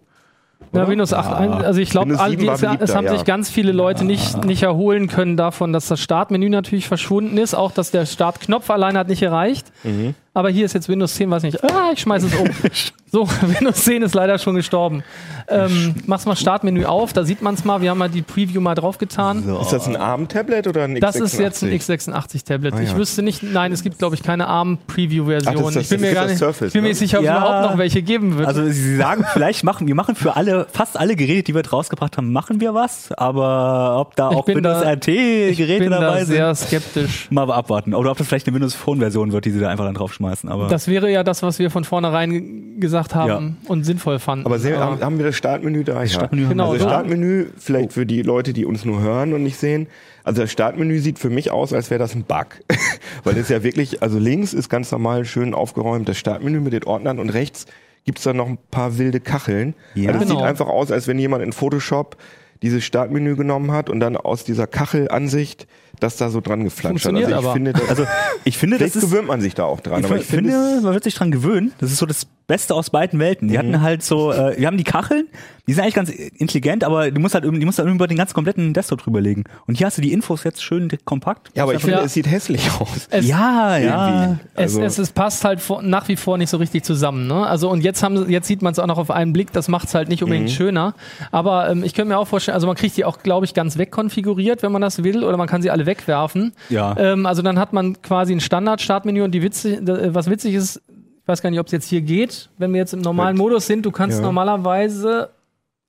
Ja, 0.73 0.81
oder? 0.81 0.89
Windows 0.89 1.13
8, 1.13 1.33
ein- 1.33 1.51
also 1.53 1.79
ich 1.79 1.89
glaube, 1.91 2.09
Windows 2.11 2.29
7 2.29 2.47
war 2.47 2.55
es, 2.55 2.89
es 2.89 2.95
haben 2.95 3.05
ja. 3.05 3.13
sich 3.13 3.25
ganz 3.25 3.49
viele 3.49 3.71
Leute 3.71 4.03
nicht, 4.05 4.43
nicht 4.43 4.63
erholen 4.63 5.07
können 5.07 5.37
davon, 5.37 5.71
dass 5.71 5.87
das 5.87 5.99
Startmenü 6.01 6.49
natürlich 6.49 6.87
verschwunden 6.87 7.37
ist, 7.37 7.53
auch 7.53 7.71
dass 7.71 7.91
der 7.91 8.05
Startknopf 8.05 8.69
alleine 8.69 8.99
hat 8.99 9.07
nicht 9.07 9.19
gereicht. 9.19 9.67
Mhm. 9.83 10.15
Aber 10.37 10.49
hier 10.51 10.65
ist 10.65 10.73
jetzt 10.73 10.87
Windows 10.87 11.15
10, 11.15 11.31
weiß 11.31 11.41
nicht. 11.41 11.63
Ah, 11.63 11.89
ich 11.93 11.99
schmeiße 12.01 12.27
es 12.27 12.35
um. 12.35 12.47
so, 13.11 13.27
Windows 13.41 13.83
10 13.85 14.03
ist 14.03 14.13
leider 14.13 14.37
schon 14.37 14.53
gestorben. 14.53 15.01
Ähm, 15.49 15.95
mach's 16.05 16.27
mal 16.27 16.35
Startmenü 16.35 16.85
auf, 16.85 17.11
da 17.11 17.23
sieht 17.23 17.41
man 17.41 17.55
es 17.55 17.65
mal. 17.65 17.81
Wir 17.81 17.89
haben 17.89 17.97
mal 17.97 18.07
die 18.09 18.21
Preview 18.21 18.61
mal 18.61 18.75
draufgetan. 18.75 19.49
Ist 19.61 19.71
das 19.73 19.87
ein 19.87 19.95
ARM-Tablet 19.95 20.67
oder 20.67 20.83
ein 20.83 20.99
Das 20.99 21.15
x86? 21.15 21.23
ist 21.23 21.39
jetzt 21.39 21.63
ein 21.63 21.71
x86-Tablet. 21.71 22.73
Ah, 22.75 22.81
Ich 22.81 22.91
ja. 22.91 22.97
wüsste 22.97 23.23
nicht, 23.23 23.41
nein, 23.41 23.71
es 23.71 23.81
gibt, 23.81 23.97
glaube 23.97 24.13
ich, 24.15 24.21
keine 24.21 24.45
ARM-Preview-Version. 24.47 25.55
das 25.55 25.73
das- 25.73 25.83
Ich 25.83 25.89
bin 25.89 26.01
mir 26.01 26.07
das 26.07 26.13
gar 26.15 26.25
ist 26.25 26.29
nicht, 26.33 26.41
das 26.43 26.47
Surface, 26.57 26.73
bin 26.73 26.81
mir 26.81 26.87
ne? 26.87 26.89
nicht 26.89 26.99
sicher, 26.99 27.17
ob 27.17 27.23
es 27.23 27.27
Ja. 27.29 27.37
überhaupt 27.39 27.71
noch 27.71 27.77
welche 27.79 28.01
geben 28.03 28.37
wird. 28.37 28.47
Also 28.47 28.63
sie 28.67 28.95
sagen, 28.97 29.25
vielleicht 29.33 29.63
machen 29.63 29.87
wir 29.87 29.95
machen 29.95 30.13
für 30.15 30.35
alle, 30.35 30.67
fast 30.71 30.99
alle 30.99 31.15
Geräte, 31.15 31.43
die 31.43 31.55
wir 31.55 31.67
rausgebracht 31.67 32.15
haben, 32.17 32.31
machen 32.31 32.61
wir 32.61 32.75
was, 32.75 33.11
aber 33.13 33.99
ob 34.01 34.15
da 34.15 34.29
Ich 34.29 34.37
auch 34.37 34.45
bin 34.45 34.57
Windows 34.57 34.81
da- 34.83 34.91
RT 34.91 35.07
ich 35.07 35.57
Geräte 35.57 35.79
bin 35.85 35.91
da 35.91 35.99
dabei 36.01 36.25
sehr 36.25 36.53
sind, 36.53 36.67
skeptisch. 36.67 37.27
mal 37.31 37.49
abwarten. 37.51 37.95
Oder 37.95 38.11
ob 38.11 38.17
das 38.19 38.27
vielleicht 38.27 38.45
eine 38.47 38.53
Windows 38.53 38.75
Phone 38.75 38.99
Version 38.99 39.31
wird, 39.31 39.45
die 39.45 39.51
sie 39.51 39.59
da 39.59 39.69
einfach 39.69 39.85
dann 39.85 39.95
draufschmeißen. 39.95 40.26
Aber 40.47 40.67
Das 40.67 40.87
wäre 40.87 41.11
ja 41.11 41.23
das, 41.23 41.43
was 41.43 41.59
wir 41.59 41.69
von 41.71 41.83
vornherein 41.83 42.79
gesagt 42.79 43.15
haben 43.15 43.57
und 43.67 43.83
sinnvoll 43.83 44.19
fanden. 44.19 44.45
Aber 44.45 44.59
sehen, 44.59 44.77
haben, 44.77 45.01
haben 45.01 45.17
wir 45.17 45.25
das 45.25 45.35
Startmenü 45.35 45.83
da? 45.83 46.01
Ja. 46.01 46.07
Startmenü 46.07 46.47
Genau, 46.49 46.71
also? 46.73 46.85
Startmenü, 46.87 47.47
vielleicht 47.57 47.93
für 47.93 48.05
die 48.05 48.21
Leute, 48.21 48.53
die 48.53 48.65
uns 48.65 48.85
nur 48.85 49.01
hören 49.01 49.33
und 49.33 49.43
nicht 49.43 49.57
sehen. 49.57 49.87
Also 50.23 50.41
das 50.41 50.51
Startmenü 50.51 50.99
sieht 50.99 51.19
für 51.19 51.29
mich 51.29 51.51
aus, 51.51 51.71
als 51.73 51.89
wäre 51.89 51.99
das 51.99 52.13
ein 52.15 52.23
Bug. 52.23 52.47
Weil 53.23 53.37
es 53.37 53.49
ja 53.49 53.63
wirklich, 53.63 54.01
also 54.01 54.19
links 54.19 54.53
ist 54.53 54.69
ganz 54.69 54.91
normal 54.91 55.25
schön 55.25 55.53
aufgeräumt 55.53 56.07
das 56.09 56.17
Startmenü 56.17 56.59
mit 56.59 56.73
den 56.73 56.83
Ordnern 56.83 57.19
und 57.19 57.29
rechts 57.29 57.65
gibt's 58.05 58.23
da 58.23 58.33
noch 58.33 58.47
ein 58.47 58.57
paar 58.71 58.97
wilde 58.97 59.19
Kacheln. 59.19 59.73
Ja. 59.95 60.09
also 60.11 60.21
es 60.23 60.27
Genau. 60.29 60.39
sieht 60.39 60.47
einfach 60.47 60.67
aus, 60.67 60.91
als 60.91 61.07
wenn 61.07 61.19
jemand 61.19 61.43
in 61.43 61.51
Photoshop 61.53 62.15
dieses 62.61 62.83
Startmenü 62.83 63.35
genommen 63.35 63.71
hat 63.71 63.89
und 63.89 63.99
dann 63.99 64.17
aus 64.17 64.43
dieser 64.43 64.67
Kachelansicht 64.67 65.67
das 65.99 66.17
da 66.17 66.29
so 66.29 66.41
dran 66.41 66.63
geflanscht 66.63 67.05
hat. 67.05 67.11
Funktioniert 67.11 67.33
Also 67.33 67.39
ich 67.39 67.45
aber. 67.45 67.53
finde, 67.53 67.73
das, 67.73 67.89
also 67.89 68.05
ich 68.43 68.57
finde, 68.57 68.77
das 68.77 68.95
ist 68.95 69.01
gewöhnt 69.01 69.27
man 69.27 69.41
sich 69.41 69.55
da 69.55 69.63
auch 69.65 69.79
dran. 69.79 70.01
Ich, 70.01 70.05
aber 70.05 70.17
ich 70.17 70.25
finde, 70.25 70.79
man 70.83 70.93
wird 70.93 71.03
sich 71.03 71.15
dran 71.15 71.31
gewöhnen. 71.31 71.73
Das 71.79 71.91
ist 71.91 71.97
so 71.97 72.05
das 72.05 72.27
Beste 72.47 72.73
aus 72.73 72.89
beiden 72.89 73.19
Welten. 73.19 73.49
Die 73.49 73.55
Mhm. 73.55 73.57
hatten 73.59 73.81
halt 73.81 74.03
so, 74.03 74.31
äh, 74.31 74.57
wir 74.57 74.67
haben 74.67 74.77
die 74.77 74.85
Kacheln, 74.85 75.27
die 75.67 75.73
sind 75.73 75.81
eigentlich 75.83 75.95
ganz 75.95 76.09
intelligent, 76.09 76.85
aber 76.85 77.11
du 77.11 77.19
musst 77.19 77.33
halt, 77.35 77.43
irgendwie- 77.43 77.59
die 77.59 77.65
musst 77.65 77.77
halt 77.77 77.89
über 77.89 78.07
den 78.07 78.15
ganzen 78.17 78.33
kompletten 78.33 78.73
Desktop 78.73 79.01
drüberlegen. 79.03 79.43
Und 79.67 79.75
hier 79.77 79.87
hast 79.87 79.97
du 79.97 80.01
die 80.01 80.13
Infos 80.13 80.45
jetzt 80.45 80.63
schön 80.63 80.87
kompakt. 81.03 81.49
ja, 81.55 81.63
aber 81.63 81.73
ich 81.73 81.81
finde, 81.81 81.97
Ja. 81.97 82.03
es 82.05 82.13
sieht 82.13 82.25
hässlich 82.31 82.71
aus. 82.79 83.07
es, 83.09 83.27
ja, 83.27 83.77
ja. 83.77 84.21
Irgendwie. 84.23 84.39
es, 84.55 84.61
Also- 84.77 84.81
es, 84.83 84.97
es 84.97 85.11
passt 85.11 85.43
halt 85.43 85.59
vor, 85.59 85.81
nach 85.81 86.07
wie 86.07 86.15
vor 86.15 86.37
nicht 86.37 86.49
so 86.49 86.55
richtig 86.55 86.85
zusammen. 86.85 87.27
Ne? 87.27 87.45
Also 87.45 87.69
und 87.69 87.81
jetzt 87.83 88.01
haben 88.01 88.29
jetzt 88.29 88.47
sieht 88.47 88.61
man 88.61 88.71
es 88.71 88.79
auch 88.79 88.87
noch 88.87 88.97
auf 88.97 89.11
einen 89.11 89.33
Blick. 89.33 89.51
Das 89.51 89.67
macht 89.67 89.89
es 89.89 89.93
halt 89.95 90.07
nicht 90.07 90.21
Mhm. 90.21 90.27
unbedingt 90.27 90.51
schöner. 90.51 90.93
Aber 91.31 91.69
ähm, 91.69 91.83
ich 91.83 91.93
könnte 91.93 92.13
mir 92.13 92.17
auch 92.17 92.27
vorstellen, 92.29 92.53
also 92.55 92.65
man 92.67 92.77
kriegt 92.77 92.95
die 92.95 93.03
auch, 93.03 93.19
glaube 93.23 93.45
ich, 93.45 93.53
ganz 93.53 93.77
wegkonfiguriert, 93.77 94.63
wenn 94.63 94.71
man 94.71 94.81
das 94.81 95.03
will, 95.03 95.25
oder 95.25 95.35
man 95.35 95.47
kann 95.49 95.61
sie 95.61 95.69
alle 95.69 95.85
wegwerfen. 95.85 96.53
Ja. 96.69 96.95
Ähm, 96.97 97.25
also 97.25 97.41
dann 97.41 97.59
hat 97.59 97.73
man 97.73 98.01
quasi 98.01 98.31
ein 98.33 98.39
Standard-Startmenü 98.39 99.21
und 99.21 99.31
die 99.31 99.41
witzig, 99.41 99.79
äh, 99.87 100.13
was 100.15 100.29
witzig 100.29 100.53
ist, 100.55 100.81
ich 101.27 101.29
weiß 101.29 101.41
gar 101.41 101.49
nicht, 101.49 101.59
ob 101.59 101.65
es 101.65 101.73
jetzt 101.73 101.89
hier 101.89 101.99
geht, 101.99 102.47
wenn 102.57 102.71
wir 102.71 102.77
jetzt 102.79 102.93
im 102.93 103.01
normalen 103.01 103.35
Mit- 103.35 103.41
Modus 103.43 103.67
sind. 103.67 103.85
Du 103.85 103.91
kannst 103.91 104.17
Ja. 104.19 104.23
normalerweise 104.23 105.29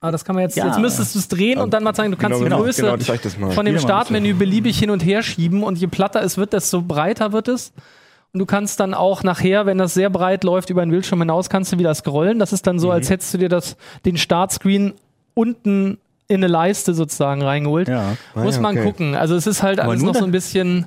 Ah, 0.01 0.13
das 0.13 0.25
kann 0.25 0.37
man 0.37 0.43
jetzt, 0.45 0.57
Ja. 0.57 0.67
jetzt 0.67 0.79
müsstest 0.79 1.17
du 1.17 1.19
es 1.19 1.27
drehen 1.27 1.59
und 1.59 1.75
dann 1.75 1.83
mal 1.83 1.93
zeigen, 1.93 2.13
du 2.13 2.17
kannst 2.17 2.41
genau, 2.41 2.59
die 2.59 2.63
Größe 2.63 2.83
Genau, 2.83 2.97
das 2.97 3.37
mal. 3.37 3.51
von 3.51 3.67
dem 3.67 3.81
Startmenü 3.81 4.33
beliebig 4.35 4.79
hin 4.79 4.91
und 4.91 5.01
her 5.05 5.25
schieben 5.25 5.65
und 5.65 5.77
je 5.77 5.89
platter 5.89 6.23
es 6.23 6.37
wird, 6.39 6.53
desto 6.53 6.83
breiter 6.83 7.33
wird 7.33 7.49
es. 7.49 7.73
Und 8.33 8.39
du 8.39 8.47
kannst 8.47 8.79
dann 8.79 8.95
auch 8.95 9.25
nachher, 9.25 9.67
wenn 9.67 9.77
das 9.79 9.95
sehr 9.95 10.09
breit 10.09 10.45
läuft 10.45 10.71
über 10.71 10.85
den 10.87 10.91
Bildschirm 10.93 11.19
hinaus, 11.21 11.51
kannst 11.51 11.73
du 11.73 11.79
wieder 11.81 11.93
scrollen. 11.97 12.39
Das 12.39 12.53
ist 12.53 12.65
dann 12.69 12.77
Mhm. 12.77 12.81
so, 12.81 12.91
als 12.93 13.11
hättest 13.11 13.35
du 13.35 13.39
dir 13.39 13.49
das, 13.49 13.77
den 14.05 14.17
Startscreen 14.17 14.95
unten 15.35 15.99
in 16.29 16.37
eine 16.37 16.47
Leiste 16.47 16.95
sozusagen 16.95 17.43
reingeholt. 17.43 17.89
Ja. 17.89 18.17
Ah, 18.37 18.43
Muss 18.45 18.55
ja, 18.55 18.61
man 18.63 18.77
okay. 18.77 18.85
gucken. 18.87 19.17
Also 19.17 19.35
es 19.35 19.49
ist 19.49 19.65
halt 19.65 19.81
Aber 19.81 19.91
alles 19.91 20.03
noch 20.05 20.15
so 20.15 20.25
ein 20.25 20.31
bisschen, 20.31 20.87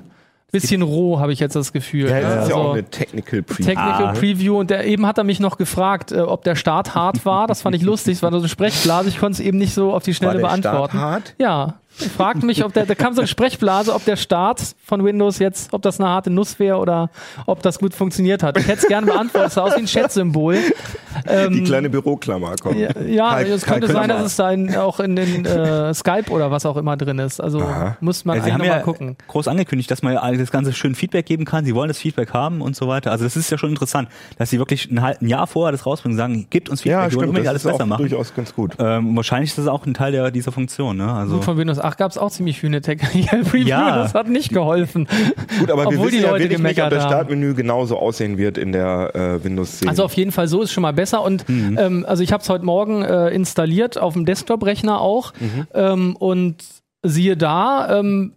bisschen 0.52 0.82
roh, 0.82 1.18
habe 1.18 1.32
ich 1.32 1.40
jetzt 1.40 1.56
das 1.56 1.72
Gefühl. 1.72 2.08
Ja, 2.10 2.20
das 2.20 2.44
ist 2.44 2.50
ja 2.50 2.54
Also- 2.54 2.54
auch 2.56 2.72
eine 2.74 2.84
Technical 2.84 3.42
Preview. 3.42 3.64
Technical 3.66 4.04
Ah. 4.06 4.12
Preview 4.12 4.58
und 4.58 4.70
der, 4.70 4.84
eben 4.86 5.06
hat 5.06 5.18
er 5.18 5.24
mich 5.24 5.40
noch 5.40 5.56
gefragt, 5.58 6.12
äh, 6.12 6.20
ob 6.20 6.44
der 6.44 6.54
Start 6.56 6.94
hart 6.94 7.24
war. 7.24 7.46
Das 7.46 7.62
fand 7.62 7.74
ich 7.74 7.82
lustig. 7.82 8.16
Es 8.18 8.22
war 8.22 8.30
nur 8.30 8.40
so 8.40 8.44
eine 8.44 8.48
Sprechblase. 8.50 9.08
Ich 9.08 9.18
konnte 9.18 9.40
es 9.40 9.40
eben 9.40 9.58
nicht 9.58 9.72
so 9.74 9.92
auf 9.92 10.02
die 10.04 10.14
Schnelle 10.14 10.42
War 10.42 10.50
der 10.50 10.58
Start 10.58 10.62
beantworten. 10.62 10.98
hart? 11.00 11.34
Ja. 11.38 11.74
Ich 12.00 12.08
fragte 12.08 12.44
mich, 12.46 12.64
ob 12.64 12.72
der, 12.72 12.86
da 12.86 12.94
kam 12.94 13.12
so 13.14 13.20
eine 13.20 13.28
Sprechblase, 13.28 13.94
ob 13.94 14.04
der 14.04 14.16
Start 14.16 14.60
von 14.84 15.04
Windows 15.04 15.38
jetzt, 15.38 15.72
ob 15.72 15.82
das 15.82 16.00
eine 16.00 16.08
harte 16.08 16.30
Nuss 16.30 16.58
wäre 16.58 16.78
oder 16.78 17.10
ob 17.46 17.62
das 17.62 17.78
gut 17.78 17.94
funktioniert 17.94 18.42
hat. 18.42 18.56
Ich 18.58 18.66
hätte 18.66 18.80
es 18.82 18.88
gerne 18.88 19.06
beantwortet. 19.06 19.48
Es 19.48 19.54
sah 19.54 19.62
aus 19.62 19.74
wie 19.76 19.80
ein 19.80 19.86
Chat-Symbol. 19.86 20.56
Die 21.50 21.62
kleine 21.64 21.90
Büroklammer 21.90 22.54
kommt. 22.60 22.76
Ja, 22.78 22.88
ja 23.02 23.30
Kai- 23.34 23.42
es 23.50 23.62
Kai 23.64 23.72
könnte 23.74 23.86
sein, 23.88 24.04
Klammer. 24.04 24.22
dass 24.22 24.32
es 24.32 24.36
da 24.36 24.50
in, 24.50 24.74
auch 24.76 24.98
in 25.00 25.14
den 25.16 25.44
äh, 25.44 25.92
Skype 25.94 26.30
oder 26.30 26.50
was 26.50 26.64
auch 26.66 26.76
immer 26.76 26.96
drin 26.96 27.18
ist. 27.18 27.40
Also 27.40 27.60
Aha. 27.60 27.96
muss 28.00 28.24
man 28.24 28.36
Ja, 28.38 28.42
sie 28.42 28.50
eigentlich 28.50 28.54
haben 28.54 28.58
noch 28.60 28.66
ja 28.66 28.76
mal 28.76 28.82
gucken. 28.84 29.16
groß 29.28 29.48
angekündigt, 29.48 29.90
dass 29.90 30.02
man 30.02 30.14
das 30.38 30.50
Ganze 30.50 30.72
schön 30.72 30.94
Feedback 30.94 31.26
geben 31.26 31.44
kann. 31.44 31.64
Sie 31.64 31.74
wollen 31.74 31.88
das 31.88 31.98
Feedback 31.98 32.32
haben 32.32 32.60
und 32.62 32.74
so 32.74 32.88
weiter. 32.88 33.10
Also 33.12 33.24
das 33.24 33.36
ist 33.36 33.50
ja 33.50 33.58
schon 33.58 33.70
interessant, 33.70 34.08
dass 34.38 34.50
sie 34.50 34.58
wirklich 34.58 34.90
ein, 34.90 34.98
ein 34.98 35.26
Jahr 35.28 35.46
vorher 35.46 35.72
das 35.72 35.84
rausbringen 35.86 36.14
und 36.14 36.18
sagen, 36.18 36.46
gebt 36.50 36.68
uns 36.70 36.80
Feedback, 36.82 37.02
Ja, 37.04 37.10
wir 37.10 37.16
wollen 37.18 37.28
unbedingt 37.28 37.46
Das 37.46 37.50
alles 37.50 37.64
ist 37.64 37.68
auch 37.68 37.72
besser 37.78 37.86
machen. 37.86 38.08
durchaus 38.08 38.34
ganz 38.34 38.54
gut. 38.54 38.72
Ähm, 38.78 39.14
wahrscheinlich 39.14 39.50
ist 39.50 39.58
das 39.58 39.66
auch 39.68 39.84
ein 39.86 39.94
Teil 39.94 40.12
der, 40.12 40.30
dieser 40.30 40.50
Funktion. 40.52 40.96
Ne? 40.96 41.12
Also 41.12 41.36
Gut, 41.36 41.44
von 41.44 41.56
Windows 41.58 41.78
8 41.84 41.98
gab 41.98 42.10
es 42.10 42.18
auch 42.18 42.30
ziemlich 42.30 42.58
viele 42.60 42.80
Technical 42.80 43.40
Preview. 43.44 43.66
Ja. 43.68 43.96
Das 43.98 44.14
hat 44.14 44.28
nicht 44.28 44.52
geholfen. 44.52 45.06
Gut, 45.58 45.70
aber 45.70 45.82
wir 45.82 45.88
Obwohl 45.88 46.06
wissen 46.08 46.16
die 46.18 46.22
ja 46.24 46.30
Leute 46.30 46.44
wirklich 46.44 46.58
nicht, 46.62 46.82
ob 46.82 46.90
das. 46.90 47.04
Startmenü 47.04 47.54
genauso 47.54 47.98
aussehen 47.98 48.38
wird 48.38 48.58
in 48.58 48.72
der 48.72 49.14
äh, 49.14 49.44
Windows 49.44 49.78
10. 49.78 49.88
Also 49.88 50.04
auf 50.04 50.14
jeden 50.14 50.32
Fall 50.32 50.48
so 50.48 50.62
ist 50.62 50.72
schon 50.72 50.82
mal 50.82 50.92
besser. 50.92 51.22
Und 51.22 51.48
Mhm. 51.48 51.78
ähm, 51.80 52.04
also 52.08 52.22
ich 52.22 52.32
habe 52.32 52.42
es 52.42 52.48
heute 52.48 52.64
Morgen 52.64 53.02
äh, 53.02 53.28
installiert 53.30 53.98
auf 53.98 54.14
dem 54.14 54.24
Desktop-Rechner 54.24 55.00
auch. 55.00 55.32
Mhm. 55.40 55.66
Ähm, 55.74 56.16
und 56.16 56.56
siehe 57.02 57.36
da, 57.36 57.98
ähm, 57.98 58.32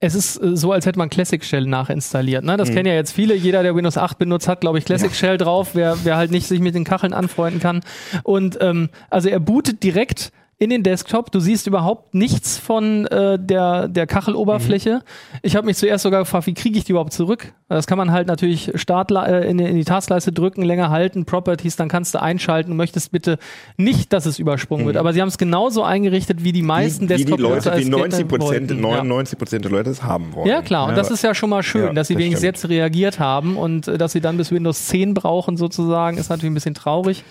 es 0.00 0.14
ist 0.14 0.36
äh, 0.42 0.56
so, 0.56 0.72
als 0.72 0.86
hätte 0.86 0.98
man 0.98 1.10
Classic 1.10 1.44
Shell 1.44 1.66
nachinstalliert. 1.66 2.44
Ne? 2.44 2.52
Mhm. 2.52 2.58
Das 2.58 2.70
kennen 2.70 2.86
ja 2.86 2.94
jetzt 2.94 3.12
viele. 3.12 3.34
Jeder, 3.34 3.62
der 3.62 3.74
Windows 3.74 3.98
8 3.98 4.16
benutzt, 4.18 4.46
hat, 4.48 4.60
glaube 4.60 4.78
ich, 4.78 4.84
Classic 4.84 5.12
Shell 5.14 5.38
drauf, 5.38 5.70
wer, 5.74 5.96
wer 6.04 6.16
halt 6.16 6.30
nicht 6.30 6.46
sich 6.46 6.60
mit 6.60 6.74
den 6.74 6.84
Kacheln 6.84 7.12
anfreunden 7.12 7.60
kann. 7.60 7.80
Und 8.22 8.58
ähm, 8.60 8.88
also 9.10 9.28
er 9.28 9.40
bootet 9.40 9.82
direkt 9.82 10.30
in 10.60 10.70
den 10.70 10.82
Desktop. 10.82 11.30
Du 11.30 11.38
siehst 11.38 11.68
überhaupt 11.68 12.14
nichts 12.14 12.58
von 12.58 13.06
äh, 13.06 13.38
der, 13.38 13.86
der 13.86 14.06
Kacheloberfläche. 14.08 15.02
Ich 15.42 15.54
habe 15.54 15.66
mich 15.66 15.76
zuerst 15.76 16.02
sogar 16.02 16.20
gefragt, 16.20 16.46
wie 16.48 16.54
kriege 16.54 16.76
ich 16.78 16.84
die 16.84 16.92
überhaupt 16.92 17.12
zurück? 17.12 17.52
Das 17.68 17.86
kann 17.86 17.96
man 17.96 18.10
halt 18.10 18.26
natürlich 18.26 18.72
Start, 18.74 19.12
äh, 19.12 19.48
in, 19.48 19.58
die- 19.58 19.64
in 19.64 19.76
die 19.76 19.84
Taskleiste 19.84 20.32
drücken, 20.32 20.62
länger 20.62 20.90
halten, 20.90 21.24
Properties, 21.26 21.76
dann 21.76 21.88
kannst 21.88 22.14
du 22.14 22.20
einschalten. 22.22 22.70
Du 22.70 22.76
möchtest 22.76 23.12
bitte 23.12 23.38
nicht, 23.76 24.12
dass 24.12 24.26
es 24.26 24.40
übersprungen 24.40 24.84
wird. 24.86 24.96
Aber 24.96 25.12
sie 25.12 25.20
haben 25.20 25.28
es 25.28 25.38
genauso 25.38 25.84
eingerichtet, 25.84 26.42
wie 26.42 26.50
die 26.52 26.62
meisten 26.62 27.08
wie, 27.08 27.18
wie 27.18 27.24
die 27.24 27.32
Leute, 27.40 27.70
es 27.70 27.86
90 27.86 28.26
gerne 28.28 28.38
Prozent, 28.38 28.70
wollten. 28.70 28.74
Ja. 28.84 28.90
99 29.04 29.38
Prozent 29.38 29.64
der 29.64 29.70
Leute 29.70 29.90
es 29.90 30.02
haben 30.02 30.32
wollen. 30.34 30.48
Ja, 30.48 30.60
klar. 30.62 30.88
Und 30.88 30.96
das 30.96 31.10
ist 31.12 31.22
ja 31.22 31.34
schon 31.36 31.50
mal 31.50 31.62
schön, 31.62 31.86
Ja, 31.86 31.92
dass 31.92 32.08
sie 32.08 32.14
das 32.14 32.18
wenigstens 32.24 32.40
stimmt. 32.58 32.62
jetzt 32.64 32.68
reagiert 32.68 33.20
haben 33.20 33.56
und 33.56 33.86
äh, 33.86 33.96
dass 33.96 34.10
sie 34.12 34.20
dann 34.20 34.36
bis 34.36 34.50
Windows 34.50 34.86
10 34.86 35.14
brauchen, 35.14 35.56
sozusagen, 35.56 36.18
ist 36.18 36.30
natürlich 36.30 36.50
ein 36.50 36.54
bisschen 36.54 36.74
traurig. 36.74 37.22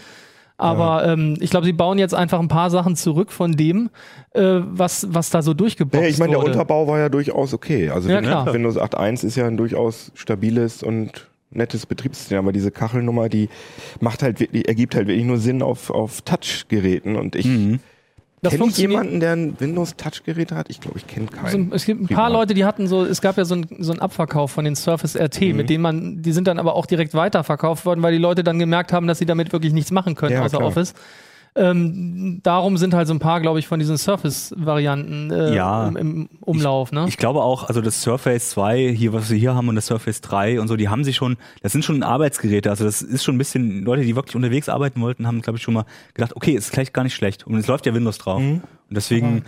Aber 0.58 1.06
ähm, 1.08 1.38
ich 1.40 1.52
glaube, 1.52 1.66
sie 1.68 1.74
bauen 1.74 2.00
jetzt 2.00 2.16
einfach 2.16 2.40
ein 2.40 2.48
paar 2.48 2.70
Sachen 2.72 2.96
zurück 2.96 3.32
von 3.32 3.52
dem, 3.54 3.90
äh, 4.34 4.42
was, 4.42 5.08
was 5.12 5.30
da 5.30 5.42
so 5.44 5.54
durchgeboxt 5.54 6.02
Ja, 6.04 6.10
ich 6.10 6.18
meine, 6.18 6.32
der 6.32 6.40
wurde. 6.42 6.52
Unterbau 6.52 6.88
war 6.88 6.98
ja 7.00 7.10
durchaus 7.10 7.54
okay. 7.54 7.90
Also 7.92 8.10
Ja, 8.10 8.18
Windows- 8.18 8.32
klar. 8.44 8.54
Windows 8.54 8.78
8.1 8.78 9.24
ist 9.26 9.36
ja 9.36 9.46
ein 9.46 9.58
durchaus 9.58 10.12
stabiles 10.16 10.82
und 10.82 11.28
nettes 11.52 11.86
Betriebssystem, 11.86 12.40
aber 12.40 12.52
diese 12.52 12.72
Kachelnummer, 12.72 13.30
die 13.30 13.50
macht 14.02 14.22
halt 14.24 14.40
wirklich, 14.40 14.68
ergibt 14.68 14.96
halt 14.96 15.08
wirklich 15.08 15.26
nur 15.26 15.38
Sinn 15.38 15.62
auf, 15.62 15.90
auf 15.92 16.22
Touch-Geräten 16.24 17.16
und 17.16 17.36
ich 17.36 17.46
Mhm. 17.46 17.80
Das 18.42 18.54
kenne 18.54 18.68
ich 18.68 18.78
jemanden, 18.78 19.20
der 19.20 19.32
ein 19.34 19.60
Windows-Touch-Gerät 19.60 20.52
hat? 20.52 20.70
Ich 20.70 20.80
glaube, 20.80 21.00
ich 21.00 21.08
kenne 21.08 21.26
So, 21.32 21.38
keinen. 21.42 21.72
es 21.74 21.86
gibt 21.86 22.02
ein 22.02 22.08
paar 22.08 22.26
Privat. 22.28 22.34
Leute, 22.34 22.54
die 22.54 22.66
hatten 22.66 22.88
so, 22.88 23.04
es 23.04 23.20
gab 23.20 23.36
ja 23.38 23.46
so 23.46 23.56
einen 23.56 23.66
so 23.80 23.94
Abverkauf 23.94 24.52
von 24.52 24.64
den 24.64 24.76
Surface 24.76 25.16
RT, 25.16 25.42
Mhm. 25.42 25.58
mit 25.58 25.70
denen 25.72 25.82
man, 25.82 26.22
die 26.22 26.32
sind 26.32 26.48
dann 26.48 26.60
aber 26.60 26.76
auch 26.76 26.86
direkt 26.86 27.16
weiterverkauft 27.16 27.86
worden, 27.86 28.04
weil 28.04 28.12
die 28.12 28.20
Leute 28.20 28.44
dann 28.44 28.60
gemerkt 28.60 28.94
haben, 28.94 29.08
dass 29.08 29.18
sie 29.18 29.26
damit 29.26 29.54
wirklich 29.54 29.74
nichts 29.74 29.90
machen 29.92 30.14
können 30.14 30.34
Ja, 30.34 30.44
außer 30.44 30.58
klar. 30.58 30.70
Office. 30.70 30.94
Ähm, 31.58 32.40
darum 32.44 32.78
sind 32.78 32.94
halt 32.94 33.08
so 33.08 33.14
ein 33.14 33.20
paar, 33.20 33.42
glaube 33.42 33.58
ich, 33.60 33.68
von 33.68 33.80
diesen 33.80 33.98
Surface-Varianten 33.98 35.32
äh, 35.32 35.56
Ja. 35.56 35.88
im, 35.88 35.98
im 35.98 36.30
Umlauf. 36.42 36.92
Ne? 36.92 37.06
Ich 37.08 37.18
glaube 37.18 37.42
auch, 37.42 37.64
also 37.68 37.82
das 37.82 38.02
Surface 38.02 38.52
2, 38.52 38.94
hier, 38.96 39.14
was 39.14 39.30
wir 39.30 39.38
hier 39.38 39.56
haben, 39.56 39.68
und 39.70 39.76
das 39.76 39.88
Surface 39.88 40.22
3 40.22 40.62
und 40.62 40.68
so, 40.68 40.76
die 40.76 40.90
haben 40.90 41.04
sich 41.04 41.16
schon, 41.16 41.38
das 41.64 41.72
sind 41.72 41.84
schon 41.84 42.04
Arbeitsgeräte. 42.04 42.70
Also 42.70 42.84
das 42.86 43.02
ist 43.02 43.24
schon 43.24 43.36
ein 43.36 43.40
bisschen, 43.40 43.84
Leute, 43.84 44.04
die 44.04 44.16
wirklich 44.16 44.36
unterwegs 44.36 44.70
arbeiten 44.70 45.02
wollten, 45.02 45.26
haben, 45.26 45.42
glaube 45.42 45.58
ich, 45.58 45.64
schon 45.64 45.74
mal 45.74 45.86
gedacht, 46.14 46.36
okay, 46.36 46.52
ist 46.52 46.70
vielleicht 46.70 46.94
gar 46.94 47.04
nicht 47.04 47.16
schlecht. 47.16 47.48
Und 47.48 47.56
es 47.56 47.68
läuft 47.68 47.86
ja 47.86 47.94
Windows 47.94 48.18
drauf. 48.20 48.40
Mhm. 48.42 48.62
Und 48.90 48.96
deswegen, 48.96 49.44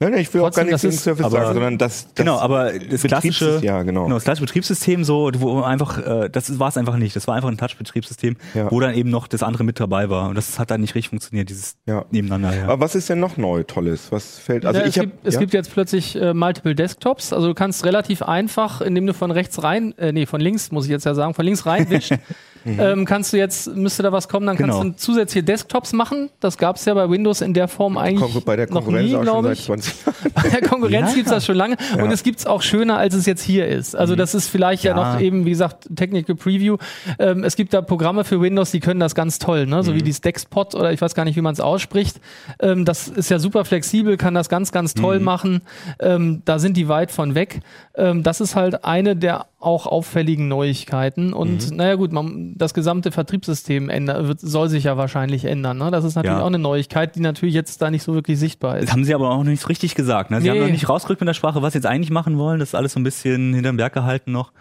Nein, 0.00 0.10
nein, 0.10 0.20
ich 0.22 0.34
will 0.34 0.40
Trotzdem, 0.40 0.64
auch 0.64 0.66
gar 0.70 0.72
nichts 0.72 0.82
das 0.82 0.90
gegen 0.90 0.94
ist- 0.94 1.04
Surface 1.04 1.24
aber- 1.26 1.36
sagen, 1.40 1.54
sondern 1.54 1.78
das, 1.78 2.04
das 2.06 2.14
genau, 2.16 2.38
aber 2.38 2.72
das 2.72 3.02
klassische, 3.02 3.60
ja, 3.62 3.82
genau. 3.84 4.08
das 4.08 4.24
klassische 4.24 4.44
Betriebssystem 4.46 5.04
so, 5.04 5.30
wo 5.38 5.62
einfach, 5.62 5.98
äh, 6.04 6.28
das 6.28 6.58
war 6.58 6.68
es 6.68 6.76
einfach 6.76 6.96
nicht. 6.96 7.14
Das 7.14 7.28
war 7.28 7.36
einfach 7.36 7.48
ein 7.48 7.56
Touch-Betriebssystem, 7.56 8.36
Ja. 8.54 8.70
wo 8.72 8.80
dann 8.80 8.94
eben 8.94 9.08
noch 9.10 9.28
das 9.28 9.44
andere 9.44 9.62
mit 9.62 9.78
dabei 9.78 10.10
war. 10.10 10.28
Und 10.28 10.34
das 10.34 10.58
hat 10.58 10.72
dann 10.72 10.80
nicht 10.80 10.96
richtig 10.96 11.10
funktioniert, 11.10 11.48
dieses 11.48 11.76
Ja. 11.86 12.04
Nebeneinander. 12.10 12.56
Ja. 12.56 12.64
Aber 12.64 12.80
was 12.80 12.96
ist 12.96 13.08
denn 13.08 13.20
noch 13.20 13.36
neu 13.36 13.62
Tolles? 13.62 14.10
Was 14.10 14.38
fällt? 14.40 14.66
Also 14.66 14.80
ja, 14.80 14.86
ich 14.86 14.96
es, 14.96 14.98
hab, 15.02 15.04
gibt, 15.10 15.26
es 15.26 15.38
gibt 15.38 15.54
jetzt 15.54 15.72
plötzlich 15.72 16.16
äh, 16.16 16.34
Multiple 16.34 16.74
Desktops. 16.74 17.32
Also 17.32 17.46
du 17.46 17.54
kannst 17.54 17.84
relativ 17.84 18.22
einfach, 18.22 18.80
indem 18.80 19.06
du 19.06 19.14
von 19.14 19.30
rechts 19.30 19.62
rein, 19.62 19.96
äh, 19.96 20.10
nee, 20.12 20.26
von 20.26 20.40
links 20.40 20.72
muss 20.72 20.86
ich 20.86 20.90
jetzt 20.90 21.04
ja 21.06 21.14
sagen, 21.14 21.34
von 21.34 21.44
links 21.44 21.64
reinwischst, 22.64 22.92
ähm, 22.92 23.04
kannst 23.04 23.32
du 23.32 23.36
jetzt, 23.36 23.74
müsste 23.76 24.02
da 24.02 24.12
was 24.12 24.28
kommen, 24.28 24.46
dann 24.46 24.56
Genau. 24.56 24.80
kannst 24.80 25.00
du 25.00 25.12
zusätzliche 25.12 25.44
Desktops 25.44 25.92
machen. 25.92 26.30
Das 26.40 26.58
gab 26.58 26.76
es 26.76 26.84
ja 26.84 26.94
bei 26.94 27.08
Windows 27.10 27.40
in 27.40 27.54
der 27.54 27.68
Form 27.68 27.98
eigentlich 27.98 28.44
Bei 28.44 28.56
der 28.56 28.66
noch 28.66 28.74
Konkurrenz 28.82 29.08
nie, 29.10 29.14
auch 29.16 29.18
schon 29.18 29.24
glaube 29.24 29.48
seit 29.48 29.58
ich. 29.58 29.64
20 29.64 29.94
Jahren. 30.06 30.32
Bei 30.34 30.48
der 30.48 30.60
Konkurrenz 30.68 31.10
Ja. 31.10 31.14
gibt's 31.16 31.30
das 31.30 31.44
schon 31.46 31.56
lange 31.56 31.76
und 32.02 32.10
es 32.12 32.22
gibt's 32.22 32.46
auch 32.46 32.62
schöner, 32.62 32.96
als 32.98 33.14
es 33.14 33.26
jetzt 33.26 33.42
hier 33.42 33.66
ist. 33.68 33.94
Also 33.94 34.16
das 34.16 34.34
ist 34.34 34.48
vielleicht 34.48 34.84
ja, 34.84 34.96
Ja. 34.96 35.14
noch 35.14 35.20
eben, 35.20 35.44
wie 35.44 35.50
gesagt, 35.50 35.88
Technical 35.96 36.36
Preview. 36.36 36.76
Ähm, 37.18 37.44
es 37.44 37.56
gibt 37.56 37.74
da 37.74 37.82
Programme 37.82 38.24
für 38.24 38.40
Windows, 38.40 38.70
die 38.70 38.80
können 38.80 39.00
das 39.00 39.14
ganz 39.14 39.38
toll, 39.38 39.66
ne? 39.66 39.82
so 39.82 39.94
wie 39.94 40.02
dieses 40.02 40.20
Dexpot 40.20 40.74
oder 40.74 40.92
ich 40.92 41.00
weiß 41.00 41.14
gar 41.14 41.24
nicht, 41.24 41.36
wie 41.36 41.40
man 41.42 41.52
es 41.52 41.60
ausspricht. 41.60 42.20
Ähm, 42.60 42.84
das 42.84 43.08
ist 43.08 43.30
ja 43.30 43.38
super 43.38 43.64
flexibel, 43.64 44.16
kann 44.16 44.34
das 44.34 44.48
ganz, 44.48 44.72
ganz 44.72 44.94
toll 44.94 45.20
machen. 45.20 45.60
Ähm, 46.00 46.42
da 46.44 46.58
sind 46.58 46.76
die 46.76 46.88
weit 46.88 47.10
von 47.12 47.34
weg. 47.34 47.60
Ähm, 47.94 48.22
das 48.22 48.40
ist 48.40 48.56
halt 48.56 48.84
eine 48.84 49.16
der 49.16 49.46
auch 49.60 49.86
auffälligen 49.86 50.46
Neuigkeiten. 50.48 51.32
Und 51.32 51.70
naja 51.74 51.94
gut, 51.94 52.12
man, 52.12 52.53
das 52.56 52.74
gesamte 52.74 53.12
Vertriebssystem 53.12 53.88
änder, 53.90 54.28
wird, 54.28 54.40
soll 54.40 54.68
sich 54.68 54.84
ja 54.84 54.96
wahrscheinlich 54.96 55.44
ändern. 55.44 55.78
Ne? 55.78 55.90
Das 55.90 56.04
ist 56.04 56.14
natürlich 56.14 56.36
Ja. 56.38 56.42
auch 56.42 56.46
eine 56.48 56.58
Neuigkeit, 56.58 57.14
die 57.16 57.20
natürlich 57.20 57.54
jetzt 57.54 57.82
da 57.82 57.90
nicht 57.90 58.02
so 58.02 58.14
wirklich 58.14 58.38
sichtbar 58.38 58.78
ist. 58.78 58.84
Das 58.86 58.92
haben 58.92 59.04
sie 59.04 59.14
aber 59.14 59.30
auch 59.30 59.38
noch 59.38 59.44
nicht 59.50 59.68
richtig 59.68 59.94
gesagt. 59.94 60.30
Ne? 60.30 60.40
Sie 60.40 60.48
haben 60.50 60.58
Nee. 60.58 60.64
noch 60.64 60.70
nicht 60.70 60.88
rausgerückt 60.88 61.20
mit 61.20 61.28
der 61.28 61.34
Sprache, 61.34 61.62
was 61.62 61.72
sie 61.72 61.78
jetzt 61.78 61.86
eigentlich 61.86 62.10
machen 62.10 62.38
wollen. 62.38 62.60
Das 62.60 62.70
ist 62.70 62.74
alles 62.74 62.92
so 62.92 63.00
ein 63.00 63.04
bisschen 63.04 63.54
hinterm 63.54 63.76
Berg 63.76 63.92
gehalten 63.92 64.32
noch. 64.32 64.52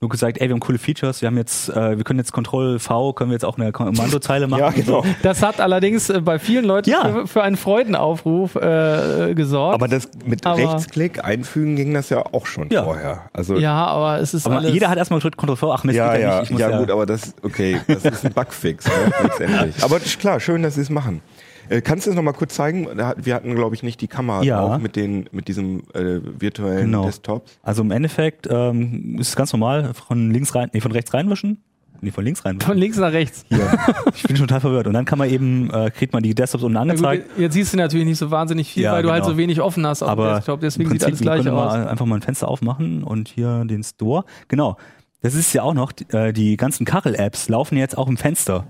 Nur 0.00 0.08
gesagt, 0.10 0.40
ey, 0.40 0.46
wir 0.48 0.52
haben 0.54 0.60
coole 0.60 0.78
Features, 0.78 1.22
wir 1.22 1.26
haben 1.26 1.36
jetzt, 1.36 1.70
äh, 1.70 1.96
wir 1.96 2.04
können 2.04 2.20
jetzt 2.20 2.32
Ctrl 2.32 2.78
V, 2.78 3.12
können 3.14 3.30
wir 3.30 3.34
jetzt 3.34 3.44
auch 3.44 3.58
eine 3.58 3.72
Kommandozeile 3.72 4.46
machen. 4.46 4.60
Ja, 4.60 4.70
genau. 4.70 5.04
Das 5.24 5.42
hat 5.42 5.60
allerdings 5.60 6.08
äh, 6.08 6.20
bei 6.20 6.38
vielen 6.38 6.64
Leuten 6.64 6.88
Ja. 6.88 7.02
für, 7.12 7.26
für 7.26 7.42
einen 7.42 7.56
Freudenaufruf 7.56 8.54
äh, 8.54 9.34
gesorgt. 9.34 9.74
Aber 9.74 9.88
das 9.88 10.08
mit 10.24 10.46
Aber- 10.46 10.56
Rechtsklick 10.56 11.24
einfügen 11.24 11.74
ging 11.74 11.94
das 11.94 12.10
ja 12.10 12.24
auch 12.32 12.46
schon 12.46 12.68
Ja. 12.70 12.84
vorher. 12.84 13.22
Also 13.32 13.56
ja, 13.56 13.86
aber 13.86 14.20
es 14.20 14.34
ist 14.34 14.46
Aber 14.46 14.58
alles. 14.58 14.72
jeder 14.72 14.88
hat 14.88 14.98
erstmal 14.98 15.18
gedrückt 15.18 15.36
Ctrl 15.36 15.56
V, 15.56 15.72
ach 15.72 15.82
Mist, 15.82 15.96
ja, 15.96 16.12
geht 16.12 16.22
ja, 16.22 16.34
nicht. 16.38 16.44
Ich 16.44 16.50
muss 16.52 16.60
ja, 16.60 16.78
gut, 16.78 16.90
aber 16.92 17.04
das, 17.04 17.34
okay, 17.42 17.80
das 17.88 18.04
ist 18.04 18.24
ein 18.24 18.32
Bugfix, 18.32 18.86
ne, 18.86 18.92
letztendlich. 19.24 19.74
Aber 19.82 19.98
klar, 19.98 20.38
schön, 20.38 20.62
dass 20.62 20.76
sie 20.76 20.82
es 20.82 20.90
machen. 20.90 21.22
Äh, 21.68 21.80
kannst 21.80 22.06
du 22.06 22.10
es 22.10 22.16
nochmal 22.16 22.34
kurz 22.34 22.54
zeigen? 22.54 22.86
Wir 23.16 23.34
hatten, 23.34 23.54
glaube 23.54 23.74
ich, 23.74 23.82
nicht 23.82 24.00
die 24.00 24.08
Kamera 24.08 24.42
Ja. 24.42 24.60
drauf 24.60 24.78
mit, 24.80 24.96
den, 24.96 25.28
mit 25.32 25.48
diesem 25.48 25.80
äh, 25.94 26.20
virtuellen 26.40 26.86
Genau. 26.86 27.04
Desktops. 27.06 27.58
Also 27.62 27.82
im 27.82 27.90
Endeffekt 27.90 28.46
ähm, 28.50 29.16
ist 29.18 29.28
es 29.28 29.36
ganz 29.36 29.52
normal, 29.52 29.92
von 29.94 30.30
links 30.30 30.54
rein, 30.54 30.70
nee, 30.72 30.80
von 30.80 30.92
rechts 30.92 31.12
reinwischen. 31.14 31.62
Nee, 32.00 32.12
von 32.12 32.24
links 32.24 32.44
reinwischen. 32.44 32.66
von 32.68 32.78
links 32.78 32.96
nach 32.96 33.12
rechts. 33.12 33.44
Hier. 33.48 33.58
Ich 34.14 34.22
bin 34.22 34.36
schon 34.36 34.46
total 34.46 34.60
verwirrt. 34.60 34.86
Und 34.86 34.92
dann 34.92 35.04
kann 35.04 35.18
man 35.18 35.28
eben, 35.28 35.68
äh, 35.70 35.90
kriegt 35.90 36.12
man 36.12 36.22
die 36.22 36.32
Desktops 36.34 36.62
unten 36.62 36.74
Na 36.74 36.82
gut, 36.82 36.90
angezeigt. 36.92 37.30
jetzt 37.38 37.54
siehst 37.54 37.72
du 37.72 37.76
natürlich 37.76 38.06
nicht 38.06 38.18
so 38.18 38.30
wahnsinnig 38.30 38.72
viel, 38.72 38.84
Ja, 38.84 38.92
weil 38.92 39.02
du 39.02 39.10
halt 39.10 39.22
genau. 39.24 39.32
so 39.34 39.38
wenig 39.38 39.60
offen 39.60 39.84
hast 39.86 40.02
auf 40.02 40.08
dem 40.10 40.12
aber 40.20 40.34
Desktop. 40.36 40.60
Deswegen 40.60 40.90
im 40.90 40.92
sieht 40.96 41.02
alles 41.04 41.18
Prinzip, 41.18 41.42
gleich 41.42 41.52
aus. 41.52 41.72
mal 41.74 41.88
einfach 41.88 42.06
mal 42.06 42.14
ein 42.16 42.22
Fenster 42.22 42.46
aufmachen 42.48 43.02
und 43.02 43.28
hier 43.28 43.64
den 43.64 43.82
Store. 43.82 44.24
Genau. 44.46 44.76
Das 45.22 45.34
ist 45.34 45.52
ja 45.52 45.62
auch 45.64 45.74
noch, 45.74 45.90
die, 45.90 46.04
äh, 46.16 46.32
die 46.32 46.56
ganzen 46.56 46.86
Kachel-Apps 46.86 47.48
laufen 47.48 47.76
jetzt 47.76 47.98
auch 47.98 48.06
im 48.06 48.16
Fenster. 48.16 48.64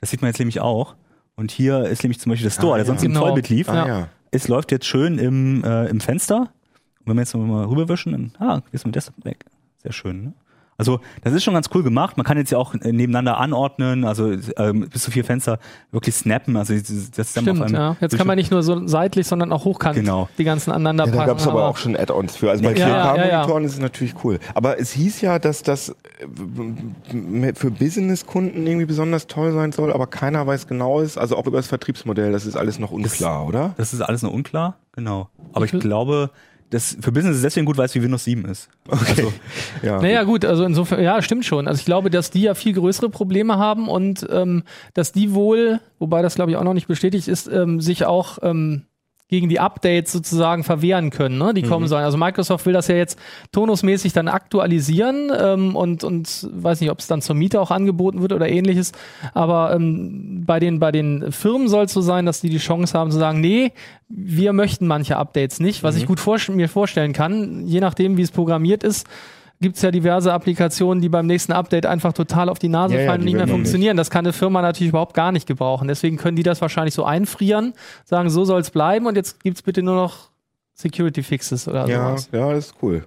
Das 0.00 0.10
sieht 0.10 0.22
man 0.22 0.28
jetzt 0.30 0.38
nämlich 0.38 0.60
auch. 0.60 0.94
Und 1.40 1.50
hier 1.50 1.84
ist 1.86 2.02
nämlich 2.04 2.20
zum 2.20 2.30
Beispiel 2.30 2.44
der 2.48 2.50
Store, 2.54 2.74
Ah, 2.74 2.76
der 2.76 2.84
ja. 2.84 2.86
sonst 2.86 3.02
im 3.02 3.12
Genau. 3.12 3.20
Vollbild 3.22 3.48
lief. 3.48 3.68
Ah 3.70 3.74
Ja. 3.74 3.86
ja. 3.88 4.08
Es 4.30 4.46
läuft 4.46 4.70
jetzt 4.72 4.84
schön 4.84 5.18
im, 5.18 5.64
äh, 5.64 5.86
im 5.86 5.98
Fenster. 6.00 6.40
Und 6.40 6.48
wenn 7.06 7.16
wir 7.16 7.22
jetzt 7.22 7.34
noch 7.34 7.40
mal 7.40 7.64
rüberwischen, 7.64 8.12
dann, 8.12 8.32
ah, 8.38 8.60
ist 8.72 8.84
mein 8.84 8.92
Desktop 8.92 9.24
weg. 9.24 9.46
Sehr 9.82 9.92
schön, 9.92 10.22
ne? 10.22 10.32
Also, 10.80 11.00
das 11.22 11.34
ist 11.34 11.44
schon 11.44 11.54
ganz 11.54 11.68
cool 11.74 11.82
gemacht. 11.82 12.16
Man 12.16 12.24
kann 12.24 12.38
jetzt 12.38 12.50
ja 12.50 12.58
auch 12.58 12.74
äh, 12.74 12.90
nebeneinander 12.92 13.38
anordnen, 13.38 14.04
also 14.04 14.32
ähm, 14.56 14.88
bis 14.88 15.02
zu 15.02 15.10
vier 15.10 15.24
Fenster 15.24 15.58
wirklich 15.92 16.14
snappen. 16.14 16.56
Also, 16.56 16.74
das 16.74 16.88
ist 16.90 17.16
dann 17.18 17.26
Stimmt, 17.44 17.60
auf 17.60 17.66
einem 17.66 17.74
ja. 17.74 17.96
Jetzt 18.00 18.16
kann 18.16 18.26
man 18.26 18.36
nicht 18.36 18.50
nur 18.50 18.62
so 18.62 18.86
seitlich, 18.88 19.26
sondern 19.26 19.52
auch 19.52 19.64
hochkant 19.64 19.94
Genau. 19.96 20.28
die 20.38 20.44
ganzen 20.44 20.72
aneinander 20.72 21.06
Ja, 21.06 21.12
da 21.12 21.26
gab 21.26 21.38
es 21.38 21.46
aber 21.46 21.68
auch 21.68 21.76
schon 21.76 21.96
Add-ons 21.96 22.36
für. 22.36 22.50
Also 22.50 22.64
bei 22.64 22.74
Ja, 22.74 22.88
ja, 22.88 23.14
4K-Monitoren 23.14 23.62
ja, 23.62 23.68
ist 23.68 23.74
es 23.74 23.80
natürlich 23.80 24.14
cool. 24.24 24.38
Aber 24.54 24.80
es 24.80 24.90
hieß 24.92 25.20
ja, 25.20 25.38
dass 25.38 25.62
das 25.62 25.90
äh, 25.90 27.52
für 27.54 27.70
Business-Kunden 27.70 28.66
irgendwie 28.66 28.86
besonders 28.86 29.26
toll 29.26 29.52
sein 29.52 29.72
soll, 29.72 29.92
aber 29.92 30.06
keiner 30.06 30.46
weiß 30.46 30.66
genau 30.66 31.00
ist. 31.00 31.18
Also 31.18 31.36
auch 31.36 31.46
über 31.46 31.58
das 31.58 31.66
Vertriebsmodell, 31.66 32.32
das 32.32 32.46
ist 32.46 32.56
alles 32.56 32.78
noch 32.78 32.90
unklar, 32.90 33.46
oder? 33.46 33.74
Das 33.76 33.92
ist 33.92 34.00
alles 34.00 34.22
noch 34.22 34.32
unklar, 34.32 34.76
genau. 34.92 35.28
Aber 35.52 35.64
ich 35.64 35.74
Ich 35.74 35.80
glaube, 35.80 36.30
das 36.70 36.96
für 37.00 37.12
Business 37.12 37.32
ist 37.32 37.38
es 37.38 37.42
deswegen 37.42 37.66
gut, 37.66 37.76
weil 37.76 37.86
es 37.86 37.94
wie 37.94 38.02
Windows 38.02 38.24
7 38.24 38.44
ist. 38.46 38.68
Also, 38.88 39.32
Ja. 39.82 40.00
Naja, 40.00 40.22
gut, 40.22 40.44
also 40.44 40.64
insofern, 40.64 41.02
ja, 41.02 41.20
stimmt 41.22 41.44
schon. 41.44 41.68
Also 41.68 41.80
ich 41.80 41.84
glaube, 41.84 42.10
dass 42.10 42.30
die 42.30 42.42
ja 42.42 42.54
viel 42.54 42.72
größere 42.72 43.10
Probleme 43.10 43.58
haben 43.58 43.88
und 43.88 44.26
ähm, 44.30 44.62
dass 44.94 45.12
die 45.12 45.34
wohl, 45.34 45.80
wobei 45.98 46.22
das 46.22 46.34
glaube 46.36 46.50
ich 46.52 46.56
auch 46.56 46.64
noch 46.64 46.74
nicht 46.74 46.88
bestätigt 46.88 47.28
ist, 47.28 47.48
ähm, 47.48 47.80
sich 47.80 48.06
auch 48.06 48.38
ähm, 48.42 48.82
gegen 49.30 49.48
die 49.48 49.60
Updates 49.60 50.10
sozusagen 50.12 50.64
verwehren 50.64 51.10
können, 51.10 51.38
ne, 51.38 51.54
die 51.54 51.62
kommen 51.62 51.86
sollen. 51.86 52.04
Also 52.04 52.18
Microsoft 52.18 52.66
will 52.66 52.72
das 52.72 52.88
ja 52.88 52.96
jetzt 52.96 53.18
tonusmäßig 53.52 54.12
dann 54.12 54.26
aktualisieren 54.26 55.30
ähm, 55.38 55.76
und, 55.76 56.02
und 56.02 56.48
weiß 56.52 56.80
nicht, 56.80 56.90
ob 56.90 56.98
es 56.98 57.06
dann 57.06 57.22
zur 57.22 57.36
Miete 57.36 57.60
auch 57.60 57.70
angeboten 57.70 58.20
wird 58.22 58.32
oder 58.32 58.48
ähnliches. 58.48 58.90
Aber 59.32 59.72
ähm, 59.72 60.42
bei, 60.44 60.58
den, 60.58 60.80
bei 60.80 60.90
den 60.90 61.30
Firmen 61.30 61.68
soll 61.68 61.84
es 61.84 61.92
so 61.92 62.00
sein, 62.00 62.26
dass 62.26 62.40
die 62.40 62.50
die 62.50 62.58
Chance 62.58 62.98
haben 62.98 63.12
zu 63.12 63.18
sagen, 63.18 63.40
nee, 63.40 63.72
wir 64.08 64.52
möchten 64.52 64.88
manche 64.88 65.16
Updates 65.16 65.60
nicht, 65.60 65.84
was 65.84 65.96
ich 65.96 66.06
gut 66.06 66.18
vor, 66.18 66.38
mir 66.48 66.68
vorstellen 66.68 67.12
kann, 67.12 67.66
je 67.66 67.80
nachdem, 67.80 68.16
wie 68.16 68.22
es 68.22 68.32
programmiert 68.32 68.82
ist 68.82 69.06
gibt 69.60 69.76
es 69.76 69.82
ja 69.82 69.90
diverse 69.90 70.32
Applikationen, 70.32 71.02
die 71.02 71.08
beim 71.08 71.26
nächsten 71.26 71.52
Update 71.52 71.86
einfach 71.86 72.12
total 72.12 72.48
auf 72.48 72.58
die 72.58 72.68
Nase 72.68 72.94
Ja, 72.94 73.00
ja, 73.02 73.06
fallen 73.08 73.20
und 73.20 73.26
die 73.26 73.34
nicht 73.34 73.44
mehr 73.44 73.48
funktionieren. 73.48 73.96
Das 73.96 74.10
kann 74.10 74.24
eine 74.24 74.32
Firma 74.32 74.62
natürlich 74.62 74.88
überhaupt 74.90 75.14
gar 75.14 75.32
nicht 75.32 75.46
gebrauchen. 75.46 75.86
Deswegen 75.88 76.16
können 76.16 76.36
die 76.36 76.42
das 76.42 76.60
wahrscheinlich 76.60 76.94
so 76.94 77.04
einfrieren, 77.04 77.74
sagen, 78.04 78.30
so 78.30 78.44
soll 78.44 78.60
es 78.60 78.70
bleiben 78.70 79.06
und 79.06 79.16
jetzt 79.16 79.42
gibt's 79.42 79.62
bitte 79.62 79.82
nur 79.82 79.94
noch 79.96 80.30
Security 80.74 81.22
Fixes 81.22 81.68
oder 81.68 81.86
Ja, 81.88 82.08
sowas. 82.10 82.28
ja, 82.32 82.52
das 82.52 82.66
ist 82.68 82.74
cool. 82.82 83.04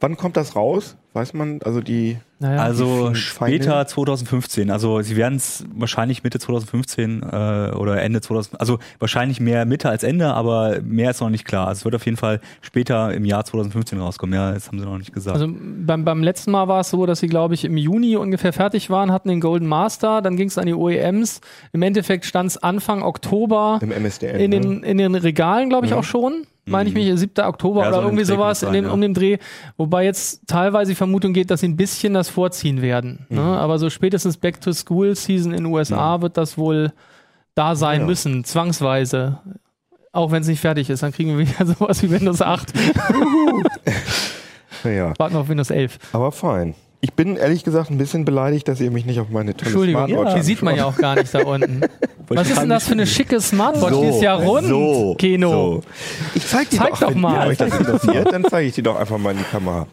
Wann 0.00 0.16
kommt 0.16 0.36
das 0.36 0.56
raus? 0.56 0.96
Weiß 1.14 1.34
man, 1.34 1.60
also 1.64 1.80
die. 1.80 2.18
Naja. 2.40 2.62
also 2.62 3.08
die 3.08 3.16
später 3.16 3.64
Final- 3.64 3.88
2015. 3.88 4.70
Also 4.70 5.02
sie 5.02 5.16
werden 5.16 5.36
es 5.36 5.64
wahrscheinlich 5.74 6.22
Mitte 6.22 6.38
2015 6.38 7.22
äh, 7.22 7.26
oder 7.74 8.00
Ende 8.00 8.20
2015. 8.20 8.60
Also 8.60 8.78
wahrscheinlich 9.00 9.40
mehr 9.40 9.64
Mitte 9.64 9.88
als 9.88 10.04
Ende, 10.04 10.32
aber 10.34 10.80
mehr 10.82 11.10
ist 11.10 11.20
noch 11.20 11.30
nicht 11.30 11.44
klar. 11.44 11.66
Also 11.66 11.80
es 11.80 11.84
wird 11.84 11.96
auf 11.96 12.04
jeden 12.04 12.16
Fall 12.16 12.40
später 12.60 13.12
im 13.12 13.24
Jahr 13.24 13.44
2015 13.44 13.98
rauskommen. 13.98 14.34
Ja, 14.34 14.52
das 14.52 14.68
haben 14.68 14.78
sie 14.78 14.84
noch 14.84 14.98
nicht 14.98 15.12
gesagt. 15.12 15.34
Also 15.34 15.52
beim, 15.52 16.04
beim 16.04 16.22
letzten 16.22 16.52
Mal 16.52 16.68
war 16.68 16.80
es 16.80 16.90
so, 16.90 17.06
dass 17.06 17.18
sie, 17.18 17.26
glaube 17.26 17.54
ich, 17.54 17.64
im 17.64 17.76
Juni 17.76 18.16
ungefähr 18.16 18.52
fertig 18.52 18.88
waren, 18.88 19.10
hatten 19.10 19.28
den 19.28 19.40
Golden 19.40 19.66
Master, 19.66 20.22
dann 20.22 20.36
ging 20.36 20.46
es 20.46 20.58
an 20.58 20.66
die 20.66 20.74
OEMs. 20.74 21.40
Im 21.72 21.82
Endeffekt 21.82 22.24
stand 22.24 22.50
es 22.50 22.58
Anfang 22.58 23.02
Oktober 23.02 23.80
Im 23.82 23.90
MSDN. 23.90 24.38
in 24.38 24.50
ne? 24.50 24.60
den, 24.60 24.82
in 24.84 24.98
den 24.98 25.14
Regalen, 25.16 25.70
glaube 25.70 25.86
ich, 25.86 25.94
auch 25.94 26.04
schon. 26.04 26.46
Meine 26.68 26.88
ich 26.88 26.94
mich, 26.94 27.10
7. 27.18 27.44
Oktober 27.44 27.82
Ja, 27.82 27.88
oder 27.88 27.96
so 27.98 28.02
irgendwie 28.04 28.24
sowas 28.24 28.60
kann 28.60 28.68
in 28.68 28.74
dem, 28.74 28.84
sein, 28.86 28.92
um 28.94 29.02
ja. 29.02 29.08
den 29.08 29.14
Dreh. 29.14 29.38
Wobei 29.76 30.04
jetzt 30.04 30.46
teilweise 30.46 30.92
die 30.92 30.96
Vermutung 30.96 31.32
geht, 31.32 31.50
dass 31.50 31.60
sie 31.60 31.68
ein 31.68 31.76
bisschen 31.76 32.14
das 32.14 32.28
vorziehen 32.28 32.82
werden. 32.82 33.26
Ne? 33.28 33.40
Aber 33.40 33.78
so 33.78 33.90
spätestens 33.90 34.36
Back 34.36 34.60
to 34.60 34.72
School 34.72 35.14
Season 35.14 35.52
in 35.52 35.64
den 35.64 35.72
USA 35.72 36.20
wird 36.20 36.36
das 36.36 36.56
wohl 36.58 36.92
da 37.54 37.74
sein 37.74 38.00
Ja. 38.00 38.06
müssen, 38.06 38.44
zwangsweise. 38.44 39.38
Auch 40.12 40.30
wenn 40.30 40.42
es 40.42 40.48
nicht 40.48 40.60
fertig 40.60 40.88
ist, 40.90 41.02
dann 41.02 41.12
kriegen 41.12 41.36
wir 41.36 41.46
wieder 41.46 41.66
sowas 41.78 42.02
wie 42.02 42.10
Windows 42.10 42.40
8. 42.42 42.72
Ja, 44.84 45.12
Warten 45.18 45.34
wir 45.34 45.40
auf 45.40 45.48
Windows 45.48 45.70
11. 45.70 45.98
aber 46.12 46.30
fein. 46.30 46.74
Ich 47.00 47.12
bin 47.14 47.36
ehrlich 47.36 47.62
gesagt 47.62 47.90
ein 47.90 47.98
bisschen 47.98 48.24
beleidigt, 48.24 48.66
dass 48.66 48.80
ihr 48.80 48.90
mich 48.90 49.06
nicht 49.06 49.20
auf 49.20 49.28
meine 49.30 49.54
tolle 49.54 49.70
Entschuldigung, 49.70 50.08
Smartwatch 50.08 50.34
die 50.34 50.42
sieht 50.42 50.62
man 50.62 50.74
ja 50.74 50.84
auch 50.86 50.96
gar 50.96 51.14
nicht 51.14 51.32
da 51.32 51.44
unten. 51.44 51.82
Was 52.28 52.50
ist 52.50 52.60
denn 52.60 52.68
das 52.68 52.86
für 52.86 52.92
eine 52.92 53.06
schicke 53.06 53.40
Smartwatch? 53.40 53.94
die 54.00 54.06
ist 54.08 54.20
ja 54.22 54.34
rund, 54.34 54.66
so, 54.66 55.14
Keno. 55.16 55.50
So. 55.50 55.82
Ich 56.34 56.46
zeig 56.46 56.68
die 56.70 56.76
Zeig 56.76 56.90
doch, 56.90 57.00
doch 57.00 57.10
wenn 57.10 57.20
mal. 57.20 57.44
ihr 57.46 57.50
euch 57.50 57.58
das 57.58 57.78
interessiert, 57.78 58.32
dann 58.32 58.44
zeige 58.44 58.68
ich 58.68 58.74
die 58.74 58.82
doch 58.82 58.96
einfach 58.96 59.16
mal 59.16 59.30
in 59.30 59.38
die 59.38 59.44
Kamera. 59.44 59.86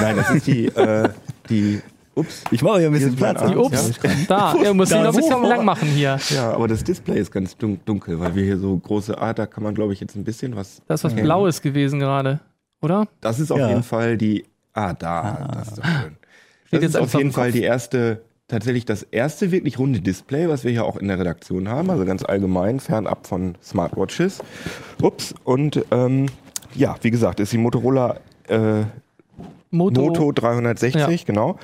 Nein, 0.00 0.16
das 0.16 0.30
ist 0.30 0.46
die, 0.46 0.66
äh, 0.66 1.08
die, 1.50 1.80
ups. 2.14 2.44
Ich 2.52 2.62
mache 2.62 2.78
hier 2.78 2.86
ein 2.86 2.92
bisschen 2.92 3.16
Platz. 3.16 3.40
Die 3.40 3.46
Arm. 3.54 3.58
Ups, 3.58 3.90
Ja. 4.02 4.10
da. 4.28 4.54
Er 4.64 4.72
muss 4.74 4.92
ihn 4.92 5.02
noch 5.02 5.08
ein 5.08 5.16
bisschen 5.16 5.42
so. 5.42 5.48
lang 5.48 5.64
machen 5.64 5.88
hier. 5.88 6.18
Ja, 6.30 6.52
aber 6.52 6.68
das 6.68 6.84
Display 6.84 7.18
ist 7.18 7.32
ganz 7.32 7.56
dun 7.56 7.80
dunkel, 7.84 8.20
weil 8.20 8.34
wir 8.36 8.44
hier 8.44 8.58
so 8.58 8.76
große, 8.76 9.20
ah, 9.20 9.34
da 9.34 9.46
kann 9.46 9.64
man 9.64 9.74
glaube 9.74 9.92
ich 9.92 9.98
jetzt 10.00 10.14
ein 10.14 10.22
bisschen 10.22 10.54
was. 10.54 10.80
Das 10.86 11.00
ist 11.00 11.04
was. 11.04 11.14
Blaues 11.14 11.60
gewesen 11.60 11.98
gerade, 11.98 12.38
oder? 12.80 13.08
Das 13.20 13.40
ist 13.40 13.50
auf 13.50 13.58
Ja. 13.58 13.68
jeden 13.70 13.82
Fall 13.82 14.16
die, 14.16 14.44
ah, 14.72 14.92
da, 14.92 15.48
das 15.52 15.68
ist 15.68 15.78
doch 15.78 15.84
schön. 15.84 16.16
Steht 16.78 16.82
Das 16.88 16.92
jetzt 16.94 16.94
ist 16.94 17.14
auf 17.14 17.20
jeden 17.20 17.32
Fall 17.32 17.52
die 17.52 17.62
erste, 17.62 18.22
tatsächlich 18.48 18.84
das 18.84 19.02
erste 19.02 19.50
wirklich 19.50 19.78
runde 19.78 20.00
Display, 20.00 20.48
was 20.48 20.64
wir 20.64 20.70
hier 20.70 20.84
auch 20.84 20.96
in 20.96 21.08
der 21.08 21.18
Redaktion 21.18 21.68
haben, 21.68 21.90
also 21.90 22.04
ganz 22.04 22.24
allgemein, 22.24 22.80
fernab 22.80 23.26
von 23.26 23.56
Smartwatches. 23.62 24.40
Ups, 25.02 25.34
und 25.44 25.84
ähm, 25.90 26.26
ja, 26.74 26.96
wie 27.02 27.10
gesagt, 27.10 27.40
ist 27.40 27.52
die 27.52 27.58
Motorola 27.58 28.16
äh, 28.48 28.82
Moto. 29.70 30.02
Moto 30.02 30.32
360, 30.32 30.94
Ja. 30.94 31.08
genau. 31.26 31.58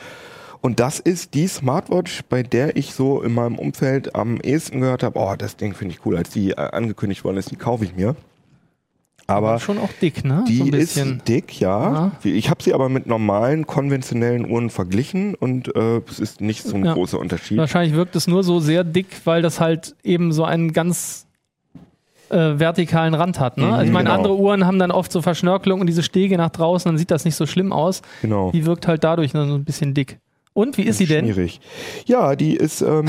Und 0.63 0.79
das 0.79 0.99
ist 1.01 1.33
die 1.35 1.47
Smartwatch, 1.47 2.21
bei 2.29 2.43
der 2.43 2.77
ich 2.77 2.93
so 2.93 3.23
in 3.23 3.33
meinem 3.33 3.59
Umfeld 3.59 4.15
am 4.15 4.39
ehesten 4.43 4.81
gehört 4.81 5.03
habe, 5.03 5.19
oh, 5.19 5.35
das 5.37 5.57
Ding 5.57 5.75
finde 5.75 5.95
ich 5.95 6.05
cool, 6.05 6.17
als 6.17 6.31
die 6.31 6.51
äh, 6.51 6.57
angekündigt 6.57 7.25
worden 7.25 7.39
ist, 7.39 7.51
die 7.51 7.57
kaufe 7.57 7.85
ich 7.85 7.95
mir. 7.95 8.15
Aber 9.31 9.59
schon 9.59 9.79
auch 9.79 9.91
dick, 10.01 10.25
ne? 10.25 10.45
die 10.49 10.59
so 10.59 10.65
ein 10.65 10.73
ist 10.75 11.29
dick, 11.29 11.61
ja. 11.61 11.93
Ja. 11.93 12.13
Ich 12.25 12.51
habe 12.51 12.63
sie 12.63 12.75
aber 12.75 12.89
mit 12.89 13.07
normalen, 13.07 13.67
konventionellen 13.67 14.51
Uhren 14.51 14.71
verglichen 14.71 15.35
und 15.35 15.75
äh, 15.75 16.01
es 16.09 16.19
ist 16.19 16.41
nicht 16.41 16.63
so 16.63 16.77
ein 16.77 16.85
Ja. 16.85 16.95
großer 16.95 17.19
Unterschied. 17.19 17.59
Wahrscheinlich 17.59 17.95
wirkt 17.95 18.17
es 18.17 18.27
nur 18.27 18.43
so 18.43 18.61
sehr 18.61 18.85
dick, 18.85 19.07
weil 19.25 19.43
das 19.43 19.61
halt 19.61 19.95
eben 20.03 20.33
so 20.33 20.45
einen 20.45 20.73
ganz 20.73 21.27
äh, 22.31 22.59
vertikalen 22.59 23.15
Rand 23.15 23.41
hat. 23.41 23.57
Ne? 23.59 23.67
Mhm, 23.67 23.73
also 23.73 23.85
ich 23.87 23.93
meine, 23.93 24.05
genau. 24.09 24.17
andere 24.17 24.37
Uhren 24.37 24.67
haben 24.67 24.79
dann 24.79 24.91
oft 24.91 25.11
so 25.11 25.21
Verschnörkelung 25.23 25.81
und 25.81 25.87
diese 25.87 26.03
Stege 26.03 26.37
nach 26.37 26.51
draußen, 26.51 26.89
dann 26.89 26.99
sieht 26.99 27.11
das 27.11 27.25
nicht 27.25 27.35
so 27.35 27.47
schlimm 27.47 27.73
aus. 27.73 28.03
Genau. 28.23 28.51
Die 28.53 28.67
wirkt 28.67 28.87
halt 28.87 29.05
dadurch 29.05 29.35
nur 29.35 29.47
so 29.47 29.55
ein 29.55 29.65
bisschen 29.65 29.95
dick. 29.95 30.19
Und 30.53 30.77
wie 30.79 30.83
ist 30.83 30.99
sie 30.99 31.07
denn? 31.07 31.25
Schwierig. 31.27 31.61
Ja, 32.07 32.35
die 32.35 32.57
ist, 32.57 32.81
ähm, 32.83 33.07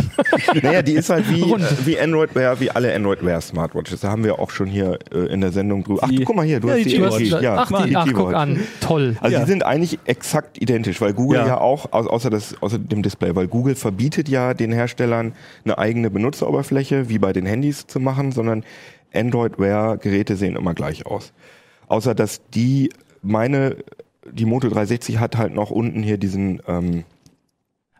naja, 0.62 0.82
die 0.82 0.92
ist 0.92 1.10
halt 1.10 1.28
wie, 1.28 1.42
Rund. 1.42 1.64
äh, 1.64 1.84
wie 1.86 1.98
Android 1.98 2.30
wie 2.34 2.70
alle 2.70 2.94
Android 2.94 3.24
Wear 3.24 3.40
Smartwatches. 3.40 4.00
Da 4.00 4.10
haben 4.10 4.22
wir 4.22 4.38
auch 4.38 4.50
schon 4.50 4.68
hier 4.68 4.98
äh, 5.12 5.26
in 5.32 5.40
der 5.40 5.50
Sendung 5.50 5.82
drüber. 5.82 6.00
Ach, 6.04 6.08
Die- 6.08 6.22
guck 6.24 6.36
mal 6.36 6.46
hier, 6.46 6.60
du 6.60 6.68
Ja, 6.68 6.74
hast 6.74 6.84
die 6.84 6.90
die, 6.90 6.96
G-Watch. 6.96 7.42
ja, 7.42 7.56
ach, 7.56 7.84
die, 7.84 7.96
ach, 7.96 8.06
guck 8.14 8.32
an. 8.34 8.60
Toll. 8.80 9.16
Also 9.20 9.34
Ja. 9.34 9.40
die 9.44 9.50
sind 9.50 9.64
eigentlich 9.64 9.98
exakt 10.04 10.62
identisch, 10.62 11.00
weil 11.00 11.12
Google 11.12 11.40
Ja. 11.40 11.46
ja, 11.46 11.58
auch, 11.60 11.86
au- 11.92 12.06
außer, 12.06 12.30
das, 12.30 12.54
außer 12.62 12.78
dem 12.78 13.02
Display, 13.02 13.34
weil 13.34 13.48
Google 13.48 13.74
verbietet 13.74 14.28
ja 14.28 14.54
den 14.54 14.70
Herstellern 14.72 15.32
eine 15.64 15.78
eigene 15.78 16.08
Benutzeroberfläche, 16.10 17.08
wie 17.08 17.18
bei 17.18 17.32
den 17.32 17.46
Handys 17.46 17.86
zu 17.88 17.98
machen, 17.98 18.30
sondern 18.30 18.64
Android 19.12 19.58
Wear 19.58 19.96
Geräte 19.96 20.36
sehen 20.36 20.54
immer 20.56 20.72
gleich 20.74 21.04
aus. 21.06 21.32
Außer 21.88 22.14
dass 22.14 22.40
die, 22.54 22.90
meine, 23.22 23.76
die 24.32 24.44
Moto 24.44 24.68
360 24.68 25.18
hat 25.18 25.36
halt 25.36 25.54
noch 25.54 25.70
unten 25.70 26.02
hier 26.02 26.18
diesen, 26.18 26.60
ähm, 26.66 27.04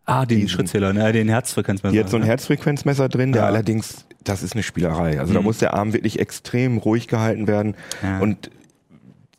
Ah, 0.08 0.24
den 0.24 0.36
Diesen- 0.38 0.50
Schrittzähler, 0.50 0.92
ne, 0.92 1.10
den 1.12 1.28
Herzfrequenzmesser. 1.28 1.92
die 1.92 1.98
hat 1.98 2.08
so 2.08 2.16
ein? 2.16 2.22
Herzfrequenzmesser 2.22 3.08
drin, 3.08 3.32
der 3.32 3.42
Ja. 3.42 3.48
allerdings, 3.48 4.04
das 4.22 4.44
ist 4.44 4.52
eine 4.52 4.62
Spielerei. 4.62 5.18
Also 5.18 5.32
da 5.34 5.40
Mhm. 5.40 5.46
muss 5.46 5.58
der 5.58 5.74
Arm 5.74 5.92
wirklich 5.92 6.20
extrem 6.20 6.78
ruhig 6.78 7.08
gehalten 7.08 7.48
werden 7.48 7.74
Ja. 8.04 8.20
und 8.20 8.50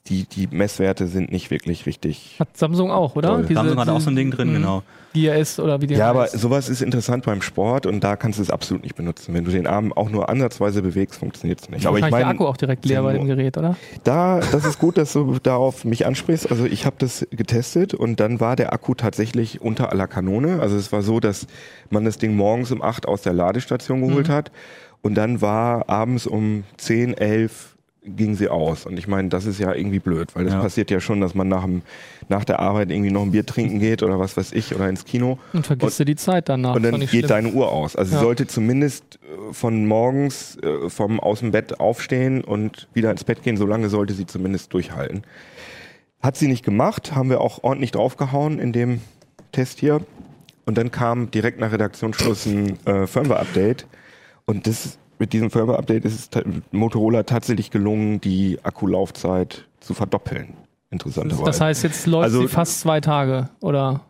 die, 0.10 0.24
die 0.26 0.48
Messwerte 0.48 1.08
sind 1.08 1.32
nicht 1.32 1.52
wirklich 1.52 1.86
richtig 1.86 2.36
Hat 2.40 2.56
Samsung 2.58 2.92
auch, 2.92 3.16
oder? 3.16 3.30
Toll. 3.30 3.48
Samsung 3.54 3.80
hat 3.80 3.90
auch 3.90 4.00
so 4.02 4.10
ein 4.10 4.16
Ding 4.16 4.32
drin, 4.32 4.50
Mhm. 4.50 4.54
genau. 4.54 4.84
GS 5.14 5.60
oder 5.60 5.82
wie 5.82 5.88
die 5.88 5.96
Ja, 5.96 6.10
aber 6.12 6.24
heißt. 6.24 6.38
sowas 6.40 6.70
ist 6.70 6.82
interessant 6.82 7.26
beim 7.26 7.42
Sport 7.42 7.86
und 7.88 8.04
da 8.04 8.16
kannst 8.16 8.38
du 8.38 8.44
es 8.44 8.52
absolut 8.52 8.84
nicht 8.84 8.96
benutzen. 8.96 9.34
Wenn 9.34 9.46
du 9.46 9.52
den 9.52 9.66
Arm 9.66 9.92
auch 9.94 10.10
nur 10.10 10.30
ansatzweise 10.30 10.82
bewegst, 10.84 11.18
funktioniert 11.20 11.60
es 11.62 11.70
nicht. 11.70 11.88
Aber 11.88 11.98
ich 11.98 12.04
Wahrscheinlich 12.04 12.20
der 12.20 12.26
meine, 12.28 12.40
Akku 12.40 12.46
auch 12.48 12.58
direkt 12.58 12.86
leer 12.86 13.02
bei 13.02 13.14
dem 13.14 13.26
Gerät, 13.26 13.58
oder? 13.58 13.76
da, 14.04 14.42
das 14.52 14.66
ist 14.66 14.78
gut, 14.80 14.98
dass 14.98 15.14
du 15.14 15.40
darauf 15.42 15.86
mich 15.86 16.06
ansprichst. 16.06 16.52
Also 16.52 16.66
ich 16.66 16.86
habe 16.86 16.98
das 17.00 17.26
getestet 17.32 17.94
und 17.96 18.20
dann 18.20 18.40
war 18.40 18.56
der 18.56 18.74
Akku 18.74 18.94
tatsächlich 18.94 19.62
unter 19.62 19.92
aller 19.92 20.08
Kanone. 20.08 20.60
Also 20.60 20.76
es 20.76 20.92
war 20.92 21.02
so, 21.02 21.20
dass 21.20 21.48
man 21.90 22.06
das 22.06 22.18
Ding 22.18 22.36
morgens 22.36 22.72
um 22.72 22.82
8 22.84 23.08
aus 23.08 23.22
der 23.24 23.34
Ladestation 23.34 24.02
geholt 24.08 24.28
Mhm. 24.28 24.32
hat 24.34 24.52
und 25.02 25.16
dann 25.16 25.42
war 25.42 25.90
abends 25.90 26.28
um 26.28 26.64
10, 26.78 27.16
11 27.16 27.77
ging 28.16 28.36
sie 28.36 28.48
aus. 28.50 28.86
Und 28.86 28.98
ich 28.98 29.08
meine, 29.08 29.30
das 29.30 29.46
ist 29.46 29.60
ja 29.60 29.74
irgendwie 29.74 30.00
blöd, 30.00 30.36
weil 30.36 30.46
das 30.46 30.54
Ja. 30.54 30.62
passiert 30.62 30.90
ja 30.92 31.00
schon, 31.00 31.20
dass 31.22 31.36
man 31.36 31.48
nach, 31.48 31.64
dem, 31.64 31.82
nach 32.30 32.46
der 32.46 32.60
Arbeit 32.60 32.90
irgendwie 32.92 33.12
noch 33.12 33.24
ein 33.24 33.32
Bier 33.32 33.46
trinken 33.46 33.80
geht 33.80 34.04
oder 34.04 34.20
was 34.20 34.38
weiß 34.38 34.52
ich 34.54 34.74
oder 34.74 34.88
ins 34.90 35.06
Kino. 35.06 35.38
Und 35.54 35.66
vergisst 35.68 36.00
du 36.00 36.06
die 36.06 36.16
Zeit 36.16 36.50
danach. 36.50 36.76
Und 36.76 36.84
dann 36.84 37.00
geht 37.00 37.10
schlimm. 37.10 37.28
deine 37.28 37.50
Uhr 37.50 37.72
aus. 37.72 37.96
Also 37.96 38.14
Ja. 38.14 38.20
sie 38.20 38.26
sollte 38.26 38.48
zumindest 38.48 39.20
äh, 39.50 39.54
von 39.54 39.86
morgens 39.88 40.58
äh, 40.64 40.90
vom 40.90 41.20
aus 41.20 41.40
dem 41.40 41.52
Bett 41.52 41.80
aufstehen 41.80 42.44
und 42.44 42.88
wieder 42.94 43.12
ins 43.12 43.24
Bett 43.24 43.44
gehen. 43.44 43.58
So 43.58 43.66
lange 43.66 43.90
sollte 43.90 44.14
sie 44.14 44.26
zumindest 44.26 44.74
durchhalten. 44.74 45.24
Hat 46.22 46.36
sie 46.38 46.48
nicht 46.48 46.64
gemacht, 46.66 47.14
haben 47.16 47.30
wir 47.30 47.42
auch 47.42 47.64
ordentlich 47.64 47.92
draufgehauen 47.92 48.60
in 48.60 48.72
dem 48.74 49.02
Test 49.52 49.80
hier. 49.80 50.02
Und 50.66 50.78
dann 50.78 50.92
kam 50.92 51.32
direkt 51.32 51.60
nach 51.60 51.72
Redaktionsschluss 51.72 52.46
ein 52.46 52.78
äh, 52.86 53.08
Firmware-Update. 53.08 53.86
Und 54.46 54.68
das, 54.68 54.98
mit 55.20 55.34
diesem 55.34 55.50
Firmware-Update 55.52 56.06
ist 56.06 56.36
es 56.36 56.44
Motorola 56.72 57.24
tatsächlich 57.24 57.72
gelungen, 57.72 58.22
die 58.22 58.60
Akkulaufzeit 58.64 59.66
zu 59.80 59.94
verdoppeln. 59.94 60.54
Interessanterweise. 60.90 61.44
Das 61.44 61.60
heißt, 61.62 61.84
jetzt 61.84 62.06
läuft 62.08 62.24
Also- 62.26 62.42
sie 62.42 62.48
fast 62.48 62.80
zwei 62.80 63.02
Tage, 63.02 63.50
oder? 63.62 64.02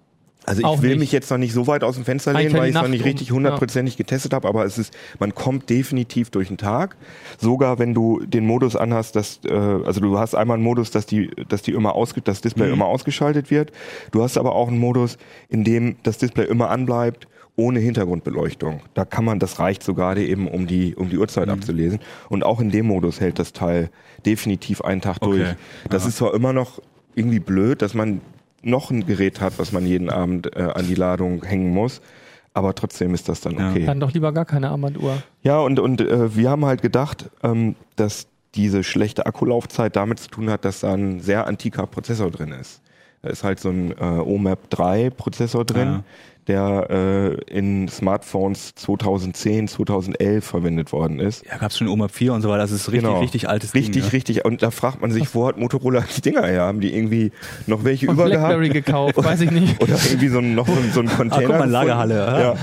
Also 0.45 0.61
ich 0.61 0.81
will 0.81 0.91
nicht. 0.91 0.99
mich 0.99 1.11
jetzt 1.11 1.29
noch 1.29 1.37
nicht 1.37 1.51
so 1.51 1.67
weit 1.67 1.83
aus 1.83 1.95
dem 1.95 2.05
Fenster 2.05 2.31
lehnen, 2.31 2.53
weil 2.53 2.69
ich 2.69 2.75
es 2.75 2.81
noch 2.81 2.87
nicht 2.87 3.03
richtig 3.03 3.31
hundertprozentig 3.33 3.97
getestet 3.97 4.31
habe, 4.33 4.47
aber 4.47 4.63
es 4.63 4.77
ist, 4.77 4.95
man 5.19 5.35
kommt 5.35 5.69
definitiv 5.69 6.29
durch 6.29 6.47
den 6.47 6.57
Tag. 6.57 6.95
Sogar 7.37 7.79
wenn 7.79 7.93
du 7.93 8.21
den 8.25 8.45
Modus 8.45 8.77
anhast, 8.77 9.17
dass, 9.17 9.41
äh, 9.43 9.51
also 9.51 9.99
du 9.99 10.17
hast 10.17 10.35
einmal 10.35 10.55
einen 10.55 10.63
Modus, 10.63 10.89
dass 10.89 11.05
die, 11.05 11.29
dass 11.49 11.63
die 11.63 11.71
immer 11.71 11.95
ausge, 11.95 12.21
das 12.21 12.39
Display 12.39 12.67
Mhm. 12.67 12.73
immer 12.75 12.85
ausgeschaltet 12.85 13.51
wird. 13.51 13.73
Du 14.11 14.23
hast 14.23 14.37
aber 14.37 14.55
auch 14.55 14.69
einen 14.69 14.79
Modus, 14.79 15.17
in 15.49 15.65
dem 15.65 15.97
das 16.03 16.17
Display 16.17 16.45
immer 16.45 16.69
anbleibt, 16.69 17.27
ohne 17.57 17.79
Hintergrundbeleuchtung. 17.79 18.81
Da 18.93 19.03
kann 19.03 19.25
man, 19.25 19.39
das 19.39 19.59
reicht 19.59 19.83
sogar 19.83 20.15
eben, 20.15 20.47
um 20.47 20.67
die, 20.67 20.95
um 20.95 21.09
die 21.09 21.15
Mhm. 21.15 21.21
Uhrzeit 21.21 21.49
abzulesen. 21.49 21.99
Und 22.29 22.43
auch 22.45 22.59
in 22.61 22.69
dem 22.71 22.85
Modus 22.85 23.19
hält 23.19 23.39
das 23.39 23.51
Teil 23.51 23.89
definitiv 24.25 24.81
einen 24.81 25.01
Tag 25.01 25.17
Okay. 25.21 25.37
durch. 25.37 25.55
Das 25.89 26.03
Ja. 26.03 26.09
ist 26.09 26.17
zwar 26.17 26.33
immer 26.33 26.53
noch 26.53 26.79
irgendwie 27.15 27.39
blöd, 27.39 27.81
dass 27.81 27.93
man 27.93 28.21
noch 28.63 28.91
ein 28.91 29.05
Gerät 29.05 29.41
hat, 29.41 29.57
was 29.57 29.71
man 29.71 29.85
jeden 29.85 30.09
Abend 30.09 30.55
äh, 30.55 30.61
an 30.61 30.87
die 30.87 30.95
Ladung 30.95 31.43
hängen 31.43 31.73
muss. 31.73 31.99
Aber 32.53 32.73
trotzdem 32.75 33.13
ist 33.13 33.27
das 33.29 33.41
dann 33.41 33.57
Ja. 33.57 33.71
okay. 33.71 33.85
Dann 33.85 33.99
doch 33.99 34.11
lieber 34.13 34.31
gar 34.31 34.45
keine 34.45 34.69
Armbanduhr. 34.69 35.21
Ja, 35.43 35.59
und, 35.59 35.79
und 35.79 36.01
äh, 36.01 36.35
wir 36.35 36.49
haben 36.49 36.65
halt 36.65 36.81
gedacht, 36.81 37.29
ähm, 37.43 37.75
dass 37.95 38.27
diese 38.55 38.83
schlechte 38.83 39.25
Akkulaufzeit 39.25 39.95
damit 39.95 40.19
zu 40.19 40.29
tun 40.29 40.49
hat, 40.49 40.63
dass 40.65 40.79
da 40.81 40.93
ein 40.93 41.19
sehr 41.19 41.45
antiker 41.47 41.85
Prozessor 41.87 42.29
drin 42.31 42.51
ist. 42.51 42.81
Da 43.23 43.29
ist 43.29 43.43
halt 43.43 43.59
so 43.59 43.69
ein 43.69 43.91
äh, 43.91 44.03
OMAP 44.03 44.69
3 44.69 45.09
Prozessor 45.11 45.65
drin, 45.65 45.87
Ja. 45.87 46.03
Der 46.47 46.87
äh, 46.89 47.33
in 47.57 47.87
Smartphones 47.87 48.73
2010, 48.75 49.67
2011 49.67 50.45
verwendet 50.45 50.91
worden 50.91 51.19
ist. 51.19 51.45
Ja, 51.45 51.57
gab's 51.57 51.77
schon 51.77 51.87
OMAP 51.87 52.11
4 52.11 52.33
und 52.33 52.41
so 52.41 52.49
weiter. 52.49 52.59
Das 52.59 52.71
ist 52.71 52.87
richtig, 52.91 53.03
Genau. 53.03 53.19
richtig 53.19 53.49
altes 53.49 53.73
Richtig, 53.73 53.93
Ding. 53.93 54.03
ne? 54.05 54.13
richtig. 54.13 54.45
Und 54.45 54.61
da 54.63 54.71
fragt 54.71 55.01
man 55.01 55.11
sich, 55.11 55.33
wo 55.35 55.47
hat 55.47 55.57
Motorola 55.57 56.03
die 56.15 56.21
Dinger 56.21 56.45
her? 56.45 56.63
Haben 56.63 56.79
die 56.81 56.93
irgendwie 56.95 57.31
noch 57.67 57.83
welche 57.83 58.07
Und 58.07 58.13
über 58.15 58.25
gehabt? 58.29 58.47
Blackberry 58.47 58.69
gekauft, 58.69 59.17
weiß 59.17 59.41
ich 59.41 59.51
nicht. 59.51 59.81
Oder 59.83 59.93
irgendwie 60.05 60.27
so 60.29 60.39
ein, 60.39 60.55
noch 60.55 60.67
so 60.67 60.73
ein, 60.73 60.91
so 60.93 60.99
ein 61.01 61.07
Container. 61.07 61.43
Ah, 61.43 61.47
guck 61.47 61.59
mal. 61.59 61.69
Lagerhalle, 61.69 62.15
ja. 62.15 62.39
Ja. 62.39 62.55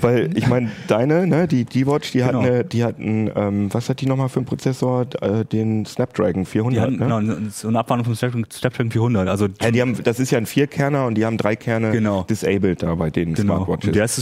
Weil 0.00 0.30
ich 0.36 0.46
meine, 0.46 0.70
deine, 0.88 1.26
ne, 1.26 1.48
die, 1.48 1.64
die 1.64 1.86
Watch, 1.86 2.12
die 2.12 2.22
hat 2.24 2.32
Genau. 2.32 2.44
eine, 2.46 2.64
die 2.64 2.82
hat 2.84 2.98
einen, 2.98 3.30
ähm, 3.34 3.68
was 3.72 3.88
hat 3.88 4.00
die 4.00 4.06
nochmal 4.06 4.28
für 4.28 4.38
einen 4.40 4.46
Prozessor? 4.46 5.06
Äh, 5.20 5.44
den 5.44 5.84
Snapdragon 5.86 6.42
Die 6.44 6.50
400, 6.50 6.82
haben, 6.82 6.92
ne? 6.96 6.98
genau, 7.22 7.48
so 7.50 7.68
eine 7.68 7.78
Abwandlung 7.78 8.04
vom 8.06 8.14
Snapdragon, 8.14 8.46
Snapdragon 8.50 8.90
400. 8.90 9.28
Also 9.28 9.48
Ja, 9.60 9.70
die 9.70 9.80
haben, 9.80 9.96
das 10.02 10.20
ist 10.20 10.30
ja 10.30 10.38
ein 10.38 10.46
Vierkerner 10.46 11.06
und 11.06 11.14
die 11.16 11.24
haben 11.24 11.36
drei 11.36 11.56
Kerne 11.56 11.90
Genau. 11.90 12.22
disabled 12.24 12.82
da 12.82 12.94
bei 12.94 13.10
den 13.30 13.34
Genau. 13.34 13.56
Smartwatches. 13.64 13.88
Und 13.88 13.96
der 13.96 14.04
ist, 14.04 14.16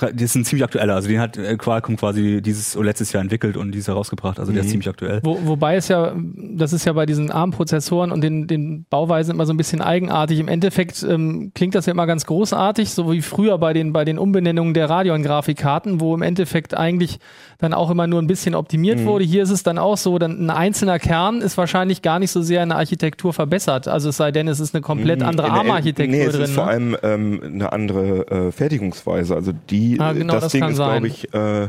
das 0.00 0.12
ist 0.22 0.34
ein 0.34 0.44
ziemlich 0.44 0.64
aktueller. 0.64 0.94
Also 0.94 1.08
den 1.08 1.20
hat 1.20 1.36
äh, 1.36 1.56
Qualcomm 1.56 1.96
quasi 1.96 2.40
dieses 2.42 2.74
letztes 2.76 3.12
Jahr 3.12 3.22
entwickelt 3.22 3.56
und 3.56 3.72
dieses 3.72 3.86
Jahr 3.88 3.96
rausgebracht. 3.96 4.38
Also 4.38 4.52
der 4.52 4.60
ist 4.62 4.66
Mhm. 4.66 4.70
ziemlich 4.70 4.88
aktuell. 4.88 5.20
Wo, 5.22 5.38
wobei 5.44 5.76
es 5.76 5.88
ja, 5.88 6.12
das 6.14 6.72
ist 6.72 6.84
ja 6.84 6.92
bei 6.92 7.06
diesen 7.06 7.30
ARM-Prozessoren 7.30 8.12
und 8.12 8.20
den, 8.22 8.46
den 8.46 8.84
Bauweisen 8.90 9.34
immer 9.34 9.46
so 9.46 9.52
ein 9.52 9.56
bisschen 9.56 9.80
eigenartig. 9.82 10.38
Im 10.40 10.48
Endeffekt 10.48 11.02
ähm, 11.02 11.52
klingt 11.54 11.74
das 11.74 11.86
ja 11.86 11.92
immer 11.92 12.06
ganz 12.06 12.26
großartig, 12.26 12.90
so 12.90 13.12
wie 13.12 13.22
früher 13.22 13.58
bei 13.58 13.72
den, 13.72 13.92
bei 13.92 14.04
den 14.04 14.18
Umbenennungen 14.18 14.74
der 14.74 14.88
Radeon-Grafikkarten, 14.90 16.00
wo 16.00 16.14
im 16.14 16.22
Endeffekt 16.22 16.76
eigentlich 16.76 17.18
dann 17.58 17.74
auch 17.74 17.90
immer 17.90 18.06
nur 18.06 18.20
ein 18.22 18.26
bisschen 18.26 18.54
optimiert 18.54 19.00
Mhm. 19.00 19.04
wurde. 19.04 19.24
Hier 19.24 19.42
ist 19.42 19.50
es 19.50 19.62
dann 19.62 19.78
auch 19.78 19.96
so, 19.96 20.18
dann 20.18 20.46
ein 20.46 20.50
einzelner 20.50 20.98
Kern 20.98 21.40
ist 21.42 21.58
wahrscheinlich 21.58 22.00
gar 22.02 22.18
nicht 22.18 22.30
so 22.30 22.40
sehr 22.42 22.62
in 22.62 22.70
der 22.70 22.78
Architektur 22.78 23.32
verbessert. 23.32 23.86
Also 23.86 24.08
es 24.08 24.16
sei 24.16 24.32
denn, 24.32 24.48
es 24.48 24.60
ist 24.60 24.74
eine 24.74 24.80
komplett 24.82 25.22
andere 25.22 25.48
In 25.48 25.52
der- 25.52 25.60
ARM-Architektur 25.62 26.16
nee, 26.16 26.24
es 26.24 26.32
drin. 26.32 26.42
ist 26.44 26.52
vor 26.52 26.64
ne? 26.66 26.70
allem 26.70 26.96
ähm, 27.02 27.40
eine 27.44 27.72
andere 27.72 28.26
äh, 28.30 28.50
Fertigungsweise. 28.52 29.34
Also 29.34 29.52
die, 29.70 29.98
Ah, 30.00 30.12
genau, 30.12 30.34
das, 30.34 30.44
das 30.44 30.52
Ding 30.52 30.64
ist, 30.64 30.76
glaube 30.76 31.06
ich, 31.06 31.32
äh, 31.34 31.68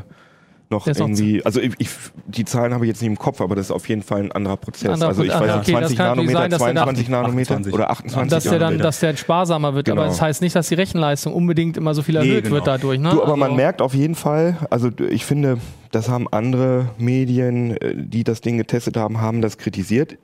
noch 0.70 0.88
irgendwie, 0.88 1.44
also 1.46 1.60
ich, 1.60 1.74
ich, 1.80 1.90
die 2.28 2.46
Zahlen 2.46 2.74
habe 2.74 2.86
ich 2.86 2.90
jetzt 2.90 3.02
nicht 3.02 3.10
im 3.12 3.18
Kopf, 3.18 3.42
aber 3.42 3.56
das 3.58 3.66
ist 3.66 3.72
auf 3.72 3.90
jeden 3.90 4.04
Fall 4.04 4.22
ein 4.22 4.32
anderer 4.32 4.56
Prozess. 4.56 4.90
Anderer 4.90 5.10
also 5.10 5.24
ich 5.24 5.30
Prozess. 5.30 5.42
weiß 5.50 5.52
Ah, 5.54 5.58
nicht, 5.58 5.68
okay, 5.68 5.82
das 5.82 5.82
20 5.82 5.98
kann 5.98 6.08
natürlich 6.16 6.30
Nanometer, 6.32 6.40
sein, 6.40 6.50
dass 6.52 6.60
der 6.62 6.74
da- 6.74 6.84
22 6.84 7.10
Nanometer 7.10 7.52
28. 7.56 7.74
oder 7.74 7.90
28 7.92 8.30
dass 8.32 8.44
der 8.44 8.52
dann, 8.54 8.60
Nanometer. 8.62 8.84
dass 8.84 9.00
der 9.02 9.18
sparsamer 9.18 9.74
wird. 9.76 9.86
Genau. 9.88 10.00
Aber 10.02 10.10
das 10.10 10.22
heißt 10.22 10.42
nicht, 10.42 10.56
dass 10.56 10.70
die 10.70 10.76
Rechenleistung 10.76 11.34
unbedingt 11.34 11.76
immer 11.76 11.94
so 11.94 12.02
viel 12.04 12.18
Nee, 12.18 12.30
erhöht 12.30 12.44
genau. 12.46 12.56
wird 12.56 12.68
dadurch. 12.68 13.00
Ne? 13.00 13.10
Du, 13.10 13.22
aber 13.22 13.36
man 13.36 13.50
Also- 13.50 13.56
merkt 13.58 13.82
auf 13.82 13.94
jeden 13.94 14.16
Fall, 14.16 14.56
also 14.70 14.90
ich 15.10 15.26
finde, 15.26 15.58
das 15.92 16.08
haben 16.08 16.28
andere 16.32 16.86
Medien, 16.98 17.76
äh, 17.76 17.94
die 17.98 18.24
das 18.24 18.40
Ding 18.40 18.58
getestet 18.58 18.96
haben, 18.96 19.20
haben 19.20 19.42
das 19.42 19.58
kritisiert. 19.58 20.18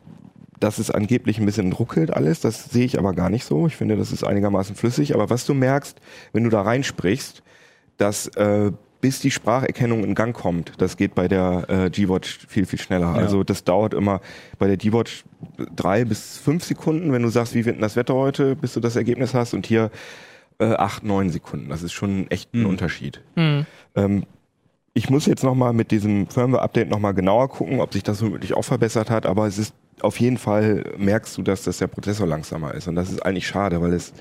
Dass 0.59 0.79
es 0.79 0.89
angeblich 0.89 1.39
ein 1.39 1.45
bisschen 1.45 1.71
ruckelt 1.73 2.11
alles, 2.11 2.39
das 2.39 2.65
sehe 2.65 2.85
ich 2.85 2.97
aber 2.97 3.13
gar 3.13 3.29
nicht 3.29 3.45
so. 3.45 3.67
Ich 3.67 3.75
finde, 3.75 3.95
das 3.95 4.11
ist 4.11 4.23
einigermaßen 4.23 4.75
flüssig. 4.75 5.13
Aber 5.13 5.29
was 5.29 5.45
du 5.45 5.53
merkst, 5.53 5.99
wenn 6.33 6.43
du 6.43 6.49
da 6.49 6.61
reinsprichst, 6.61 7.43
dass 7.97 8.27
äh, 8.35 8.71
bis 8.99 9.19
die 9.19 9.29
Spracherkennung 9.29 10.03
in 10.03 10.15
Gang 10.15 10.35
kommt, 10.35 10.73
das 10.79 10.97
geht 10.97 11.13
bei 11.13 11.27
der 11.27 11.65
äh, 11.69 11.89
G-Watch 11.91 12.47
viel, 12.47 12.65
viel 12.65 12.79
schneller. 12.79 13.09
Also 13.13 13.43
das 13.43 13.63
dauert 13.63 13.93
immer 13.93 14.21
bei 14.57 14.65
der 14.65 14.77
G-Watch 14.77 15.23
drei 15.75 16.03
bis 16.03 16.37
fünf 16.37 16.63
Sekunden, 16.63 17.11
wenn 17.11 17.21
du 17.21 17.29
sagst, 17.29 17.53
wie 17.53 17.65
wird 17.65 17.75
denn 17.75 17.81
das 17.81 17.95
Wetter 17.95 18.15
heute, 18.15 18.55
bis 18.55 18.73
du 18.73 18.79
das 18.79 18.95
Ergebnis 18.95 19.35
hast. 19.35 19.53
Und 19.53 19.67
hier 19.67 19.91
äh, 20.59 20.65
acht, 20.73 21.03
neun 21.03 21.29
Sekunden. 21.29 21.69
Das 21.69 21.83
ist 21.83 21.93
schon 21.93 22.25
echt 22.31 22.53
ein 22.55 22.61
Mhm. 22.61 22.65
Unterschied. 22.69 23.21
Mhm. 23.35 23.65
Ähm, 23.95 24.23
ich 24.95 25.11
muss 25.11 25.27
jetzt 25.27 25.43
nochmal 25.43 25.73
mit 25.73 25.91
diesem 25.91 26.25
Firmware-Update 26.27 26.89
nochmal 26.89 27.13
genauer 27.13 27.49
gucken, 27.49 27.79
ob 27.81 27.93
sich 27.93 28.01
das 28.01 28.19
womöglich 28.23 28.55
auch 28.55 28.63
verbessert 28.65 29.11
hat, 29.11 29.27
aber 29.27 29.45
es 29.45 29.59
ist 29.59 29.75
auf 30.01 30.19
jeden 30.19 30.37
Fall, 30.37 30.83
merkst 30.97 31.37
du, 31.37 31.41
dass 31.41 31.63
das 31.63 31.77
der 31.77 31.87
Prozessor 31.87 32.27
langsamer 32.27 32.73
ist. 32.73 32.87
Und 32.87 32.95
das 32.95 33.09
ist 33.09 33.25
eigentlich 33.25 33.47
schade, 33.47 33.81
weil 33.81 33.93
es 33.93 34.13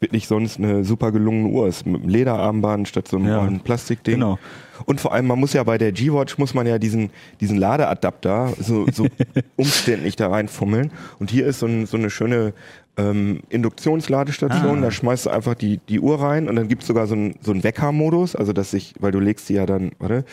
wirklich 0.00 0.26
sonst 0.26 0.58
eine 0.58 0.82
super 0.82 1.12
gelungene 1.12 1.48
Uhr 1.48 1.68
ist. 1.68 1.84
Mit 1.86 2.00
einem 2.00 2.08
Lederarmband 2.08 2.88
statt 2.88 3.06
so 3.06 3.18
einem 3.18 3.28
Ja. 3.28 3.50
Plastikding. 3.62 4.14
Genau. 4.14 4.38
Und 4.86 4.98
vor 5.00 5.12
allem, 5.12 5.26
man 5.26 5.38
muss 5.38 5.52
ja 5.52 5.62
bei 5.62 5.76
der 5.76 5.92
G-Watch, 5.92 6.38
muss 6.38 6.54
man 6.54 6.66
ja 6.66 6.78
diesen, 6.78 7.10
diesen 7.40 7.58
Ladeadapter 7.58 8.54
so, 8.58 8.86
so 8.90 9.06
umständlich 9.56 10.16
da 10.16 10.28
reinfummeln. 10.28 10.90
Und 11.18 11.30
hier 11.30 11.46
ist 11.46 11.58
so, 11.58 11.66
ein, 11.66 11.84
so 11.84 11.98
eine 11.98 12.08
schöne 12.08 12.54
ähm, 12.96 13.40
Induktionsladestation. 13.50 14.78
Ah. 14.78 14.82
Da 14.82 14.90
schmeißt 14.90 15.26
du 15.26 15.30
einfach 15.30 15.54
die, 15.54 15.80
die 15.88 16.00
Uhr 16.00 16.20
rein 16.20 16.48
und 16.48 16.56
dann 16.56 16.68
gibt's 16.68 16.86
sogar 16.86 17.06
so 17.06 17.14
einen 17.14 17.34
so 17.42 17.52
einen 17.52 17.62
Weckermodus, 17.62 18.34
also 18.34 18.54
dass 18.54 18.70
sich, 18.70 18.94
weil 19.00 19.12
du 19.12 19.20
legst 19.20 19.46
sie 19.48 19.54
ja 19.54 19.66
dann, 19.66 19.92
warte, 19.98 20.24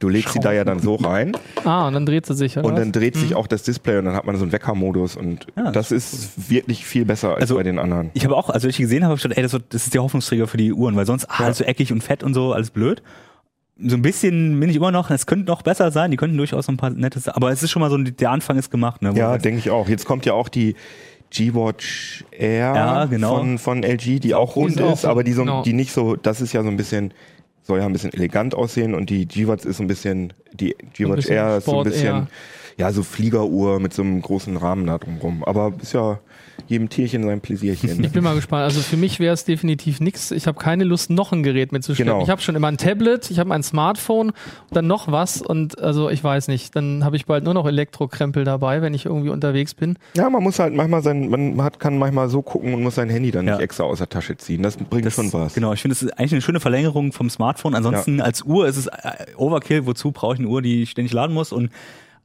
Du 0.00 0.08
legst 0.08 0.32
sie 0.32 0.40
da 0.40 0.52
ja 0.52 0.64
dann 0.64 0.80
so 0.80 0.96
rein 0.96 1.32
Ah, 1.64 1.86
und 1.86 1.94
dann 1.94 2.04
dreht 2.04 2.26
sie 2.26 2.34
sich, 2.34 2.58
oder? 2.58 2.66
und 2.66 2.72
was? 2.74 2.80
dann 2.80 2.92
dreht 2.92 3.16
sich 3.16 3.34
auch 3.36 3.46
das 3.46 3.62
Display 3.62 3.98
und 3.98 4.06
dann 4.06 4.14
hat 4.14 4.26
man 4.26 4.36
so 4.36 4.42
einen 4.42 4.52
Weckermodus 4.52 5.16
und 5.16 5.46
Ja, 5.56 5.70
das 5.70 5.92
ist 5.92 6.50
wirklich 6.50 6.84
viel 6.84 7.04
besser 7.04 7.30
als 7.34 7.42
Also, 7.42 7.54
bei 7.56 7.62
den 7.62 7.78
anderen. 7.78 8.10
Ich 8.14 8.24
habe 8.24 8.36
auch, 8.36 8.50
als 8.50 8.64
ich 8.64 8.76
gesehen 8.76 9.04
habe, 9.04 9.10
habe 9.10 9.16
ich 9.18 9.22
gedacht, 9.22 9.38
ey, 9.38 9.42
das, 9.44 9.52
wird, 9.52 9.72
das 9.72 9.84
ist 9.84 9.94
der 9.94 10.02
Hoffnungsträger 10.02 10.46
für 10.48 10.56
die 10.56 10.72
Uhren, 10.72 10.96
weil 10.96 11.06
sonst 11.06 11.26
ah, 11.30 11.44
alles 11.44 11.58
so 11.58 11.64
eckig 11.64 11.92
und 11.92 12.02
fett 12.02 12.22
und 12.24 12.34
so, 12.34 12.52
alles 12.52 12.70
blöd. 12.70 13.02
So 13.78 13.96
ein 13.96 14.02
bisschen 14.02 14.58
bin 14.60 14.68
ich 14.70 14.76
immer 14.76 14.90
noch, 14.92 15.10
es 15.10 15.26
könnte 15.26 15.46
noch 15.46 15.62
besser 15.62 15.90
sein, 15.90 16.10
die 16.10 16.16
könnten 16.16 16.36
durchaus 16.36 16.66
noch 16.66 16.74
ein 16.74 16.78
paar 16.78 16.90
nettes, 16.90 17.28
aber 17.28 17.50
es 17.50 17.62
ist 17.62 17.70
schon 17.70 17.80
mal 17.80 17.90
so, 17.90 17.96
der 17.98 18.30
Anfang 18.30 18.56
ist 18.58 18.70
gemacht. 18.70 19.02
Ne, 19.02 19.12
Ja, 19.14 19.38
denke 19.38 19.58
ich 19.58 19.70
auch. 19.70 19.88
Jetzt 19.88 20.04
kommt 20.04 20.26
ja 20.26 20.32
auch 20.34 20.48
die 20.48 20.74
G-Watch 21.30 22.24
Air 22.30 22.72
Ja, 22.74 23.04
genau. 23.06 23.38
von, 23.38 23.58
von 23.58 23.82
LG, 23.82 24.20
die 24.20 24.34
auch 24.34 24.56
rund 24.56 24.76
ist 24.76 24.82
auch 24.82 24.92
ist, 24.92 25.00
so, 25.02 25.08
aber 25.08 25.24
die, 25.24 25.32
so, 25.32 25.42
genau. 25.42 25.62
die 25.62 25.72
nicht 25.72 25.92
so, 25.92 26.14
das 26.16 26.40
ist 26.40 26.52
ja 26.52 26.62
so 26.62 26.68
ein 26.68 26.76
bisschen, 26.76 27.12
soll 27.64 27.80
ja 27.80 27.86
ein 27.86 27.92
bisschen 27.92 28.12
elegant 28.12 28.54
aussehen 28.54 28.94
und 28.94 29.10
die 29.10 29.26
G-Watch 29.26 29.64
ist 29.64 29.80
ein 29.80 29.86
bisschen, 29.86 30.32
die 30.52 30.76
G-Watch 30.92 31.28
Air 31.28 31.58
ist 31.58 31.64
so 31.64 31.78
ein 31.78 31.84
bisschen, 31.84 32.28
ja, 32.76 32.92
so 32.92 33.02
Fliegeruhr 33.02 33.80
mit 33.80 33.92
so 33.92 34.02
einem 34.02 34.20
großen 34.20 34.56
Rahmen 34.56 34.86
da 34.86 34.98
drumrum. 34.98 35.42
Aber 35.44 35.72
ist 35.80 35.94
ja 35.94 36.20
jedem 36.66 36.88
Tierchen 36.88 37.22
sein 37.24 37.40
Pläsierchen. 37.40 38.02
Ich 38.02 38.12
bin 38.12 38.24
mal 38.24 38.34
gespannt. 38.34 38.62
Also 38.64 38.80
für 38.80 38.96
mich 38.96 39.20
wäre 39.20 39.34
es 39.34 39.44
definitiv 39.44 40.00
nichts. 40.00 40.30
Ich 40.30 40.46
habe 40.46 40.58
keine 40.58 40.84
Lust, 40.84 41.10
noch 41.10 41.32
ein 41.32 41.42
Gerät 41.42 41.72
mitzuschleppen. 41.72 42.12
Genau. 42.14 42.24
Ich 42.24 42.30
habe 42.30 42.40
schon 42.40 42.54
immer 42.56 42.68
ein 42.68 42.78
Tablet, 42.78 43.30
ich 43.30 43.38
habe 43.38 43.52
ein 43.54 43.62
Smartphone, 43.62 44.32
dann 44.70 44.86
noch 44.86 45.10
was 45.10 45.42
und 45.42 45.78
also 45.80 46.08
ich 46.10 46.22
weiß 46.24 46.48
nicht. 46.48 46.74
Dann 46.76 47.04
habe 47.04 47.16
ich 47.16 47.26
bald 47.26 47.44
nur 47.44 47.54
noch 47.54 47.66
Elektrokrempel 47.66 48.44
dabei, 48.44 48.82
wenn 48.82 48.94
ich 48.94 49.04
irgendwie 49.06 49.28
unterwegs 49.30 49.74
bin. 49.74 49.96
ja, 50.16 50.30
man 50.30 50.42
muss 50.42 50.58
halt 50.58 50.74
manchmal 50.74 51.02
sein, 51.02 51.28
man 51.28 51.62
hat, 51.62 51.78
kann 51.80 51.98
manchmal 51.98 52.28
so 52.28 52.42
gucken 52.42 52.72
und 52.74 52.82
muss 52.82 52.94
sein 52.94 53.10
Handy 53.10 53.30
dann 53.30 53.46
Ja. 53.46 53.54
nicht 53.54 53.62
extra 53.62 53.84
aus 53.84 53.98
der 53.98 54.08
Tasche 54.08 54.36
ziehen. 54.36 54.62
Das 54.62 54.76
bringt 54.76 55.04
Das, 55.06 55.14
schon 55.14 55.32
was. 55.32 55.54
Genau, 55.54 55.72
ich 55.72 55.82
finde, 55.82 55.94
das 55.94 56.02
ist 56.02 56.12
eigentlich 56.18 56.32
eine 56.32 56.42
schöne 56.42 56.60
Verlängerung 56.60 57.12
vom 57.12 57.28
Smartphone. 57.30 57.74
Ansonsten 57.74 58.20
als 58.20 58.42
Uhr 58.42 58.66
ist 58.66 58.76
es 58.76 58.86
äh, 58.86 58.90
Overkill. 59.36 59.86
Wozu 59.86 60.12
brauche 60.12 60.34
ich 60.34 60.40
eine 60.40 60.48
Uhr, 60.48 60.62
die 60.62 60.82
ich 60.82 60.90
ständig 60.90 61.12
laden 61.12 61.34
muss? 61.34 61.52
Und 61.52 61.70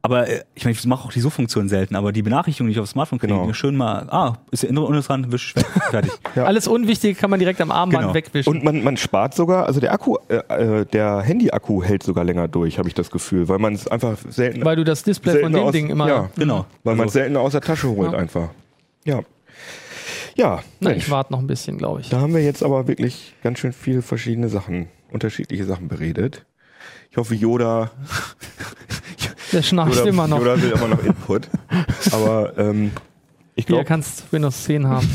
aber 0.01 0.27
äh, 0.29 0.43
ich 0.55 0.63
meine, 0.65 0.77
ich 0.77 0.85
mache 0.85 1.05
auch 1.05 1.11
die 1.11 1.19
Suchfunktion 1.19 1.67
selten, 1.69 1.95
aber 1.95 2.11
die 2.11 2.21
Benachrichtigung, 2.21 2.67
die 2.67 2.73
ich 2.73 2.79
aufs 2.79 2.91
Smartphone 2.91 3.19
kriege, 3.19 3.33
Genau. 3.33 3.51
schön 3.53 3.75
mal, 3.75 4.07
ah, 4.09 4.35
ist 4.51 4.63
der 4.63 4.69
uninteressant, 4.71 5.31
wisch, 5.31 5.55
weg, 5.55 5.65
fertig. 5.91 6.11
Ja. 6.35 6.45
Alles 6.45 6.67
Unwichtige 6.67 7.15
kann 7.15 7.29
man 7.29 7.39
direkt 7.39 7.59
am 7.61 7.69
Armband 7.71 8.01
Genau. 8.03 8.13
wegwischen. 8.13 8.49
Und 8.49 8.63
man, 8.63 8.83
man 8.83 8.95
spart 8.97 9.33
sogar, 9.35 9.65
also 9.65 9.79
der 9.79 9.91
Akku, 9.93 10.15
äh, 10.29 10.35
äh, 10.37 10.85
der 10.85 11.21
Handy-Akku 11.21 11.83
hält 11.83 12.03
sogar 12.03 12.23
länger 12.23 12.47
durch, 12.47 12.77
habe 12.77 12.87
ich 12.87 12.93
das 12.95 13.11
Gefühl, 13.11 13.47
weil 13.49 13.59
man 13.59 13.73
es 13.73 13.87
einfach 13.87 14.17
selten, 14.29 14.63
weil 14.63 14.75
du 14.77 14.83
das 14.85 15.03
Display 15.03 15.41
von 15.41 15.51
dem 15.51 15.63
aus, 15.63 15.71
Ding 15.73 15.89
immer. 15.89 16.07
ja, 16.07 16.29
Genau. 16.37 16.65
weil 16.83 16.95
man 16.95 17.07
es 17.07 17.11
Also, 17.15 17.19
selten 17.19 17.37
aus 17.37 17.51
der 17.51 17.61
Tasche 17.61 17.89
holt 17.89 18.13
Ja. 18.13 18.17
einfach. 18.17 18.49
Ja, 19.05 19.21
ja. 20.35 20.59
Na, 20.79 20.91
ich 20.95 21.09
warte 21.09 21.33
noch 21.33 21.39
ein 21.39 21.47
bisschen, 21.47 21.77
glaube 21.77 21.99
ich. 22.01 22.09
da 22.09 22.21
haben 22.21 22.33
wir 22.33 22.41
jetzt 22.43 22.63
aber 22.63 22.87
wirklich 22.87 23.33
ganz 23.43 23.59
schön 23.59 23.73
viele 23.73 24.01
verschiedene 24.01 24.47
Sachen, 24.47 24.87
unterschiedliche 25.11 25.65
Sachen 25.65 25.87
beredet. 25.89 26.45
Ich 27.11 27.17
hoffe, 27.17 27.35
Yoda, 27.35 27.91
Der 29.51 29.61
schnarcht 29.61 30.05
immer 30.05 30.27
noch. 30.27 30.39
Yoda 30.39 30.61
will 30.61 30.71
immer 30.71 30.87
noch 30.87 31.03
Input. 31.03 31.49
aber 32.11 32.57
ähm, 32.57 32.91
ich 33.55 33.65
glaube, 33.65 33.85
kannst 33.85 34.31
Windows 34.31 34.63
10 34.63 34.87
haben. 34.87 35.09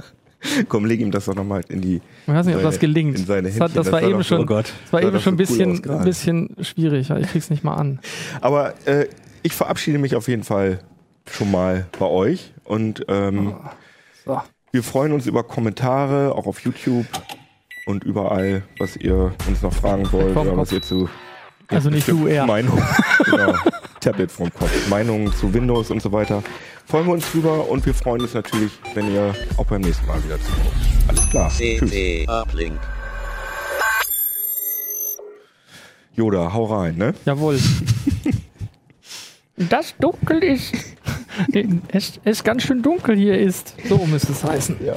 komm, 0.68 0.86
leg 0.86 1.00
ihm 1.00 1.10
das 1.10 1.26
doch 1.26 1.34
nochmal 1.34 1.62
in 1.68 1.80
die. 1.80 1.96
Ich 2.26 2.32
weiß 2.32 2.46
nicht, 2.46 2.54
ob 2.56 2.62
Seine- 2.62 2.70
das 2.72 2.80
gelingt. 2.80 3.18
in 3.18 3.26
seine 3.26 3.48
das, 3.50 3.60
hat, 3.60 3.76
das 3.76 3.84
das 3.86 3.92
war 3.92 4.02
eben 4.02 4.24
schon, 4.24 4.40
oh 4.40 4.46
Gott. 4.46 4.72
das 4.84 4.92
war 4.92 5.02
eben 5.02 5.20
schon 5.20 5.34
ein 5.38 5.44
so 5.46 5.54
cool 5.54 5.68
bisschen, 5.68 6.04
bisschen 6.04 6.56
schwierig. 6.62 7.10
Ich 7.10 7.28
krieg's 7.28 7.50
nicht 7.50 7.64
mal 7.64 7.74
an. 7.74 8.00
Aber 8.40 8.74
äh, 8.86 9.06
ich 9.42 9.52
verabschiede 9.54 9.98
mich 9.98 10.16
auf 10.16 10.28
jeden 10.28 10.44
Fall 10.44 10.80
schon 11.30 11.50
mal 11.50 11.86
bei 11.98 12.06
euch 12.06 12.52
und 12.64 13.04
ähm, 13.08 13.54
So. 14.24 14.40
wir 14.72 14.82
freuen 14.82 15.12
uns 15.12 15.26
über 15.26 15.44
Kommentare, 15.44 16.34
auch 16.34 16.46
auf 16.46 16.60
YouTube 16.60 17.06
und 17.86 18.04
überall, 18.04 18.62
was 18.78 18.96
ihr 18.96 19.32
uns 19.48 19.62
noch 19.62 19.72
fragen 19.72 20.10
wollt 20.12 20.32
Vom 20.34 20.48
oder 20.48 20.56
was 20.56 20.72
ihr 20.72 20.82
zu 20.82 21.08
Also 21.70 21.90
nicht 21.90 22.08
du, 22.08 22.26
er. 22.26 22.46
Meinung, 22.46 22.82
genau, 23.24 23.54
Tablet 24.00 24.30
vom 24.32 24.52
Kopf, 24.52 24.88
Meinungen 24.88 25.32
zu 25.32 25.52
Windows 25.54 25.90
und 25.90 26.02
so 26.02 26.10
weiter. 26.12 26.42
Freuen 26.86 27.06
wir 27.06 27.12
uns 27.12 27.30
drüber 27.30 27.68
und 27.68 27.86
wir 27.86 27.94
freuen 27.94 28.22
uns 28.22 28.34
natürlich, 28.34 28.72
wenn 28.94 29.12
ihr 29.12 29.34
auch 29.56 29.66
beim 29.66 29.80
nächsten 29.82 30.06
Mal 30.06 30.22
wieder 30.24 30.38
zuhört. 30.40 30.74
Alles 31.06 31.30
klar. 31.30 31.50
Tschüss. 31.56 31.92
Uplink. 32.28 32.80
Yoda, 36.14 36.52
hau 36.52 36.64
rein, 36.64 36.96
ne? 36.96 37.14
Jawohl. 37.24 37.58
Das 39.68 39.94
dunkel 39.98 40.42
ist. 40.42 40.72
Es, 41.92 42.20
es 42.24 42.44
ganz 42.44 42.64
schön 42.64 42.82
dunkel 42.82 43.16
hier 43.16 43.38
ist. 43.38 43.74
So 43.88 44.04
müsste 44.06 44.32
es 44.32 44.44
heißen. 44.44 44.76
Ja. 44.84 44.94